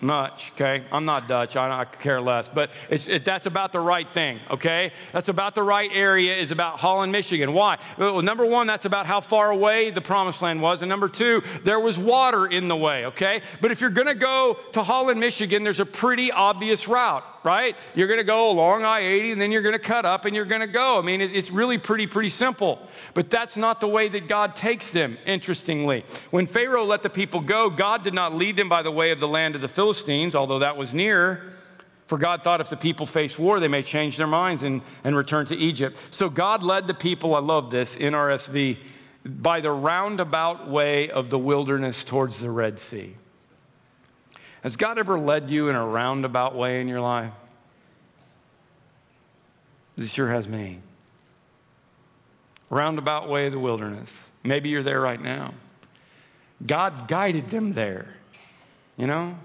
much, 0.00 0.52
okay? 0.54 0.84
I'm 0.90 1.04
not 1.04 1.28
Dutch, 1.28 1.56
I, 1.56 1.80
I 1.80 1.84
care 1.84 2.20
less. 2.20 2.48
But 2.48 2.70
it, 2.90 3.24
that's 3.24 3.46
about 3.46 3.72
the 3.72 3.80
right 3.80 4.08
thing, 4.12 4.40
okay? 4.50 4.92
That's 5.12 5.28
about 5.28 5.54
the 5.54 5.62
right 5.62 5.90
area, 5.92 6.34
is 6.34 6.50
about 6.50 6.78
Holland, 6.80 7.12
Michigan. 7.12 7.52
Why? 7.52 7.78
Well, 7.96 8.20
number 8.22 8.44
one, 8.44 8.66
that's 8.66 8.84
about 8.84 9.06
how 9.06 9.20
far 9.20 9.50
away 9.50 9.90
the 9.90 10.00
promised 10.00 10.42
land 10.42 10.60
was. 10.60 10.82
And 10.82 10.88
number 10.88 11.08
two, 11.08 11.42
there 11.64 11.80
was 11.80 11.98
water 11.98 12.46
in 12.46 12.68
the 12.68 12.76
way, 12.76 13.06
okay? 13.06 13.42
But 13.60 13.70
if 13.70 13.80
you're 13.80 13.90
gonna 13.90 14.14
go 14.14 14.58
to 14.72 14.82
Holland, 14.82 15.20
Michigan, 15.20 15.62
there's 15.62 15.80
a 15.80 15.86
pretty 15.86 16.32
obvious 16.32 16.88
route 16.88 17.24
right? 17.44 17.76
You're 17.94 18.06
going 18.06 18.18
to 18.18 18.24
go 18.24 18.50
along 18.50 18.84
I 18.84 19.00
80 19.00 19.32
and 19.32 19.40
then 19.40 19.50
you're 19.50 19.62
going 19.62 19.74
to 19.74 19.78
cut 19.78 20.04
up 20.04 20.24
and 20.24 20.34
you're 20.34 20.44
going 20.44 20.60
to 20.60 20.66
go. 20.66 20.98
I 20.98 21.02
mean, 21.02 21.20
it's 21.20 21.50
really 21.50 21.78
pretty, 21.78 22.06
pretty 22.06 22.28
simple. 22.28 22.78
But 23.14 23.30
that's 23.30 23.56
not 23.56 23.80
the 23.80 23.88
way 23.88 24.08
that 24.08 24.28
God 24.28 24.54
takes 24.54 24.90
them, 24.90 25.18
interestingly. 25.26 26.04
When 26.30 26.46
Pharaoh 26.46 26.84
let 26.84 27.02
the 27.02 27.10
people 27.10 27.40
go, 27.40 27.68
God 27.70 28.04
did 28.04 28.14
not 28.14 28.34
lead 28.34 28.56
them 28.56 28.68
by 28.68 28.82
the 28.82 28.90
way 28.90 29.10
of 29.10 29.20
the 29.20 29.28
land 29.28 29.54
of 29.54 29.60
the 29.60 29.68
Philistines, 29.68 30.34
although 30.34 30.60
that 30.60 30.76
was 30.76 30.94
near. 30.94 31.52
For 32.06 32.18
God 32.18 32.44
thought 32.44 32.60
if 32.60 32.68
the 32.68 32.76
people 32.76 33.06
face 33.06 33.38
war, 33.38 33.58
they 33.58 33.68
may 33.68 33.82
change 33.82 34.16
their 34.16 34.26
minds 34.26 34.62
and, 34.62 34.82
and 35.02 35.16
return 35.16 35.46
to 35.46 35.56
Egypt. 35.56 35.96
So 36.10 36.28
God 36.28 36.62
led 36.62 36.86
the 36.86 36.94
people, 36.94 37.34
I 37.34 37.38
love 37.38 37.70
this, 37.70 37.96
in 37.96 38.12
RSV, 38.12 38.76
by 39.24 39.60
the 39.60 39.70
roundabout 39.70 40.68
way 40.68 41.10
of 41.10 41.30
the 41.30 41.38
wilderness 41.38 42.04
towards 42.04 42.40
the 42.40 42.50
Red 42.50 42.78
Sea. 42.78 43.16
Has 44.62 44.76
God 44.76 44.98
ever 44.98 45.18
led 45.18 45.50
you 45.50 45.68
in 45.68 45.76
a 45.76 45.84
roundabout 45.84 46.54
way 46.54 46.80
in 46.80 46.88
your 46.88 47.00
life? 47.00 47.32
He 49.96 50.06
sure 50.06 50.28
has 50.28 50.48
me. 50.48 50.78
Roundabout 52.70 53.28
way 53.28 53.46
of 53.46 53.52
the 53.52 53.58
wilderness. 53.58 54.30
Maybe 54.42 54.70
you're 54.70 54.82
there 54.82 55.00
right 55.00 55.20
now. 55.20 55.52
God 56.64 57.08
guided 57.08 57.50
them 57.50 57.72
there, 57.72 58.06
you 58.96 59.06
know? 59.06 59.36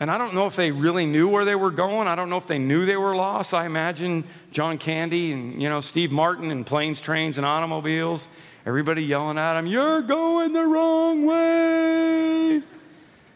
And 0.00 0.10
I 0.10 0.18
don't 0.18 0.34
know 0.34 0.46
if 0.46 0.56
they 0.56 0.70
really 0.70 1.06
knew 1.06 1.28
where 1.28 1.44
they 1.44 1.54
were 1.54 1.70
going. 1.70 2.08
I 2.08 2.14
don't 2.14 2.30
know 2.30 2.36
if 2.36 2.46
they 2.46 2.58
knew 2.58 2.86
they 2.86 2.96
were 2.96 3.16
lost. 3.16 3.52
I 3.52 3.66
imagine 3.66 4.24
John 4.52 4.78
Candy 4.78 5.32
and, 5.32 5.60
you 5.60 5.68
know, 5.68 5.80
Steve 5.80 6.12
Martin 6.12 6.50
and 6.50 6.64
planes, 6.64 7.00
trains, 7.00 7.36
and 7.36 7.44
automobiles, 7.44 8.28
everybody 8.64 9.02
yelling 9.02 9.38
at 9.38 9.54
them, 9.54 9.66
You're 9.66 10.02
going 10.02 10.52
the 10.52 10.64
wrong 10.64 11.26
way. 11.26 12.54
And 12.54 12.62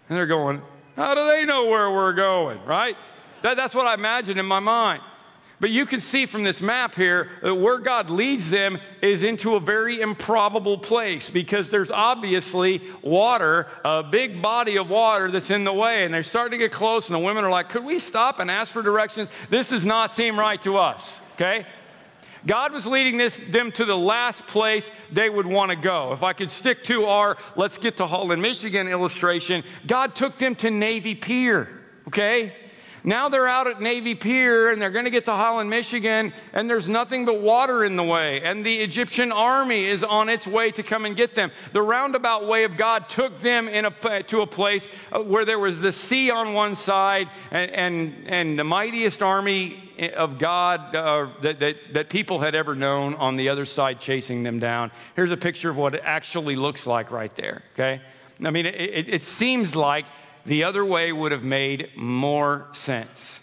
they're 0.09 0.27
going, 0.27 0.63
how 0.97 1.15
do 1.15 1.27
they 1.29 1.45
know 1.45 1.67
where 1.67 1.91
we're 1.91 2.13
going, 2.13 2.63
right? 2.65 2.97
That, 3.43 3.57
that's 3.57 3.75
what 3.75 3.87
I 3.87 3.95
imagine 3.95 4.39
in 4.39 4.47
my 4.47 4.61
mind. 4.61 5.03
But 5.63 5.71
you 5.71 5.87
can 5.87 6.01
see 6.01 6.27
from 6.27 6.43
this 6.43 6.61
map 6.61 6.97
here 6.97 7.31
that 7.41 7.55
where 7.55 7.79
God 7.79 8.11
leads 8.11 8.51
them 8.51 8.81
is 9.01 9.23
into 9.23 9.55
a 9.55 9.61
very 9.61 10.01
improbable 10.01 10.77
place 10.77 11.31
because 11.31 11.71
there's 11.71 11.93
obviously 11.93 12.83
water, 13.01 13.69
a 13.85 14.03
big 14.03 14.43
body 14.43 14.77
of 14.77 14.91
water 14.91 15.31
that's 15.31 15.51
in 15.51 15.63
the 15.63 15.73
way. 15.73 16.05
And 16.05 16.13
they're 16.13 16.25
starting 16.25 16.59
to 16.59 16.65
get 16.65 16.73
close, 16.73 17.09
and 17.09 17.15
the 17.15 17.25
women 17.25 17.45
are 17.45 17.51
like, 17.51 17.69
Could 17.69 17.85
we 17.85 18.01
stop 18.01 18.41
and 18.41 18.51
ask 18.51 18.73
for 18.73 18.83
directions? 18.83 19.29
This 19.51 19.69
does 19.69 19.87
not 19.87 20.13
seem 20.15 20.37
right 20.37 20.61
to 20.63 20.79
us, 20.79 21.21
okay? 21.35 21.65
God 22.47 22.73
was 22.73 22.87
leading 22.87 23.17
this, 23.17 23.41
them 23.51 23.71
to 23.73 23.85
the 23.85 23.97
last 23.97 24.47
place 24.47 24.91
they 25.11 25.31
would 25.31 25.47
want 25.47 25.71
to 25.71 25.77
go. 25.77 26.13
If 26.13 26.23
I 26.23 26.33
could 26.33 26.51
stick 26.51 26.83
to 26.85 27.05
our 27.05 27.37
let's 27.57 27.79
get 27.79 27.97
to 27.99 28.07
Holland, 28.07 28.43
Michigan 28.43 28.89
illustration, 28.89 29.63
God 29.87 30.15
took 30.15 30.39
them 30.39 30.55
to 30.57 30.71
Navy 30.71 31.15
Pier, 31.15 31.69
okay? 32.09 32.55
Now 33.05 33.29
they're 33.29 33.49
out 33.49 33.67
at 33.67 33.81
Navy 33.81 34.15
Pier 34.15 34.71
and 34.71 34.81
they're 34.81 34.91
going 34.91 35.07
to 35.07 35.11
get 35.11 35.25
to 35.25 35.33
Holland, 35.33 35.69
Michigan, 35.69 36.33
and 36.53 36.71
there's 36.71 36.89
nothing 36.89 37.25
but 37.25 37.41
water 37.41 37.85
in 37.85 37.97
the 37.97 38.03
way. 38.03 38.41
And 38.43 38.65
the 38.65 38.81
Egyptian 38.81 39.33
army 39.33 39.85
is 39.87 40.05
on 40.05 40.29
its 40.29 40.47
way 40.47 40.71
to 40.73 40.83
come 40.83 41.05
and 41.05 41.17
get 41.17 41.35
them. 41.35 41.51
The 41.73 41.83
roundabout 41.83 42.47
way 42.47 42.65
of 42.65 42.77
God 42.77 43.09
took 43.09 43.41
them 43.41 43.69
a, 43.69 44.23
to 44.23 44.43
a 44.43 44.47
place 44.47 44.89
uh, 45.11 45.21
where 45.21 45.45
there 45.45 45.59
was 45.59 45.81
the 45.81 45.93
sea 45.93 46.31
on 46.31 46.55
one 46.55 46.77
side 46.77 47.29
and, 47.51 47.71
and, 47.73 48.27
and 48.27 48.59
the 48.59 48.65
mightiest 48.65 49.23
army 49.23 50.11
of 50.15 50.39
God 50.39 50.95
uh, 50.95 51.29
that, 51.43 51.59
that, 51.61 51.77
that 51.93 52.09
people 52.09 52.39
had 52.39 52.55
ever 52.55 52.75
known 52.75 53.15
on 53.15 53.37
the 53.37 53.49
other 53.49 53.65
side 53.65 54.01
chasing 54.01 54.43
them 54.43 54.59
down. 54.59 54.91
Here's 55.17 55.33
a 55.33 55.37
picture 55.37 55.71
of 55.71 55.77
what 55.77 55.95
it 55.95 56.03
actually 56.05 56.57
looks 56.57 56.87
like 56.87 57.11
right 57.11 57.35
there, 57.35 57.63
okay? 57.75 58.01
I 58.45 58.51
mean, 58.51 58.67
it, 58.67 58.75
it, 58.75 59.09
it 59.09 59.23
seems 59.23 59.77
like 59.77 60.05
the 60.45 60.65
other 60.65 60.85
way 60.85 61.13
would 61.13 61.33
have 61.33 61.45
made 61.45 61.91
more 61.97 62.67
sense. 62.73 63.41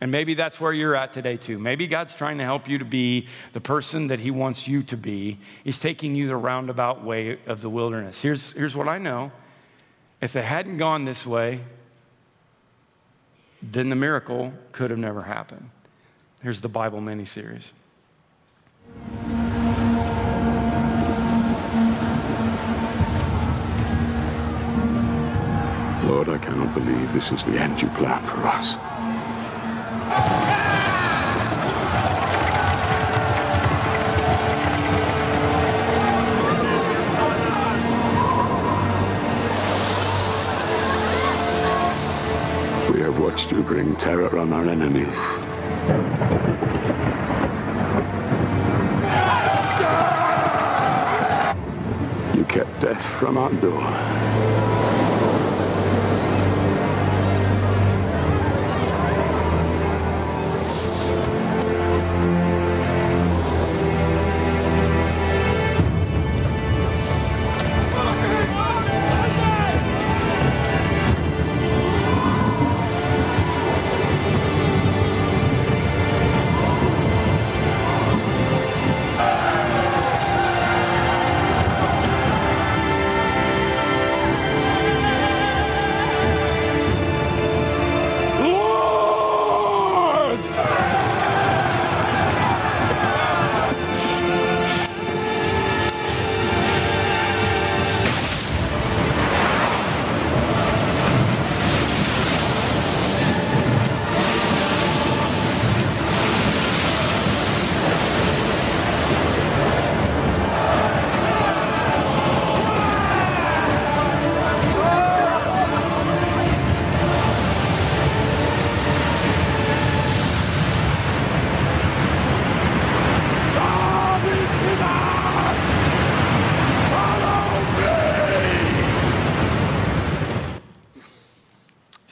And 0.00 0.10
maybe 0.10 0.34
that's 0.34 0.60
where 0.60 0.72
you're 0.72 0.96
at 0.96 1.12
today, 1.12 1.36
too. 1.36 1.58
Maybe 1.58 1.86
God's 1.86 2.14
trying 2.14 2.38
to 2.38 2.44
help 2.44 2.68
you 2.68 2.78
to 2.78 2.84
be 2.84 3.28
the 3.52 3.60
person 3.60 4.08
that 4.08 4.20
He 4.20 4.30
wants 4.30 4.66
you 4.66 4.82
to 4.84 4.96
be. 4.96 5.38
He's 5.62 5.78
taking 5.78 6.14
you 6.14 6.26
the 6.26 6.36
roundabout 6.36 7.02
way 7.02 7.38
of 7.46 7.62
the 7.62 7.70
wilderness. 7.70 8.20
Here's, 8.20 8.52
here's 8.52 8.76
what 8.76 8.88
I 8.88 8.98
know 8.98 9.32
if 10.20 10.32
they 10.32 10.42
hadn't 10.42 10.78
gone 10.78 11.04
this 11.04 11.26
way, 11.26 11.60
then 13.62 13.88
the 13.88 13.96
miracle 13.96 14.52
could 14.72 14.90
have 14.90 14.98
never 14.98 15.22
happened. 15.22 15.70
Here's 16.42 16.60
the 16.60 16.68
Bible 16.68 17.00
mini 17.00 17.24
series. 17.24 17.72
Cannot 26.44 26.74
believe 26.74 27.12
this 27.14 27.32
is 27.32 27.46
the 27.46 27.58
end 27.58 27.80
you 27.80 27.88
planned 27.88 28.28
for 28.28 28.36
us. 28.46 28.76
We 42.92 43.00
have 43.00 43.18
watched 43.18 43.50
you 43.52 43.62
bring 43.62 43.96
terror 43.96 44.38
on 44.38 44.52
our 44.52 44.66
enemies. 44.68 45.18
You 52.36 52.44
kept 52.44 52.80
death 52.80 53.02
from 53.02 53.38
our 53.38 53.52
door. 53.54 54.53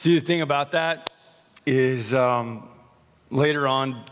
See, 0.03 0.19
the 0.19 0.25
thing 0.25 0.41
about 0.41 0.73
that 0.73 1.11
is 1.65 2.13
um, 2.13 2.67
later 3.29 3.65
on 3.65 4.03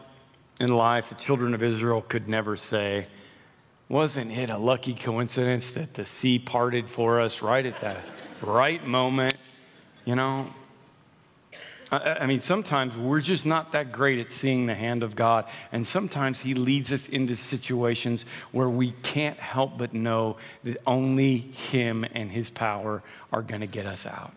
in 0.58 0.74
life, 0.74 1.10
the 1.10 1.16
children 1.16 1.54
of 1.54 1.62
Israel 1.62 2.02
could 2.02 2.30
never 2.30 2.56
say, 2.56 3.08
Wasn't 3.90 4.32
it 4.32 4.50
a 4.50 4.58
lucky 4.58 4.94
coincidence 4.94 5.74
that 5.74 5.94
the 5.94 6.06
sea 6.06 6.40
parted 6.40 6.88
for 6.90 7.20
us 7.20 7.42
right 7.42 7.66
at 7.66 7.82
that 7.82 7.98
right 8.42 8.88
moment? 8.88 9.36
You 10.06 10.16
know? 10.16 10.48
I, 11.92 12.20
I 12.22 12.26
mean, 12.26 12.40
sometimes 12.40 12.96
we're 12.96 13.20
just 13.20 13.46
not 13.46 13.74
that 13.74 13.92
great 13.92 14.20
at 14.20 14.32
seeing 14.32 14.68
the 14.68 14.76
hand 14.76 15.04
of 15.04 15.14
God. 15.14 15.44
And 15.74 15.86
sometimes 15.86 16.40
He 16.40 16.54
leads 16.54 16.94
us 16.94 17.10
into 17.10 17.36
situations 17.36 18.24
where 18.54 18.70
we 18.70 18.94
can't 19.04 19.38
help 19.38 19.78
but 19.78 19.94
know 19.94 20.38
that 20.64 20.78
only 20.88 21.36
Him 21.36 22.06
and 22.14 22.32
His 22.32 22.50
power 22.50 23.04
are 23.34 23.42
going 23.42 23.60
to 23.60 23.68
get 23.68 23.86
us 23.86 24.06
out. 24.06 24.32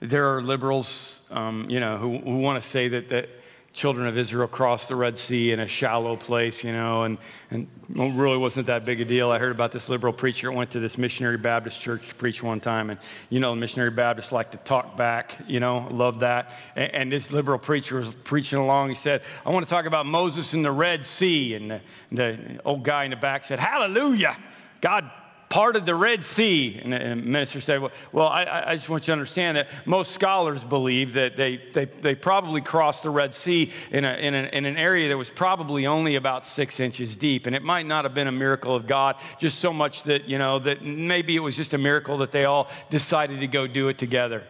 There 0.00 0.34
are 0.34 0.42
liberals, 0.42 1.20
um, 1.30 1.66
you 1.68 1.80
know, 1.80 1.96
who, 1.96 2.18
who 2.18 2.36
want 2.36 2.62
to 2.62 2.68
say 2.68 2.88
that 2.88 3.08
the 3.08 3.28
children 3.76 4.06
of 4.06 4.16
Israel 4.16 4.48
crossed 4.48 4.88
the 4.88 4.96
Red 4.96 5.18
Sea 5.18 5.52
in 5.52 5.60
a 5.60 5.68
shallow 5.68 6.16
place, 6.16 6.64
you 6.64 6.72
know, 6.72 7.02
and, 7.02 7.18
and 7.50 7.68
it 7.90 8.14
really 8.14 8.38
wasn't 8.38 8.66
that 8.68 8.86
big 8.86 9.02
a 9.02 9.04
deal. 9.04 9.30
I 9.30 9.38
heard 9.38 9.52
about 9.52 9.70
this 9.70 9.90
liberal 9.90 10.14
preacher 10.14 10.48
that 10.48 10.56
went 10.56 10.70
to 10.70 10.80
this 10.80 10.96
missionary 10.96 11.36
Baptist 11.36 11.78
church 11.78 12.08
to 12.08 12.14
preach 12.14 12.42
one 12.42 12.58
time, 12.58 12.88
and, 12.88 12.98
you 13.28 13.38
know, 13.38 13.50
the 13.50 13.60
missionary 13.60 13.90
Baptists 13.90 14.32
like 14.32 14.50
to 14.52 14.56
talk 14.58 14.96
back, 14.96 15.36
you 15.46 15.60
know, 15.60 15.88
love 15.90 16.20
that. 16.20 16.52
And, 16.74 16.94
and 16.94 17.12
this 17.12 17.32
liberal 17.32 17.58
preacher 17.58 17.96
was 17.96 18.14
preaching 18.24 18.58
along. 18.58 18.88
He 18.88 18.94
said, 18.94 19.20
I 19.44 19.50
want 19.50 19.66
to 19.66 19.70
talk 19.70 19.84
about 19.84 20.06
Moses 20.06 20.54
in 20.54 20.62
the 20.62 20.72
Red 20.72 21.06
Sea. 21.06 21.54
And 21.54 21.70
the, 21.70 21.80
the 22.12 22.60
old 22.64 22.82
guy 22.82 23.04
in 23.04 23.10
the 23.10 23.16
back 23.16 23.44
said, 23.44 23.58
Hallelujah! 23.58 24.38
God 24.80 25.10
parted 25.48 25.86
the 25.86 25.94
Red 25.94 26.24
Sea. 26.24 26.80
And 26.82 26.92
uh, 26.92 26.98
the 26.98 27.16
minister 27.16 27.60
said, 27.60 27.80
Well, 27.80 27.92
well 28.12 28.28
I, 28.28 28.64
I, 28.66 28.76
just 28.76 28.88
want 28.88 29.04
you 29.04 29.06
to 29.06 29.12
understand 29.12 29.56
that 29.56 29.68
most 29.84 30.12
scholars 30.12 30.64
believe 30.64 31.12
that 31.14 31.36
they, 31.36 31.56
they, 31.72 31.84
they 31.84 32.14
probably 32.14 32.60
crossed 32.60 33.02
the 33.02 33.10
Red 33.10 33.34
Sea 33.34 33.70
in, 33.90 34.04
a, 34.04 34.14
in, 34.14 34.34
a, 34.34 34.48
in 34.52 34.64
an 34.64 34.76
area 34.76 35.08
that 35.08 35.16
was 35.16 35.30
probably 35.30 35.86
only 35.86 36.16
about 36.16 36.46
six 36.46 36.80
inches 36.80 37.16
deep. 37.16 37.46
And 37.46 37.54
it 37.54 37.62
might 37.62 37.86
not 37.86 38.04
have 38.04 38.14
been 38.14 38.26
a 38.26 38.32
miracle 38.32 38.74
of 38.74 38.86
God, 38.86 39.16
just 39.38 39.58
so 39.58 39.72
much 39.72 40.02
that, 40.04 40.28
you 40.28 40.38
know, 40.38 40.58
that 40.60 40.82
maybe 40.82 41.36
it 41.36 41.40
was 41.40 41.56
just 41.56 41.74
a 41.74 41.78
miracle 41.78 42.18
that 42.18 42.32
they 42.32 42.44
all 42.44 42.68
decided 42.90 43.40
to 43.40 43.46
go 43.46 43.66
do 43.66 43.88
it 43.88 43.98
together. 43.98 44.44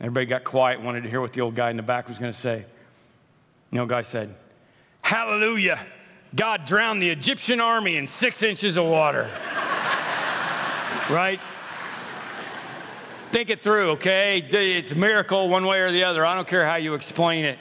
Everybody 0.00 0.26
got 0.26 0.44
quiet, 0.44 0.80
wanted 0.80 1.04
to 1.04 1.10
hear 1.10 1.20
what 1.20 1.32
the 1.32 1.40
old 1.40 1.54
guy 1.54 1.70
in 1.70 1.76
the 1.76 1.82
back 1.82 2.08
was 2.08 2.18
going 2.18 2.32
to 2.32 2.38
say. 2.38 2.64
The 3.70 3.78
old 3.78 3.88
guy 3.88 4.02
said, 4.02 4.34
Hallelujah! 5.02 5.84
God 6.34 6.66
drowned 6.66 7.00
the 7.00 7.10
Egyptian 7.10 7.60
army 7.60 7.96
in 7.96 8.06
six 8.06 8.42
inches 8.42 8.76
of 8.76 8.86
water 8.86 9.30
right? 11.10 11.40
Think 13.30 13.50
it 13.50 13.62
through, 13.62 13.90
okay? 13.92 14.38
It's 14.38 14.92
a 14.92 14.94
miracle 14.94 15.48
one 15.48 15.66
way 15.66 15.80
or 15.80 15.90
the 15.90 16.04
other. 16.04 16.24
I 16.24 16.34
don't 16.34 16.46
care 16.46 16.66
how 16.66 16.76
you 16.76 16.94
explain 16.94 17.44
it. 17.44 17.58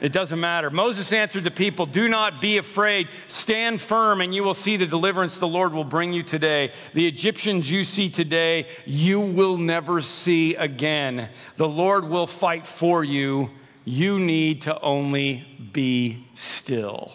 It 0.00 0.12
doesn't 0.12 0.38
matter. 0.38 0.70
Moses 0.70 1.12
answered 1.12 1.44
the 1.44 1.50
people, 1.50 1.86
Do 1.86 2.08
not 2.08 2.40
be 2.40 2.58
afraid. 2.58 3.08
Stand 3.28 3.80
firm, 3.80 4.20
and 4.20 4.34
you 4.34 4.44
will 4.44 4.54
see 4.54 4.76
the 4.76 4.86
deliverance 4.86 5.38
the 5.38 5.48
Lord 5.48 5.72
will 5.72 5.84
bring 5.84 6.12
you 6.12 6.22
today. 6.22 6.72
The 6.92 7.06
Egyptians 7.06 7.70
you 7.70 7.84
see 7.84 8.10
today, 8.10 8.68
you 8.84 9.20
will 9.20 9.56
never 9.56 10.00
see 10.00 10.56
again. 10.56 11.28
The 11.56 11.68
Lord 11.68 12.08
will 12.08 12.26
fight 12.26 12.66
for 12.66 13.02
you. 13.02 13.50
You 13.84 14.18
need 14.18 14.62
to 14.62 14.80
only 14.80 15.46
be 15.72 16.26
still. 16.34 17.12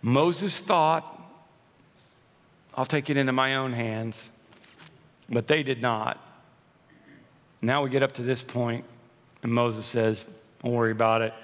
Moses 0.00 0.58
thought, 0.58 1.14
I'll 2.74 2.86
take 2.86 3.10
it 3.10 3.16
into 3.16 3.32
my 3.32 3.56
own 3.56 3.72
hands. 3.72 4.30
But 5.28 5.46
they 5.46 5.62
did 5.62 5.82
not. 5.82 6.18
Now 7.60 7.82
we 7.82 7.90
get 7.90 8.02
up 8.02 8.12
to 8.12 8.22
this 8.22 8.42
point, 8.42 8.84
and 9.42 9.52
Moses 9.52 9.84
says, 9.84 10.26
Don't 10.62 10.72
worry 10.72 10.92
about 10.92 11.22
it. 11.22 11.34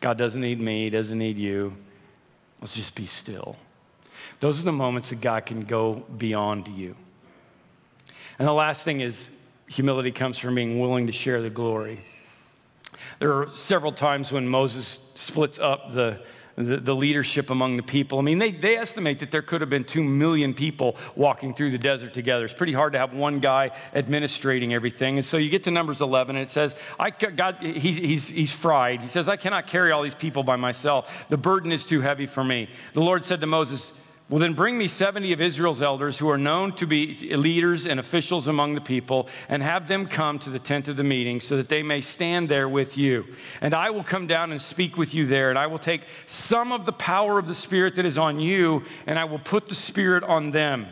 God 0.00 0.18
doesn't 0.18 0.40
need 0.40 0.60
me, 0.60 0.84
He 0.84 0.90
doesn't 0.90 1.18
need 1.18 1.38
you. 1.38 1.72
Let's 2.60 2.74
just 2.74 2.94
be 2.94 3.06
still. 3.06 3.56
Those 4.40 4.60
are 4.60 4.64
the 4.64 4.72
moments 4.72 5.10
that 5.10 5.20
God 5.20 5.46
can 5.46 5.62
go 5.62 6.04
beyond 6.18 6.68
you. 6.68 6.94
And 8.38 8.46
the 8.46 8.52
last 8.52 8.84
thing 8.84 9.00
is 9.00 9.30
humility 9.68 10.10
comes 10.10 10.38
from 10.38 10.54
being 10.54 10.80
willing 10.80 11.06
to 11.06 11.12
share 11.12 11.40
the 11.42 11.50
glory. 11.50 12.00
There 13.18 13.32
are 13.34 13.48
several 13.54 13.92
times 13.92 14.32
when 14.32 14.48
Moses 14.48 14.98
splits 15.14 15.58
up 15.58 15.92
the 15.92 16.20
the, 16.56 16.76
the, 16.76 16.94
leadership 16.94 17.50
among 17.50 17.76
the 17.76 17.82
people. 17.82 18.18
I 18.18 18.22
mean, 18.22 18.38
they, 18.38 18.50
they 18.50 18.76
estimate 18.76 19.20
that 19.20 19.30
there 19.30 19.42
could 19.42 19.60
have 19.60 19.70
been 19.70 19.84
two 19.84 20.02
million 20.02 20.52
people 20.52 20.96
walking 21.16 21.54
through 21.54 21.70
the 21.70 21.78
desert 21.78 22.12
together. 22.12 22.44
It's 22.44 22.54
pretty 22.54 22.72
hard 22.72 22.92
to 22.92 22.98
have 22.98 23.14
one 23.14 23.40
guy 23.40 23.70
administrating 23.94 24.74
everything. 24.74 25.16
And 25.16 25.24
so 25.24 25.36
you 25.36 25.50
get 25.50 25.64
to 25.64 25.70
Numbers 25.70 26.00
11, 26.00 26.36
and 26.36 26.42
it 26.42 26.50
says, 26.50 26.76
I, 26.98 27.10
God, 27.10 27.56
he's, 27.60 27.96
he's, 27.96 28.26
he's 28.28 28.52
fried. 28.52 29.00
He 29.00 29.08
says, 29.08 29.28
I 29.28 29.36
cannot 29.36 29.66
carry 29.66 29.92
all 29.92 30.02
these 30.02 30.14
people 30.14 30.42
by 30.42 30.56
myself. 30.56 31.24
The 31.28 31.38
burden 31.38 31.72
is 31.72 31.86
too 31.86 32.00
heavy 32.00 32.26
for 32.26 32.44
me. 32.44 32.68
The 32.94 33.00
Lord 33.00 33.24
said 33.24 33.40
to 33.40 33.46
Moses, 33.46 33.92
well, 34.30 34.38
then 34.38 34.54
bring 34.54 34.78
me 34.78 34.86
70 34.86 35.32
of 35.32 35.40
Israel's 35.40 35.82
elders 35.82 36.16
who 36.16 36.30
are 36.30 36.38
known 36.38 36.72
to 36.76 36.86
be 36.86 37.34
leaders 37.34 37.84
and 37.84 37.98
officials 37.98 38.46
among 38.46 38.76
the 38.76 38.80
people, 38.80 39.28
and 39.48 39.60
have 39.60 39.88
them 39.88 40.06
come 40.06 40.38
to 40.38 40.50
the 40.50 40.58
tent 40.60 40.86
of 40.86 40.96
the 40.96 41.02
meeting 41.02 41.40
so 41.40 41.56
that 41.56 41.68
they 41.68 41.82
may 41.82 42.00
stand 42.00 42.48
there 42.48 42.68
with 42.68 42.96
you. 42.96 43.26
And 43.60 43.74
I 43.74 43.90
will 43.90 44.04
come 44.04 44.28
down 44.28 44.52
and 44.52 44.62
speak 44.62 44.96
with 44.96 45.14
you 45.14 45.26
there, 45.26 45.50
and 45.50 45.58
I 45.58 45.66
will 45.66 45.80
take 45.80 46.02
some 46.26 46.70
of 46.70 46.86
the 46.86 46.92
power 46.92 47.40
of 47.40 47.48
the 47.48 47.56
Spirit 47.56 47.96
that 47.96 48.06
is 48.06 48.18
on 48.18 48.38
you, 48.38 48.84
and 49.04 49.18
I 49.18 49.24
will 49.24 49.40
put 49.40 49.68
the 49.68 49.74
Spirit 49.74 50.22
on 50.22 50.52
them. 50.52 50.86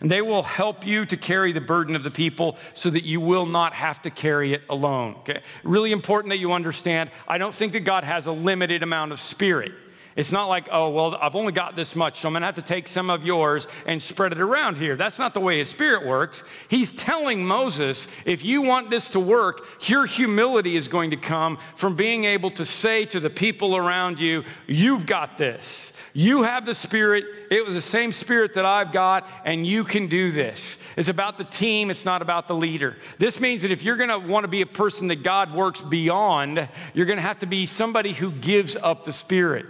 And 0.00 0.10
they 0.10 0.20
will 0.20 0.42
help 0.42 0.86
you 0.86 1.06
to 1.06 1.16
carry 1.16 1.52
the 1.52 1.62
burden 1.62 1.96
of 1.96 2.02
the 2.02 2.10
people 2.10 2.58
so 2.74 2.90
that 2.90 3.04
you 3.04 3.18
will 3.18 3.46
not 3.46 3.72
have 3.72 4.02
to 4.02 4.10
carry 4.10 4.52
it 4.52 4.60
alone. 4.68 5.14
Okay? 5.20 5.40
Really 5.62 5.92
important 5.92 6.32
that 6.32 6.38
you 6.38 6.52
understand 6.52 7.10
I 7.26 7.38
don't 7.38 7.54
think 7.54 7.72
that 7.72 7.80
God 7.80 8.04
has 8.04 8.26
a 8.26 8.32
limited 8.32 8.82
amount 8.82 9.12
of 9.12 9.20
spirit. 9.20 9.72
It's 10.16 10.30
not 10.30 10.46
like, 10.46 10.68
oh, 10.70 10.90
well, 10.90 11.16
I've 11.20 11.34
only 11.34 11.52
got 11.52 11.74
this 11.74 11.96
much, 11.96 12.20
so 12.20 12.28
I'm 12.28 12.34
going 12.34 12.42
to 12.42 12.46
have 12.46 12.54
to 12.54 12.62
take 12.62 12.86
some 12.86 13.10
of 13.10 13.24
yours 13.24 13.66
and 13.84 14.00
spread 14.00 14.32
it 14.32 14.40
around 14.40 14.78
here. 14.78 14.94
That's 14.94 15.18
not 15.18 15.34
the 15.34 15.40
way 15.40 15.58
his 15.58 15.68
spirit 15.68 16.06
works. 16.06 16.44
He's 16.68 16.92
telling 16.92 17.44
Moses, 17.44 18.06
if 18.24 18.44
you 18.44 18.62
want 18.62 18.90
this 18.90 19.08
to 19.10 19.20
work, 19.20 19.66
your 19.88 20.06
humility 20.06 20.76
is 20.76 20.86
going 20.86 21.10
to 21.10 21.16
come 21.16 21.58
from 21.74 21.96
being 21.96 22.24
able 22.24 22.50
to 22.52 22.64
say 22.64 23.06
to 23.06 23.18
the 23.18 23.30
people 23.30 23.76
around 23.76 24.20
you, 24.20 24.44
you've 24.68 25.04
got 25.04 25.36
this. 25.36 25.92
You 26.16 26.44
have 26.44 26.64
the 26.64 26.76
Spirit. 26.76 27.24
It 27.50 27.66
was 27.66 27.74
the 27.74 27.82
same 27.82 28.12
Spirit 28.12 28.54
that 28.54 28.64
I've 28.64 28.92
got, 28.92 29.28
and 29.44 29.66
you 29.66 29.82
can 29.82 30.06
do 30.06 30.30
this. 30.30 30.78
It's 30.96 31.08
about 31.08 31.38
the 31.38 31.44
team, 31.44 31.90
it's 31.90 32.04
not 32.04 32.22
about 32.22 32.46
the 32.46 32.54
leader. 32.54 32.96
This 33.18 33.40
means 33.40 33.62
that 33.62 33.72
if 33.72 33.82
you're 33.82 33.96
going 33.96 34.10
to 34.10 34.18
want 34.20 34.44
to 34.44 34.48
be 34.48 34.60
a 34.60 34.66
person 34.66 35.08
that 35.08 35.24
God 35.24 35.52
works 35.52 35.80
beyond, 35.80 36.68
you're 36.94 37.06
going 37.06 37.16
to 37.16 37.22
have 37.22 37.40
to 37.40 37.46
be 37.46 37.66
somebody 37.66 38.12
who 38.12 38.30
gives 38.30 38.76
up 38.76 39.04
the 39.04 39.12
Spirit. 39.12 39.66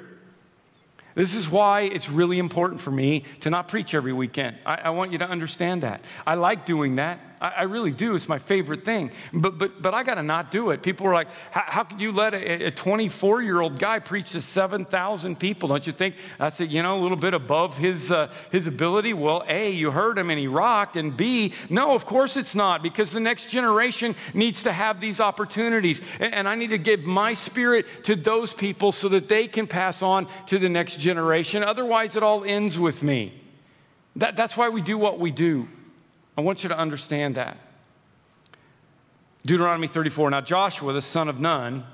This 1.14 1.34
is 1.34 1.48
why 1.48 1.82
it's 1.82 2.08
really 2.08 2.38
important 2.38 2.80
for 2.80 2.90
me 2.90 3.24
to 3.40 3.50
not 3.50 3.68
preach 3.68 3.94
every 3.94 4.12
weekend. 4.12 4.56
I, 4.66 4.74
I 4.74 4.90
want 4.90 5.12
you 5.12 5.18
to 5.18 5.28
understand 5.28 5.82
that. 5.82 6.02
I 6.26 6.34
like 6.34 6.66
doing 6.66 6.96
that. 6.96 7.20
I, 7.44 7.48
I 7.58 7.62
really 7.64 7.90
do. 7.90 8.14
It's 8.14 8.28
my 8.28 8.38
favorite 8.38 8.86
thing. 8.86 9.10
But, 9.32 9.58
but, 9.58 9.82
but 9.82 9.92
I 9.92 10.02
got 10.02 10.14
to 10.14 10.22
not 10.22 10.50
do 10.50 10.70
it. 10.70 10.82
People 10.82 11.06
are 11.06 11.12
like, 11.12 11.28
how 11.50 11.84
could 11.84 12.00
you 12.00 12.10
let 12.10 12.32
a 12.32 12.70
24 12.70 13.42
year 13.42 13.60
old 13.60 13.78
guy 13.78 13.98
preach 13.98 14.30
to 14.30 14.40
7,000 14.40 15.38
people? 15.38 15.68
Don't 15.68 15.86
you 15.86 15.92
think 15.92 16.14
I 16.40 16.48
said, 16.48 16.72
you 16.72 16.82
know, 16.82 16.98
a 16.98 17.02
little 17.02 17.18
bit 17.18 17.34
above 17.34 17.76
his, 17.76 18.10
uh, 18.10 18.32
his 18.50 18.66
ability? 18.66 19.12
Well, 19.12 19.44
A, 19.46 19.70
you 19.70 19.90
heard 19.90 20.16
him 20.16 20.30
and 20.30 20.38
he 20.38 20.46
rocked. 20.46 20.96
And 20.96 21.14
B, 21.14 21.52
no, 21.68 21.94
of 21.94 22.06
course 22.06 22.38
it's 22.38 22.54
not 22.54 22.82
because 22.82 23.12
the 23.12 23.20
next 23.20 23.50
generation 23.50 24.16
needs 24.32 24.62
to 24.62 24.72
have 24.72 24.98
these 24.98 25.20
opportunities. 25.20 26.00
And, 26.20 26.32
and 26.32 26.48
I 26.48 26.54
need 26.54 26.70
to 26.70 26.78
give 26.78 27.04
my 27.04 27.34
spirit 27.34 27.86
to 28.04 28.16
those 28.16 28.54
people 28.54 28.90
so 28.90 29.10
that 29.10 29.28
they 29.28 29.46
can 29.46 29.66
pass 29.66 30.00
on 30.00 30.28
to 30.46 30.58
the 30.58 30.70
next 30.70 30.98
generation. 30.98 31.62
Otherwise, 31.62 32.16
it 32.16 32.22
all 32.22 32.42
ends 32.42 32.78
with 32.78 33.02
me. 33.02 33.38
That, 34.16 34.34
that's 34.34 34.56
why 34.56 34.70
we 34.70 34.80
do 34.80 34.96
what 34.96 35.18
we 35.18 35.30
do. 35.30 35.68
I 36.36 36.40
want 36.40 36.62
you 36.62 36.68
to 36.68 36.78
understand 36.78 37.36
that. 37.36 37.56
Deuteronomy 39.46 39.86
34. 39.86 40.30
Now, 40.30 40.40
Joshua, 40.40 40.92
the 40.92 41.02
son 41.02 41.28
of 41.28 41.38
Nun, 41.38 41.84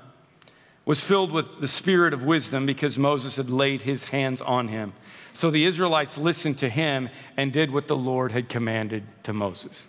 was 0.85 1.01
filled 1.01 1.31
with 1.31 1.59
the 1.59 1.67
spirit 1.67 2.13
of 2.13 2.23
wisdom 2.23 2.65
because 2.65 2.97
Moses 2.97 3.35
had 3.35 3.49
laid 3.49 3.81
his 3.81 4.03
hands 4.03 4.41
on 4.41 4.67
him. 4.67 4.93
So 5.33 5.51
the 5.51 5.65
Israelites 5.65 6.17
listened 6.17 6.57
to 6.59 6.69
him 6.69 7.09
and 7.37 7.53
did 7.53 7.71
what 7.71 7.87
the 7.87 7.95
Lord 7.95 8.31
had 8.31 8.49
commanded 8.49 9.03
to 9.23 9.33
Moses. 9.33 9.87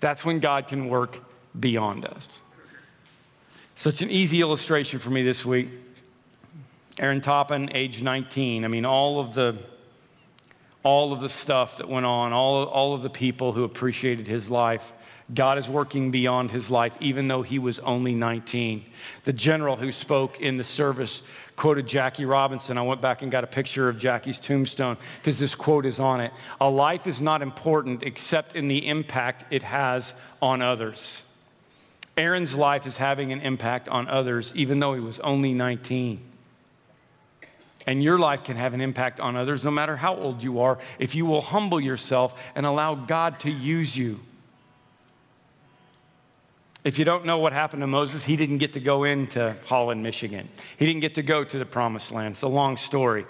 That's 0.00 0.24
when 0.24 0.38
God 0.38 0.68
can 0.68 0.88
work 0.88 1.18
beyond 1.58 2.04
us. 2.04 2.42
Such 3.74 4.02
an 4.02 4.10
easy 4.10 4.40
illustration 4.40 5.00
for 5.00 5.10
me 5.10 5.22
this 5.22 5.44
week. 5.44 5.68
Aaron 6.98 7.20
Toppen, 7.20 7.70
age 7.74 8.02
19. 8.02 8.64
I 8.64 8.68
mean, 8.68 8.84
all 8.84 9.18
of 9.18 9.34
the 9.34 9.56
all 10.84 11.12
of 11.14 11.20
the 11.20 11.28
stuff 11.28 11.78
that 11.78 11.88
went 11.88 12.06
on, 12.06 12.32
all, 12.32 12.64
all 12.64 12.94
of 12.94 13.02
the 13.02 13.10
people 13.10 13.52
who 13.52 13.64
appreciated 13.64 14.28
his 14.28 14.48
life. 14.48 14.92
God 15.32 15.56
is 15.56 15.68
working 15.68 16.10
beyond 16.10 16.50
his 16.50 16.70
life, 16.70 16.94
even 17.00 17.28
though 17.28 17.40
he 17.40 17.58
was 17.58 17.78
only 17.80 18.14
19. 18.14 18.84
The 19.24 19.32
general 19.32 19.74
who 19.74 19.90
spoke 19.90 20.40
in 20.40 20.58
the 20.58 20.64
service 20.64 21.22
quoted 21.56 21.86
Jackie 21.86 22.26
Robinson. 22.26 22.76
I 22.76 22.82
went 22.82 23.00
back 23.00 23.22
and 23.22 23.32
got 23.32 23.42
a 23.42 23.46
picture 23.46 23.88
of 23.88 23.98
Jackie's 23.98 24.38
tombstone 24.38 24.98
because 25.20 25.38
this 25.38 25.54
quote 25.54 25.86
is 25.86 25.98
on 25.98 26.20
it. 26.20 26.32
A 26.60 26.68
life 26.68 27.06
is 27.06 27.22
not 27.22 27.40
important 27.40 28.02
except 28.02 28.54
in 28.54 28.68
the 28.68 28.86
impact 28.86 29.50
it 29.50 29.62
has 29.62 30.12
on 30.42 30.60
others. 30.60 31.22
Aaron's 32.18 32.54
life 32.54 32.86
is 32.86 32.98
having 32.98 33.32
an 33.32 33.40
impact 33.40 33.88
on 33.88 34.06
others, 34.08 34.52
even 34.54 34.78
though 34.78 34.92
he 34.92 35.00
was 35.00 35.18
only 35.20 35.54
19. 35.54 36.20
And 37.86 38.02
your 38.02 38.18
life 38.18 38.44
can 38.44 38.56
have 38.56 38.74
an 38.74 38.80
impact 38.80 39.20
on 39.20 39.36
others 39.36 39.64
no 39.64 39.70
matter 39.70 39.96
how 39.96 40.16
old 40.16 40.42
you 40.42 40.60
are 40.60 40.78
if 40.98 41.14
you 41.14 41.26
will 41.26 41.42
humble 41.42 41.80
yourself 41.80 42.34
and 42.54 42.64
allow 42.64 42.94
God 42.94 43.40
to 43.40 43.50
use 43.50 43.96
you. 43.96 44.20
If 46.84 46.98
you 46.98 47.04
don't 47.06 47.24
know 47.24 47.38
what 47.38 47.54
happened 47.54 47.80
to 47.80 47.86
Moses, 47.86 48.24
he 48.24 48.36
didn't 48.36 48.58
get 48.58 48.74
to 48.74 48.80
go 48.80 49.04
into 49.04 49.56
Holland, 49.64 50.02
Michigan. 50.02 50.48
He 50.76 50.84
didn't 50.84 51.00
get 51.00 51.14
to 51.14 51.22
go 51.22 51.42
to 51.42 51.58
the 51.58 51.64
promised 51.64 52.12
land. 52.12 52.34
It's 52.34 52.42
a 52.42 52.48
long 52.48 52.76
story. 52.76 53.24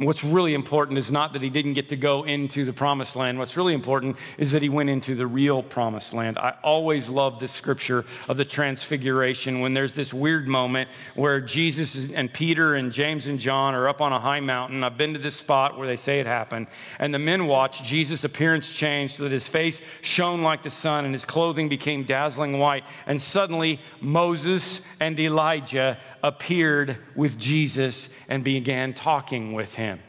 What's 0.00 0.24
really 0.24 0.54
important 0.54 0.96
is 0.96 1.12
not 1.12 1.34
that 1.34 1.42
he 1.42 1.50
didn't 1.50 1.74
get 1.74 1.90
to 1.90 1.96
go 1.96 2.22
into 2.22 2.64
the 2.64 2.72
promised 2.72 3.16
land. 3.16 3.38
What's 3.38 3.58
really 3.58 3.74
important 3.74 4.16
is 4.38 4.50
that 4.52 4.62
he 4.62 4.70
went 4.70 4.88
into 4.88 5.14
the 5.14 5.26
real 5.26 5.62
promised 5.62 6.14
land. 6.14 6.38
I 6.38 6.54
always 6.62 7.10
love 7.10 7.38
this 7.38 7.52
scripture 7.52 8.06
of 8.26 8.38
the 8.38 8.46
transfiguration 8.46 9.60
when 9.60 9.74
there's 9.74 9.92
this 9.92 10.14
weird 10.14 10.48
moment 10.48 10.88
where 11.16 11.38
Jesus 11.38 12.10
and 12.14 12.32
Peter 12.32 12.76
and 12.76 12.90
James 12.90 13.26
and 13.26 13.38
John 13.38 13.74
are 13.74 13.90
up 13.90 14.00
on 14.00 14.10
a 14.10 14.18
high 14.18 14.40
mountain. 14.40 14.82
I've 14.82 14.96
been 14.96 15.12
to 15.12 15.18
this 15.18 15.36
spot 15.36 15.76
where 15.76 15.86
they 15.86 15.98
say 15.98 16.18
it 16.18 16.26
happened. 16.26 16.68
And 16.98 17.12
the 17.12 17.18
men 17.18 17.46
watch 17.46 17.84
Jesus' 17.84 18.24
appearance 18.24 18.72
change 18.72 19.16
so 19.16 19.24
that 19.24 19.32
his 19.32 19.48
face 19.48 19.82
shone 20.00 20.40
like 20.40 20.62
the 20.62 20.70
sun 20.70 21.04
and 21.04 21.12
his 21.12 21.26
clothing 21.26 21.68
became 21.68 22.04
dazzling 22.04 22.58
white. 22.58 22.84
And 23.06 23.20
suddenly 23.20 23.78
Moses 24.00 24.80
and 24.98 25.20
Elijah 25.20 25.98
appeared 26.22 26.98
with 27.14 27.38
Jesus 27.38 28.08
and 28.28 28.44
began 28.44 28.94
talking 28.94 29.52
with 29.52 29.74
him. 29.74 30.00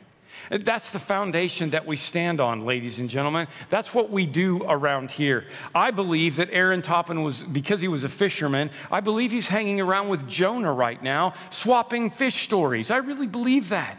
That's 0.49 0.91
the 0.91 0.99
foundation 0.99 1.69
that 1.69 1.85
we 1.85 1.95
stand 1.95 2.41
on, 2.41 2.65
ladies 2.65 2.99
and 2.99 3.09
gentlemen. 3.09 3.47
That's 3.69 3.93
what 3.93 4.09
we 4.09 4.25
do 4.25 4.63
around 4.67 5.11
here. 5.11 5.45
I 5.73 5.91
believe 5.91 6.35
that 6.37 6.49
Aaron 6.51 6.81
Toppen 6.81 7.23
was, 7.23 7.41
because 7.41 7.79
he 7.79 7.87
was 7.87 8.03
a 8.03 8.09
fisherman, 8.09 8.71
I 8.91 8.99
believe 8.99 9.31
he's 9.31 9.47
hanging 9.47 9.79
around 9.79 10.09
with 10.09 10.27
Jonah 10.27 10.73
right 10.73 11.01
now, 11.01 11.35
swapping 11.51 12.09
fish 12.09 12.43
stories. 12.43 12.91
I 12.91 12.97
really 12.97 13.27
believe 13.27 13.69
that. 13.69 13.97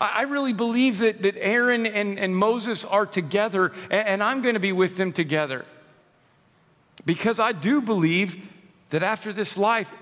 I 0.00 0.22
really 0.22 0.52
believe 0.52 0.98
that, 0.98 1.22
that 1.22 1.36
Aaron 1.36 1.86
and, 1.86 2.18
and 2.18 2.36
Moses 2.36 2.84
are 2.84 3.04
together, 3.04 3.72
and, 3.90 4.06
and 4.06 4.22
I'm 4.22 4.42
going 4.42 4.54
to 4.54 4.60
be 4.60 4.72
with 4.72 4.96
them 4.96 5.12
together. 5.12 5.64
Because 7.04 7.40
I 7.40 7.52
do 7.52 7.80
believe 7.80 8.36
that 8.90 9.02
after 9.02 9.32
this 9.32 9.56
life, 9.56 9.92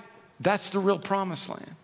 that's 0.41 0.71
the 0.71 0.79
real 0.79 0.99
promised 0.99 1.49
land. 1.49 1.75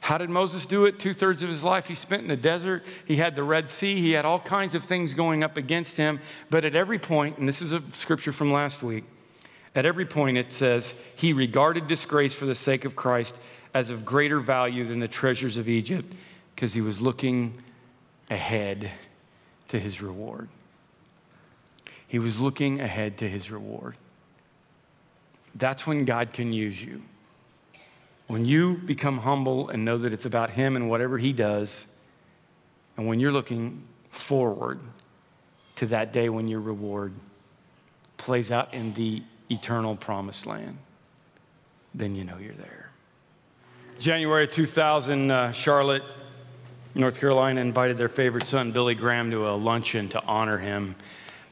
How 0.00 0.18
did 0.18 0.30
Moses 0.30 0.66
do 0.66 0.86
it? 0.86 0.98
Two 0.98 1.14
thirds 1.14 1.44
of 1.44 1.48
his 1.48 1.62
life 1.62 1.86
he 1.86 1.94
spent 1.94 2.22
in 2.22 2.28
the 2.28 2.36
desert. 2.36 2.84
He 3.06 3.16
had 3.16 3.36
the 3.36 3.44
Red 3.44 3.70
Sea. 3.70 3.94
He 3.94 4.10
had 4.10 4.24
all 4.24 4.40
kinds 4.40 4.74
of 4.74 4.82
things 4.82 5.14
going 5.14 5.44
up 5.44 5.56
against 5.56 5.96
him. 5.96 6.18
But 6.50 6.64
at 6.64 6.74
every 6.74 6.98
point, 6.98 7.38
and 7.38 7.48
this 7.48 7.62
is 7.62 7.70
a 7.70 7.80
scripture 7.92 8.32
from 8.32 8.52
last 8.52 8.82
week, 8.82 9.04
at 9.76 9.86
every 9.86 10.04
point 10.04 10.38
it 10.38 10.52
says, 10.52 10.94
he 11.14 11.32
regarded 11.32 11.86
disgrace 11.86 12.34
for 12.34 12.46
the 12.46 12.54
sake 12.54 12.84
of 12.84 12.96
Christ 12.96 13.36
as 13.74 13.90
of 13.90 14.04
greater 14.04 14.40
value 14.40 14.84
than 14.84 14.98
the 14.98 15.08
treasures 15.08 15.56
of 15.56 15.68
Egypt 15.68 16.12
because 16.54 16.74
he 16.74 16.80
was 16.80 17.00
looking 17.00 17.62
ahead 18.28 18.90
to 19.68 19.78
his 19.78 20.02
reward. 20.02 20.48
He 22.08 22.18
was 22.18 22.40
looking 22.40 22.80
ahead 22.80 23.18
to 23.18 23.28
his 23.28 23.50
reward. 23.50 23.96
That's 25.54 25.86
when 25.86 26.04
God 26.04 26.32
can 26.32 26.52
use 26.52 26.82
you. 26.82 27.02
When 28.26 28.44
you 28.44 28.76
become 28.78 29.18
humble 29.18 29.68
and 29.68 29.84
know 29.84 29.98
that 29.98 30.12
it's 30.12 30.26
about 30.26 30.50
Him 30.50 30.76
and 30.76 30.88
whatever 30.88 31.18
He 31.18 31.32
does, 31.32 31.86
and 32.96 33.06
when 33.06 33.20
you're 33.20 33.32
looking 33.32 33.82
forward 34.10 34.80
to 35.76 35.86
that 35.86 36.12
day 36.12 36.28
when 36.28 36.48
your 36.48 36.60
reward 36.60 37.12
plays 38.16 38.50
out 38.50 38.72
in 38.72 38.94
the 38.94 39.22
eternal 39.50 39.96
promised 39.96 40.46
land, 40.46 40.78
then 41.94 42.14
you 42.14 42.24
know 42.24 42.38
you're 42.38 42.54
there. 42.54 42.90
January 43.98 44.48
2000, 44.48 45.30
uh, 45.30 45.52
Charlotte, 45.52 46.02
North 46.94 47.18
Carolina 47.18 47.60
invited 47.60 47.96
their 47.96 48.08
favorite 48.08 48.44
son, 48.44 48.72
Billy 48.72 48.94
Graham, 48.94 49.30
to 49.30 49.48
a 49.48 49.52
luncheon 49.52 50.08
to 50.10 50.22
honor 50.24 50.58
him. 50.58 50.94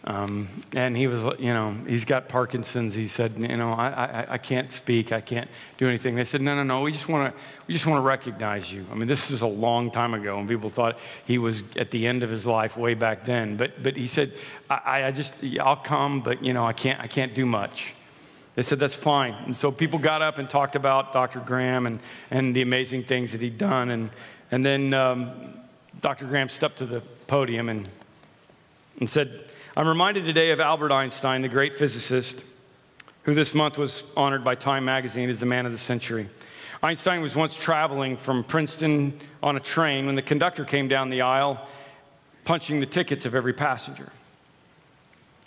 Um, 0.04 0.48
and 0.72 0.96
he 0.96 1.06
was, 1.06 1.20
you 1.38 1.52
know, 1.52 1.76
he's 1.86 2.06
got 2.06 2.26
Parkinson's. 2.26 2.94
He 2.94 3.06
said, 3.06 3.34
you 3.36 3.56
know, 3.56 3.72
I, 3.72 3.88
I, 3.88 4.26
I 4.30 4.38
can't 4.38 4.72
speak. 4.72 5.12
I 5.12 5.20
can't 5.20 5.48
do 5.76 5.86
anything. 5.86 6.14
They 6.14 6.24
said, 6.24 6.40
no, 6.40 6.54
no, 6.54 6.62
no. 6.62 6.80
We 6.80 6.90
just 6.90 7.08
want 7.08 7.34
to, 7.34 7.40
we 7.66 7.74
just 7.74 7.86
want 7.86 7.98
to 7.98 8.06
recognize 8.06 8.72
you. 8.72 8.86
I 8.90 8.94
mean, 8.94 9.08
this 9.08 9.30
is 9.30 9.42
a 9.42 9.46
long 9.46 9.90
time 9.90 10.14
ago, 10.14 10.38
and 10.38 10.48
people 10.48 10.70
thought 10.70 10.98
he 11.26 11.36
was 11.36 11.64
at 11.76 11.90
the 11.90 12.06
end 12.06 12.22
of 12.22 12.30
his 12.30 12.46
life 12.46 12.78
way 12.78 12.94
back 12.94 13.26
then. 13.26 13.56
But, 13.58 13.82
but 13.82 13.94
he 13.94 14.06
said, 14.06 14.32
I, 14.70 15.04
I 15.04 15.10
just, 15.10 15.34
I'll 15.60 15.76
come, 15.76 16.22
but 16.22 16.42
you 16.42 16.54
know, 16.54 16.64
I 16.64 16.72
can't, 16.72 16.98
I 16.98 17.06
can't 17.06 17.34
do 17.34 17.44
much. 17.44 17.94
They 18.54 18.62
said, 18.62 18.78
that's 18.78 18.94
fine. 18.94 19.34
And 19.46 19.56
so 19.56 19.70
people 19.70 19.98
got 19.98 20.22
up 20.22 20.38
and 20.38 20.48
talked 20.48 20.76
about 20.76 21.12
Dr. 21.12 21.40
Graham 21.40 21.86
and, 21.86 22.00
and 22.30 22.56
the 22.56 22.62
amazing 22.62 23.04
things 23.04 23.32
that 23.32 23.40
he'd 23.42 23.58
done. 23.58 23.90
And, 23.90 24.10
and 24.50 24.64
then 24.64 24.94
um, 24.94 25.60
Dr. 26.00 26.24
Graham 26.24 26.48
stepped 26.48 26.78
to 26.78 26.86
the 26.86 27.00
podium 27.26 27.68
and, 27.68 27.88
and 28.98 29.08
said, 29.08 29.44
I'm 29.80 29.88
reminded 29.88 30.26
today 30.26 30.50
of 30.50 30.60
Albert 30.60 30.92
Einstein, 30.92 31.40
the 31.40 31.48
great 31.48 31.72
physicist, 31.72 32.44
who 33.22 33.32
this 33.32 33.54
month 33.54 33.78
was 33.78 34.02
honored 34.14 34.44
by 34.44 34.54
Time 34.54 34.84
magazine 34.84 35.30
as 35.30 35.40
the 35.40 35.46
man 35.46 35.64
of 35.64 35.72
the 35.72 35.78
century. 35.78 36.28
Einstein 36.82 37.22
was 37.22 37.34
once 37.34 37.54
traveling 37.54 38.18
from 38.18 38.44
Princeton 38.44 39.18
on 39.42 39.56
a 39.56 39.60
train 39.60 40.04
when 40.04 40.16
the 40.16 40.20
conductor 40.20 40.66
came 40.66 40.86
down 40.86 41.08
the 41.08 41.22
aisle 41.22 41.66
punching 42.44 42.80
the 42.80 42.84
tickets 42.84 43.24
of 43.24 43.34
every 43.34 43.54
passenger. 43.54 44.12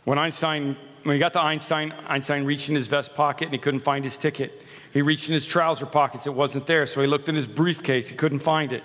When 0.03 0.17
Einstein 0.17 0.77
when 1.03 1.13
he 1.13 1.19
got 1.19 1.33
to 1.33 1.39
Einstein, 1.39 1.93
Einstein 2.07 2.43
reached 2.43 2.69
in 2.69 2.75
his 2.75 2.87
vest 2.87 3.13
pocket 3.13 3.45
and 3.45 3.53
he 3.53 3.59
couldn't 3.59 3.81
find 3.81 4.03
his 4.03 4.17
ticket. 4.17 4.63
He 4.93 5.03
reached 5.03 5.27
in 5.27 5.35
his 5.35 5.45
trouser 5.45 5.85
pockets, 5.85 6.25
it 6.25 6.33
wasn't 6.33 6.65
there. 6.65 6.87
So 6.87 7.01
he 7.01 7.07
looked 7.07 7.29
in 7.29 7.35
his 7.35 7.45
briefcase, 7.45 8.07
he 8.07 8.15
couldn't 8.15 8.39
find 8.39 8.71
it. 8.71 8.83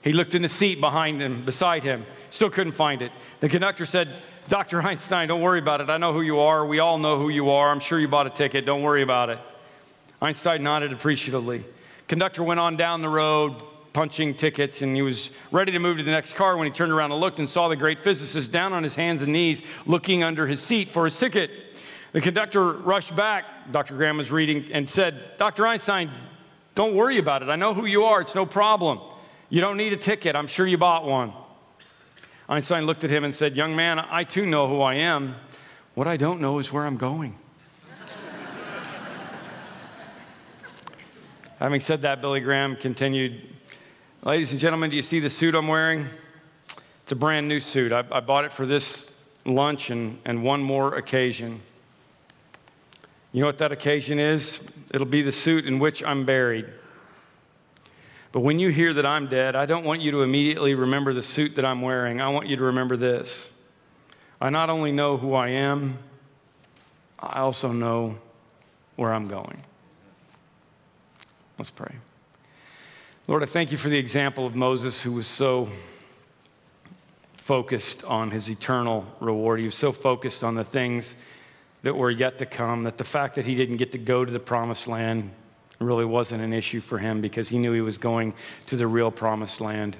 He 0.00 0.14
looked 0.14 0.34
in 0.34 0.40
the 0.40 0.48
seat 0.48 0.80
behind 0.80 1.20
him, 1.20 1.42
beside 1.42 1.82
him, 1.82 2.06
still 2.30 2.48
couldn't 2.48 2.72
find 2.72 3.02
it. 3.02 3.12
The 3.40 3.50
conductor 3.50 3.84
said, 3.84 4.08
Dr. 4.48 4.80
Einstein, 4.80 5.28
don't 5.28 5.42
worry 5.42 5.58
about 5.58 5.82
it. 5.82 5.90
I 5.90 5.98
know 5.98 6.14
who 6.14 6.22
you 6.22 6.40
are. 6.40 6.64
We 6.64 6.78
all 6.78 6.96
know 6.96 7.18
who 7.18 7.28
you 7.28 7.50
are. 7.50 7.70
I'm 7.70 7.80
sure 7.80 8.00
you 8.00 8.08
bought 8.08 8.26
a 8.26 8.30
ticket. 8.30 8.64
Don't 8.64 8.80
worry 8.80 9.02
about 9.02 9.28
it. 9.28 9.38
Einstein 10.22 10.62
nodded 10.62 10.90
appreciatively. 10.90 11.64
Conductor 12.06 12.42
went 12.42 12.58
on 12.58 12.78
down 12.78 13.02
the 13.02 13.10
road, 13.10 13.62
punching 13.92 14.36
tickets, 14.36 14.80
and 14.80 14.96
he 14.96 15.02
was 15.02 15.30
ready 15.52 15.70
to 15.72 15.78
move 15.78 15.98
to 15.98 16.02
the 16.02 16.10
next 16.10 16.32
car 16.32 16.56
when 16.56 16.66
he 16.66 16.72
turned 16.72 16.92
around 16.92 17.12
and 17.12 17.20
looked 17.20 17.38
and 17.40 17.48
saw 17.48 17.68
the 17.68 17.76
great 17.76 18.00
physicist 18.00 18.50
down 18.50 18.72
on 18.72 18.82
his 18.82 18.94
hands 18.94 19.20
and 19.20 19.34
knees 19.34 19.60
looking 19.84 20.22
under 20.22 20.46
his 20.46 20.62
seat 20.62 20.90
for 20.90 21.04
his 21.04 21.18
ticket. 21.18 21.50
The 22.12 22.22
conductor 22.22 22.72
rushed 22.72 23.14
back, 23.14 23.44
Dr. 23.70 23.96
Graham 23.96 24.16
was 24.16 24.30
reading, 24.30 24.64
and 24.72 24.88
said, 24.88 25.36
Dr. 25.36 25.66
Einstein, 25.66 26.10
don't 26.74 26.94
worry 26.94 27.18
about 27.18 27.42
it. 27.42 27.50
I 27.50 27.56
know 27.56 27.74
who 27.74 27.84
you 27.84 28.04
are. 28.04 28.22
It's 28.22 28.34
no 28.34 28.46
problem. 28.46 28.98
You 29.50 29.60
don't 29.60 29.76
need 29.76 29.92
a 29.92 29.98
ticket. 29.98 30.34
I'm 30.34 30.46
sure 30.46 30.66
you 30.66 30.78
bought 30.78 31.04
one. 31.04 31.34
Einstein 32.48 32.86
looked 32.86 33.04
at 33.04 33.10
him 33.10 33.24
and 33.24 33.34
said, 33.34 33.54
Young 33.54 33.76
man, 33.76 33.98
I 33.98 34.24
too 34.24 34.46
know 34.46 34.66
who 34.68 34.80
I 34.80 34.94
am. 34.94 35.34
What 35.94 36.08
I 36.08 36.16
don't 36.16 36.40
know 36.40 36.60
is 36.60 36.72
where 36.72 36.86
I'm 36.86 36.96
going. 36.96 37.36
Having 41.58 41.82
said 41.82 42.00
that, 42.02 42.22
Billy 42.22 42.40
Graham 42.40 42.74
continued, 42.74 43.54
Ladies 44.22 44.52
and 44.52 44.60
gentlemen, 44.60 44.88
do 44.90 44.96
you 44.96 45.02
see 45.02 45.20
the 45.20 45.28
suit 45.28 45.54
I'm 45.54 45.68
wearing? 45.68 46.06
It's 47.02 47.12
a 47.12 47.16
brand 47.16 47.48
new 47.48 47.60
suit. 47.60 47.92
I, 47.92 48.02
I 48.10 48.20
bought 48.20 48.46
it 48.46 48.52
for 48.52 48.64
this 48.64 49.08
lunch 49.44 49.90
and, 49.90 50.18
and 50.24 50.42
one 50.42 50.62
more 50.62 50.96
occasion. 50.96 51.60
You 53.32 53.40
know 53.40 53.46
what 53.46 53.58
that 53.58 53.72
occasion 53.72 54.18
is? 54.18 54.62
It'll 54.92 55.06
be 55.06 55.20
the 55.20 55.32
suit 55.32 55.66
in 55.66 55.78
which 55.78 56.02
I'm 56.02 56.24
buried. 56.24 56.72
But 58.32 58.40
when 58.40 58.58
you 58.58 58.68
hear 58.68 58.92
that 58.94 59.06
I'm 59.06 59.26
dead, 59.26 59.56
I 59.56 59.66
don't 59.66 59.84
want 59.84 60.02
you 60.02 60.10
to 60.12 60.22
immediately 60.22 60.74
remember 60.74 61.14
the 61.14 61.22
suit 61.22 61.54
that 61.56 61.64
I'm 61.64 61.80
wearing. 61.80 62.20
I 62.20 62.28
want 62.28 62.46
you 62.46 62.56
to 62.56 62.64
remember 62.64 62.96
this. 62.96 63.48
I 64.40 64.50
not 64.50 64.70
only 64.70 64.92
know 64.92 65.16
who 65.16 65.34
I 65.34 65.48
am, 65.48 65.98
I 67.18 67.40
also 67.40 67.72
know 67.72 68.18
where 68.96 69.12
I'm 69.12 69.26
going. 69.26 69.62
Let's 71.58 71.70
pray. 71.70 71.94
Lord, 73.26 73.42
I 73.42 73.46
thank 73.46 73.72
you 73.72 73.78
for 73.78 73.88
the 73.88 73.98
example 73.98 74.46
of 74.46 74.54
Moses 74.54 75.02
who 75.02 75.12
was 75.12 75.26
so 75.26 75.68
focused 77.36 78.04
on 78.04 78.30
his 78.30 78.50
eternal 78.50 79.06
reward. 79.20 79.60
He 79.60 79.66
was 79.66 79.74
so 79.74 79.90
focused 79.90 80.44
on 80.44 80.54
the 80.54 80.64
things 80.64 81.14
that 81.82 81.96
were 81.96 82.10
yet 82.10 82.38
to 82.38 82.46
come 82.46 82.84
that 82.84 82.98
the 82.98 83.04
fact 83.04 83.34
that 83.36 83.44
he 83.44 83.54
didn't 83.54 83.78
get 83.78 83.92
to 83.92 83.98
go 83.98 84.24
to 84.24 84.30
the 84.30 84.38
promised 84.38 84.86
land 84.86 85.30
really 85.78 86.04
wasn't 86.04 86.42
an 86.42 86.52
issue 86.52 86.80
for 86.80 86.98
him 86.98 87.20
because 87.20 87.48
he 87.48 87.58
knew 87.58 87.72
he 87.72 87.80
was 87.80 87.98
going 87.98 88.34
to 88.66 88.76
the 88.76 88.86
real 88.86 89.10
promised 89.10 89.60
land. 89.60 89.96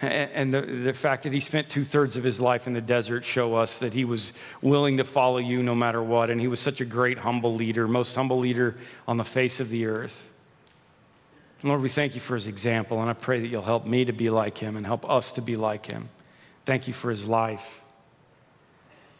And 0.00 0.52
the, 0.52 0.62
the 0.62 0.92
fact 0.92 1.22
that 1.22 1.32
he 1.32 1.38
spent 1.38 1.70
two 1.70 1.84
thirds 1.84 2.16
of 2.16 2.24
his 2.24 2.40
life 2.40 2.66
in 2.66 2.72
the 2.72 2.80
desert 2.80 3.24
show 3.24 3.54
us 3.54 3.78
that 3.78 3.92
he 3.92 4.04
was 4.04 4.32
willing 4.60 4.96
to 4.96 5.04
follow 5.04 5.38
you 5.38 5.62
no 5.62 5.76
matter 5.76 6.02
what. 6.02 6.28
And 6.28 6.40
he 6.40 6.48
was 6.48 6.58
such 6.58 6.80
a 6.80 6.84
great, 6.84 7.18
humble 7.18 7.54
leader, 7.54 7.86
most 7.86 8.16
humble 8.16 8.38
leader 8.38 8.76
on 9.06 9.16
the 9.16 9.24
face 9.24 9.60
of 9.60 9.68
the 9.68 9.86
earth. 9.86 10.28
And 11.60 11.68
Lord, 11.68 11.82
we 11.82 11.88
thank 11.88 12.16
you 12.16 12.20
for 12.20 12.34
his 12.34 12.48
example, 12.48 13.00
and 13.00 13.08
I 13.08 13.12
pray 13.12 13.40
that 13.40 13.46
you'll 13.46 13.62
help 13.62 13.86
me 13.86 14.04
to 14.04 14.12
be 14.12 14.28
like 14.28 14.58
him 14.58 14.76
and 14.76 14.84
help 14.84 15.08
us 15.08 15.30
to 15.32 15.40
be 15.40 15.54
like 15.54 15.86
him. 15.86 16.08
Thank 16.64 16.88
you 16.88 16.94
for 16.94 17.08
his 17.08 17.28
life. 17.28 17.81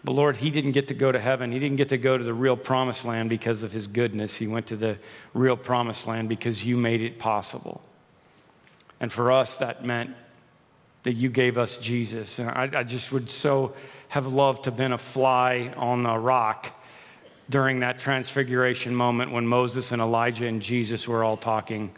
But 0.04 0.12
Lord, 0.12 0.36
he 0.36 0.50
didn't 0.50 0.72
get 0.72 0.88
to 0.88 0.94
go 0.94 1.12
to 1.12 1.18
heaven. 1.18 1.52
He 1.52 1.58
didn't 1.58 1.76
get 1.76 1.88
to 1.90 1.98
go 1.98 2.18
to 2.18 2.24
the 2.24 2.34
real 2.34 2.56
promised 2.56 3.04
land 3.04 3.28
because 3.28 3.62
of 3.62 3.70
his 3.70 3.86
goodness. 3.86 4.34
He 4.34 4.46
went 4.46 4.66
to 4.68 4.76
the 4.76 4.98
real 5.32 5.56
promised 5.56 6.06
land 6.06 6.28
because 6.28 6.64
you 6.64 6.76
made 6.76 7.00
it 7.00 7.18
possible. 7.18 7.80
And 9.00 9.12
for 9.12 9.30
us, 9.30 9.56
that 9.58 9.84
meant 9.84 10.10
that 11.04 11.14
you 11.14 11.28
gave 11.28 11.58
us 11.58 11.76
Jesus. 11.76 12.38
And 12.38 12.48
I, 12.48 12.70
I 12.74 12.82
just 12.82 13.12
would 13.12 13.30
so 13.30 13.74
have 14.08 14.26
loved 14.26 14.64
to 14.64 14.70
have 14.70 14.76
been 14.76 14.92
a 14.92 14.98
fly 14.98 15.72
on 15.76 16.04
a 16.06 16.18
rock 16.18 16.70
during 17.50 17.80
that 17.80 17.98
transfiguration 17.98 18.94
moment 18.94 19.30
when 19.30 19.46
Moses 19.46 19.92
and 19.92 20.00
Elijah 20.00 20.46
and 20.46 20.62
Jesus 20.62 21.06
were 21.06 21.24
all 21.24 21.36
talking 21.36 21.92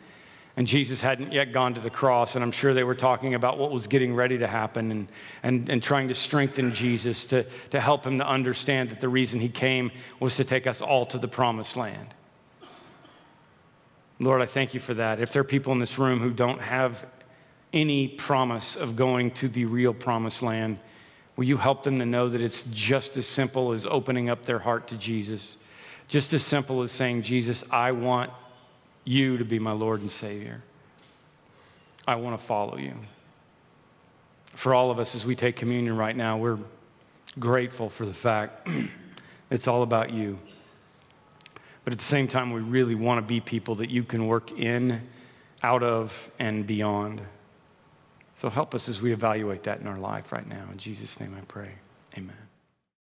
and 0.57 0.67
Jesus 0.67 1.01
hadn't 1.01 1.33
yet 1.33 1.53
gone 1.53 1.75
to 1.75 1.81
the 1.81 1.91
cross. 1.91 2.37
And 2.37 2.45
I'm 2.45 2.53
sure 2.53 2.75
they 2.75 2.85
were 2.85 2.95
talking 2.95 3.35
about 3.35 3.59
what 3.59 3.73
was 3.73 3.89
getting 3.89 4.15
ready 4.15 4.39
to 4.39 4.47
happen 4.47 4.91
and, 4.93 5.09
and, 5.43 5.69
and 5.69 5.83
trying 5.83 6.09
to 6.09 6.15
strengthen 6.15 6.73
Jesus 6.73 7.25
to, 7.27 7.45
to 7.71 7.81
help 7.81 8.07
him 8.07 8.19
to 8.19 8.27
understand 8.27 8.91
that 8.91 9.01
the 9.01 9.09
reason 9.09 9.41
he 9.41 9.49
came 9.49 9.91
was 10.21 10.37
to 10.37 10.45
take 10.45 10.67
us 10.67 10.81
all 10.81 11.07
to 11.07 11.19
the 11.19 11.27
promised 11.27 11.77
land. 11.77 12.15
Lord, 14.21 14.41
I 14.43 14.47
thank 14.47 14.75
you 14.75 14.81
for 14.81 14.95
that. 14.95 15.21
If 15.21 15.33
there 15.33 15.41
are 15.41 15.45
people 15.45 15.73
in 15.73 15.81
this 15.81 15.99
room 15.99 16.21
who 16.21 16.31
don't 16.31 16.61
have 16.61 17.05
any 17.73 18.07
promise 18.07 18.77
of 18.77 18.95
going 18.95 19.33
to 19.33 19.49
the 19.49 19.65
real 19.65 19.93
promised 19.93 20.41
land, 20.41 20.79
will 21.35 21.45
you 21.45 21.57
help 21.57 21.83
them 21.83 21.99
to 21.99 22.07
know 22.07 22.29
that 22.29 22.41
it's 22.41 22.63
just 22.71 23.17
as 23.17 23.27
simple 23.27 23.73
as 23.73 23.87
opening 23.87 24.31
up 24.31 24.47
their 24.47 24.61
heart 24.61 24.87
to 24.89 24.97
Jesus? 24.97 25.57
Just 26.07 26.33
as 26.33 26.45
simple 26.45 26.83
as 26.83 26.93
saying, 26.93 27.23
Jesus, 27.23 27.65
I 27.73 27.91
want 27.91 28.31
you 29.05 29.39
to 29.39 29.45
be 29.45 29.59
my 29.59 29.73
Lord 29.73 30.01
and 30.01 30.11
Savior. 30.11 30.63
I 32.07 32.17
want 32.17 32.39
to 32.39 32.45
follow 32.45 32.77
you. 32.77 32.95
For 34.53 34.75
all 34.75 34.91
of 34.91 34.99
us, 34.99 35.15
as 35.15 35.27
we 35.27 35.35
take 35.35 35.57
communion 35.57 35.97
right 35.97 36.17
now, 36.17 36.37
we're 36.37 36.59
grateful 37.39 37.89
for 37.89 38.07
the 38.07 38.15
fact 38.15 38.69
it's 39.51 39.67
all 39.67 39.83
about 39.83 40.11
you. 40.11 40.39
But 41.85 41.93
at 41.93 41.99
the 41.99 42.05
same 42.05 42.29
time, 42.29 42.53
we 42.53 42.61
really 42.61 42.95
want 42.95 43.19
to 43.19 43.23
be 43.23 43.41
people 43.41 43.75
that 43.77 43.91
you 43.91 44.05
can 44.05 44.27
work 44.27 44.59
in, 44.59 45.03
out 45.63 45.83
of, 45.83 46.31
and 46.39 46.67
beyond. 46.67 47.21
So 48.37 48.49
help 48.49 48.75
us 48.75 48.89
as 48.89 49.03
we 49.03 49.13
evaluate 49.13 49.65
that 49.65 49.81
in 49.81 49.87
our 49.87 49.99
life 49.99 50.33
right 50.33 50.47
now. 50.47 50.65
In 50.73 50.79
Jesus' 50.79 51.21
name 51.21 51.37
I 51.39 51.45
pray. 51.45 51.71
Amen. 52.17 52.44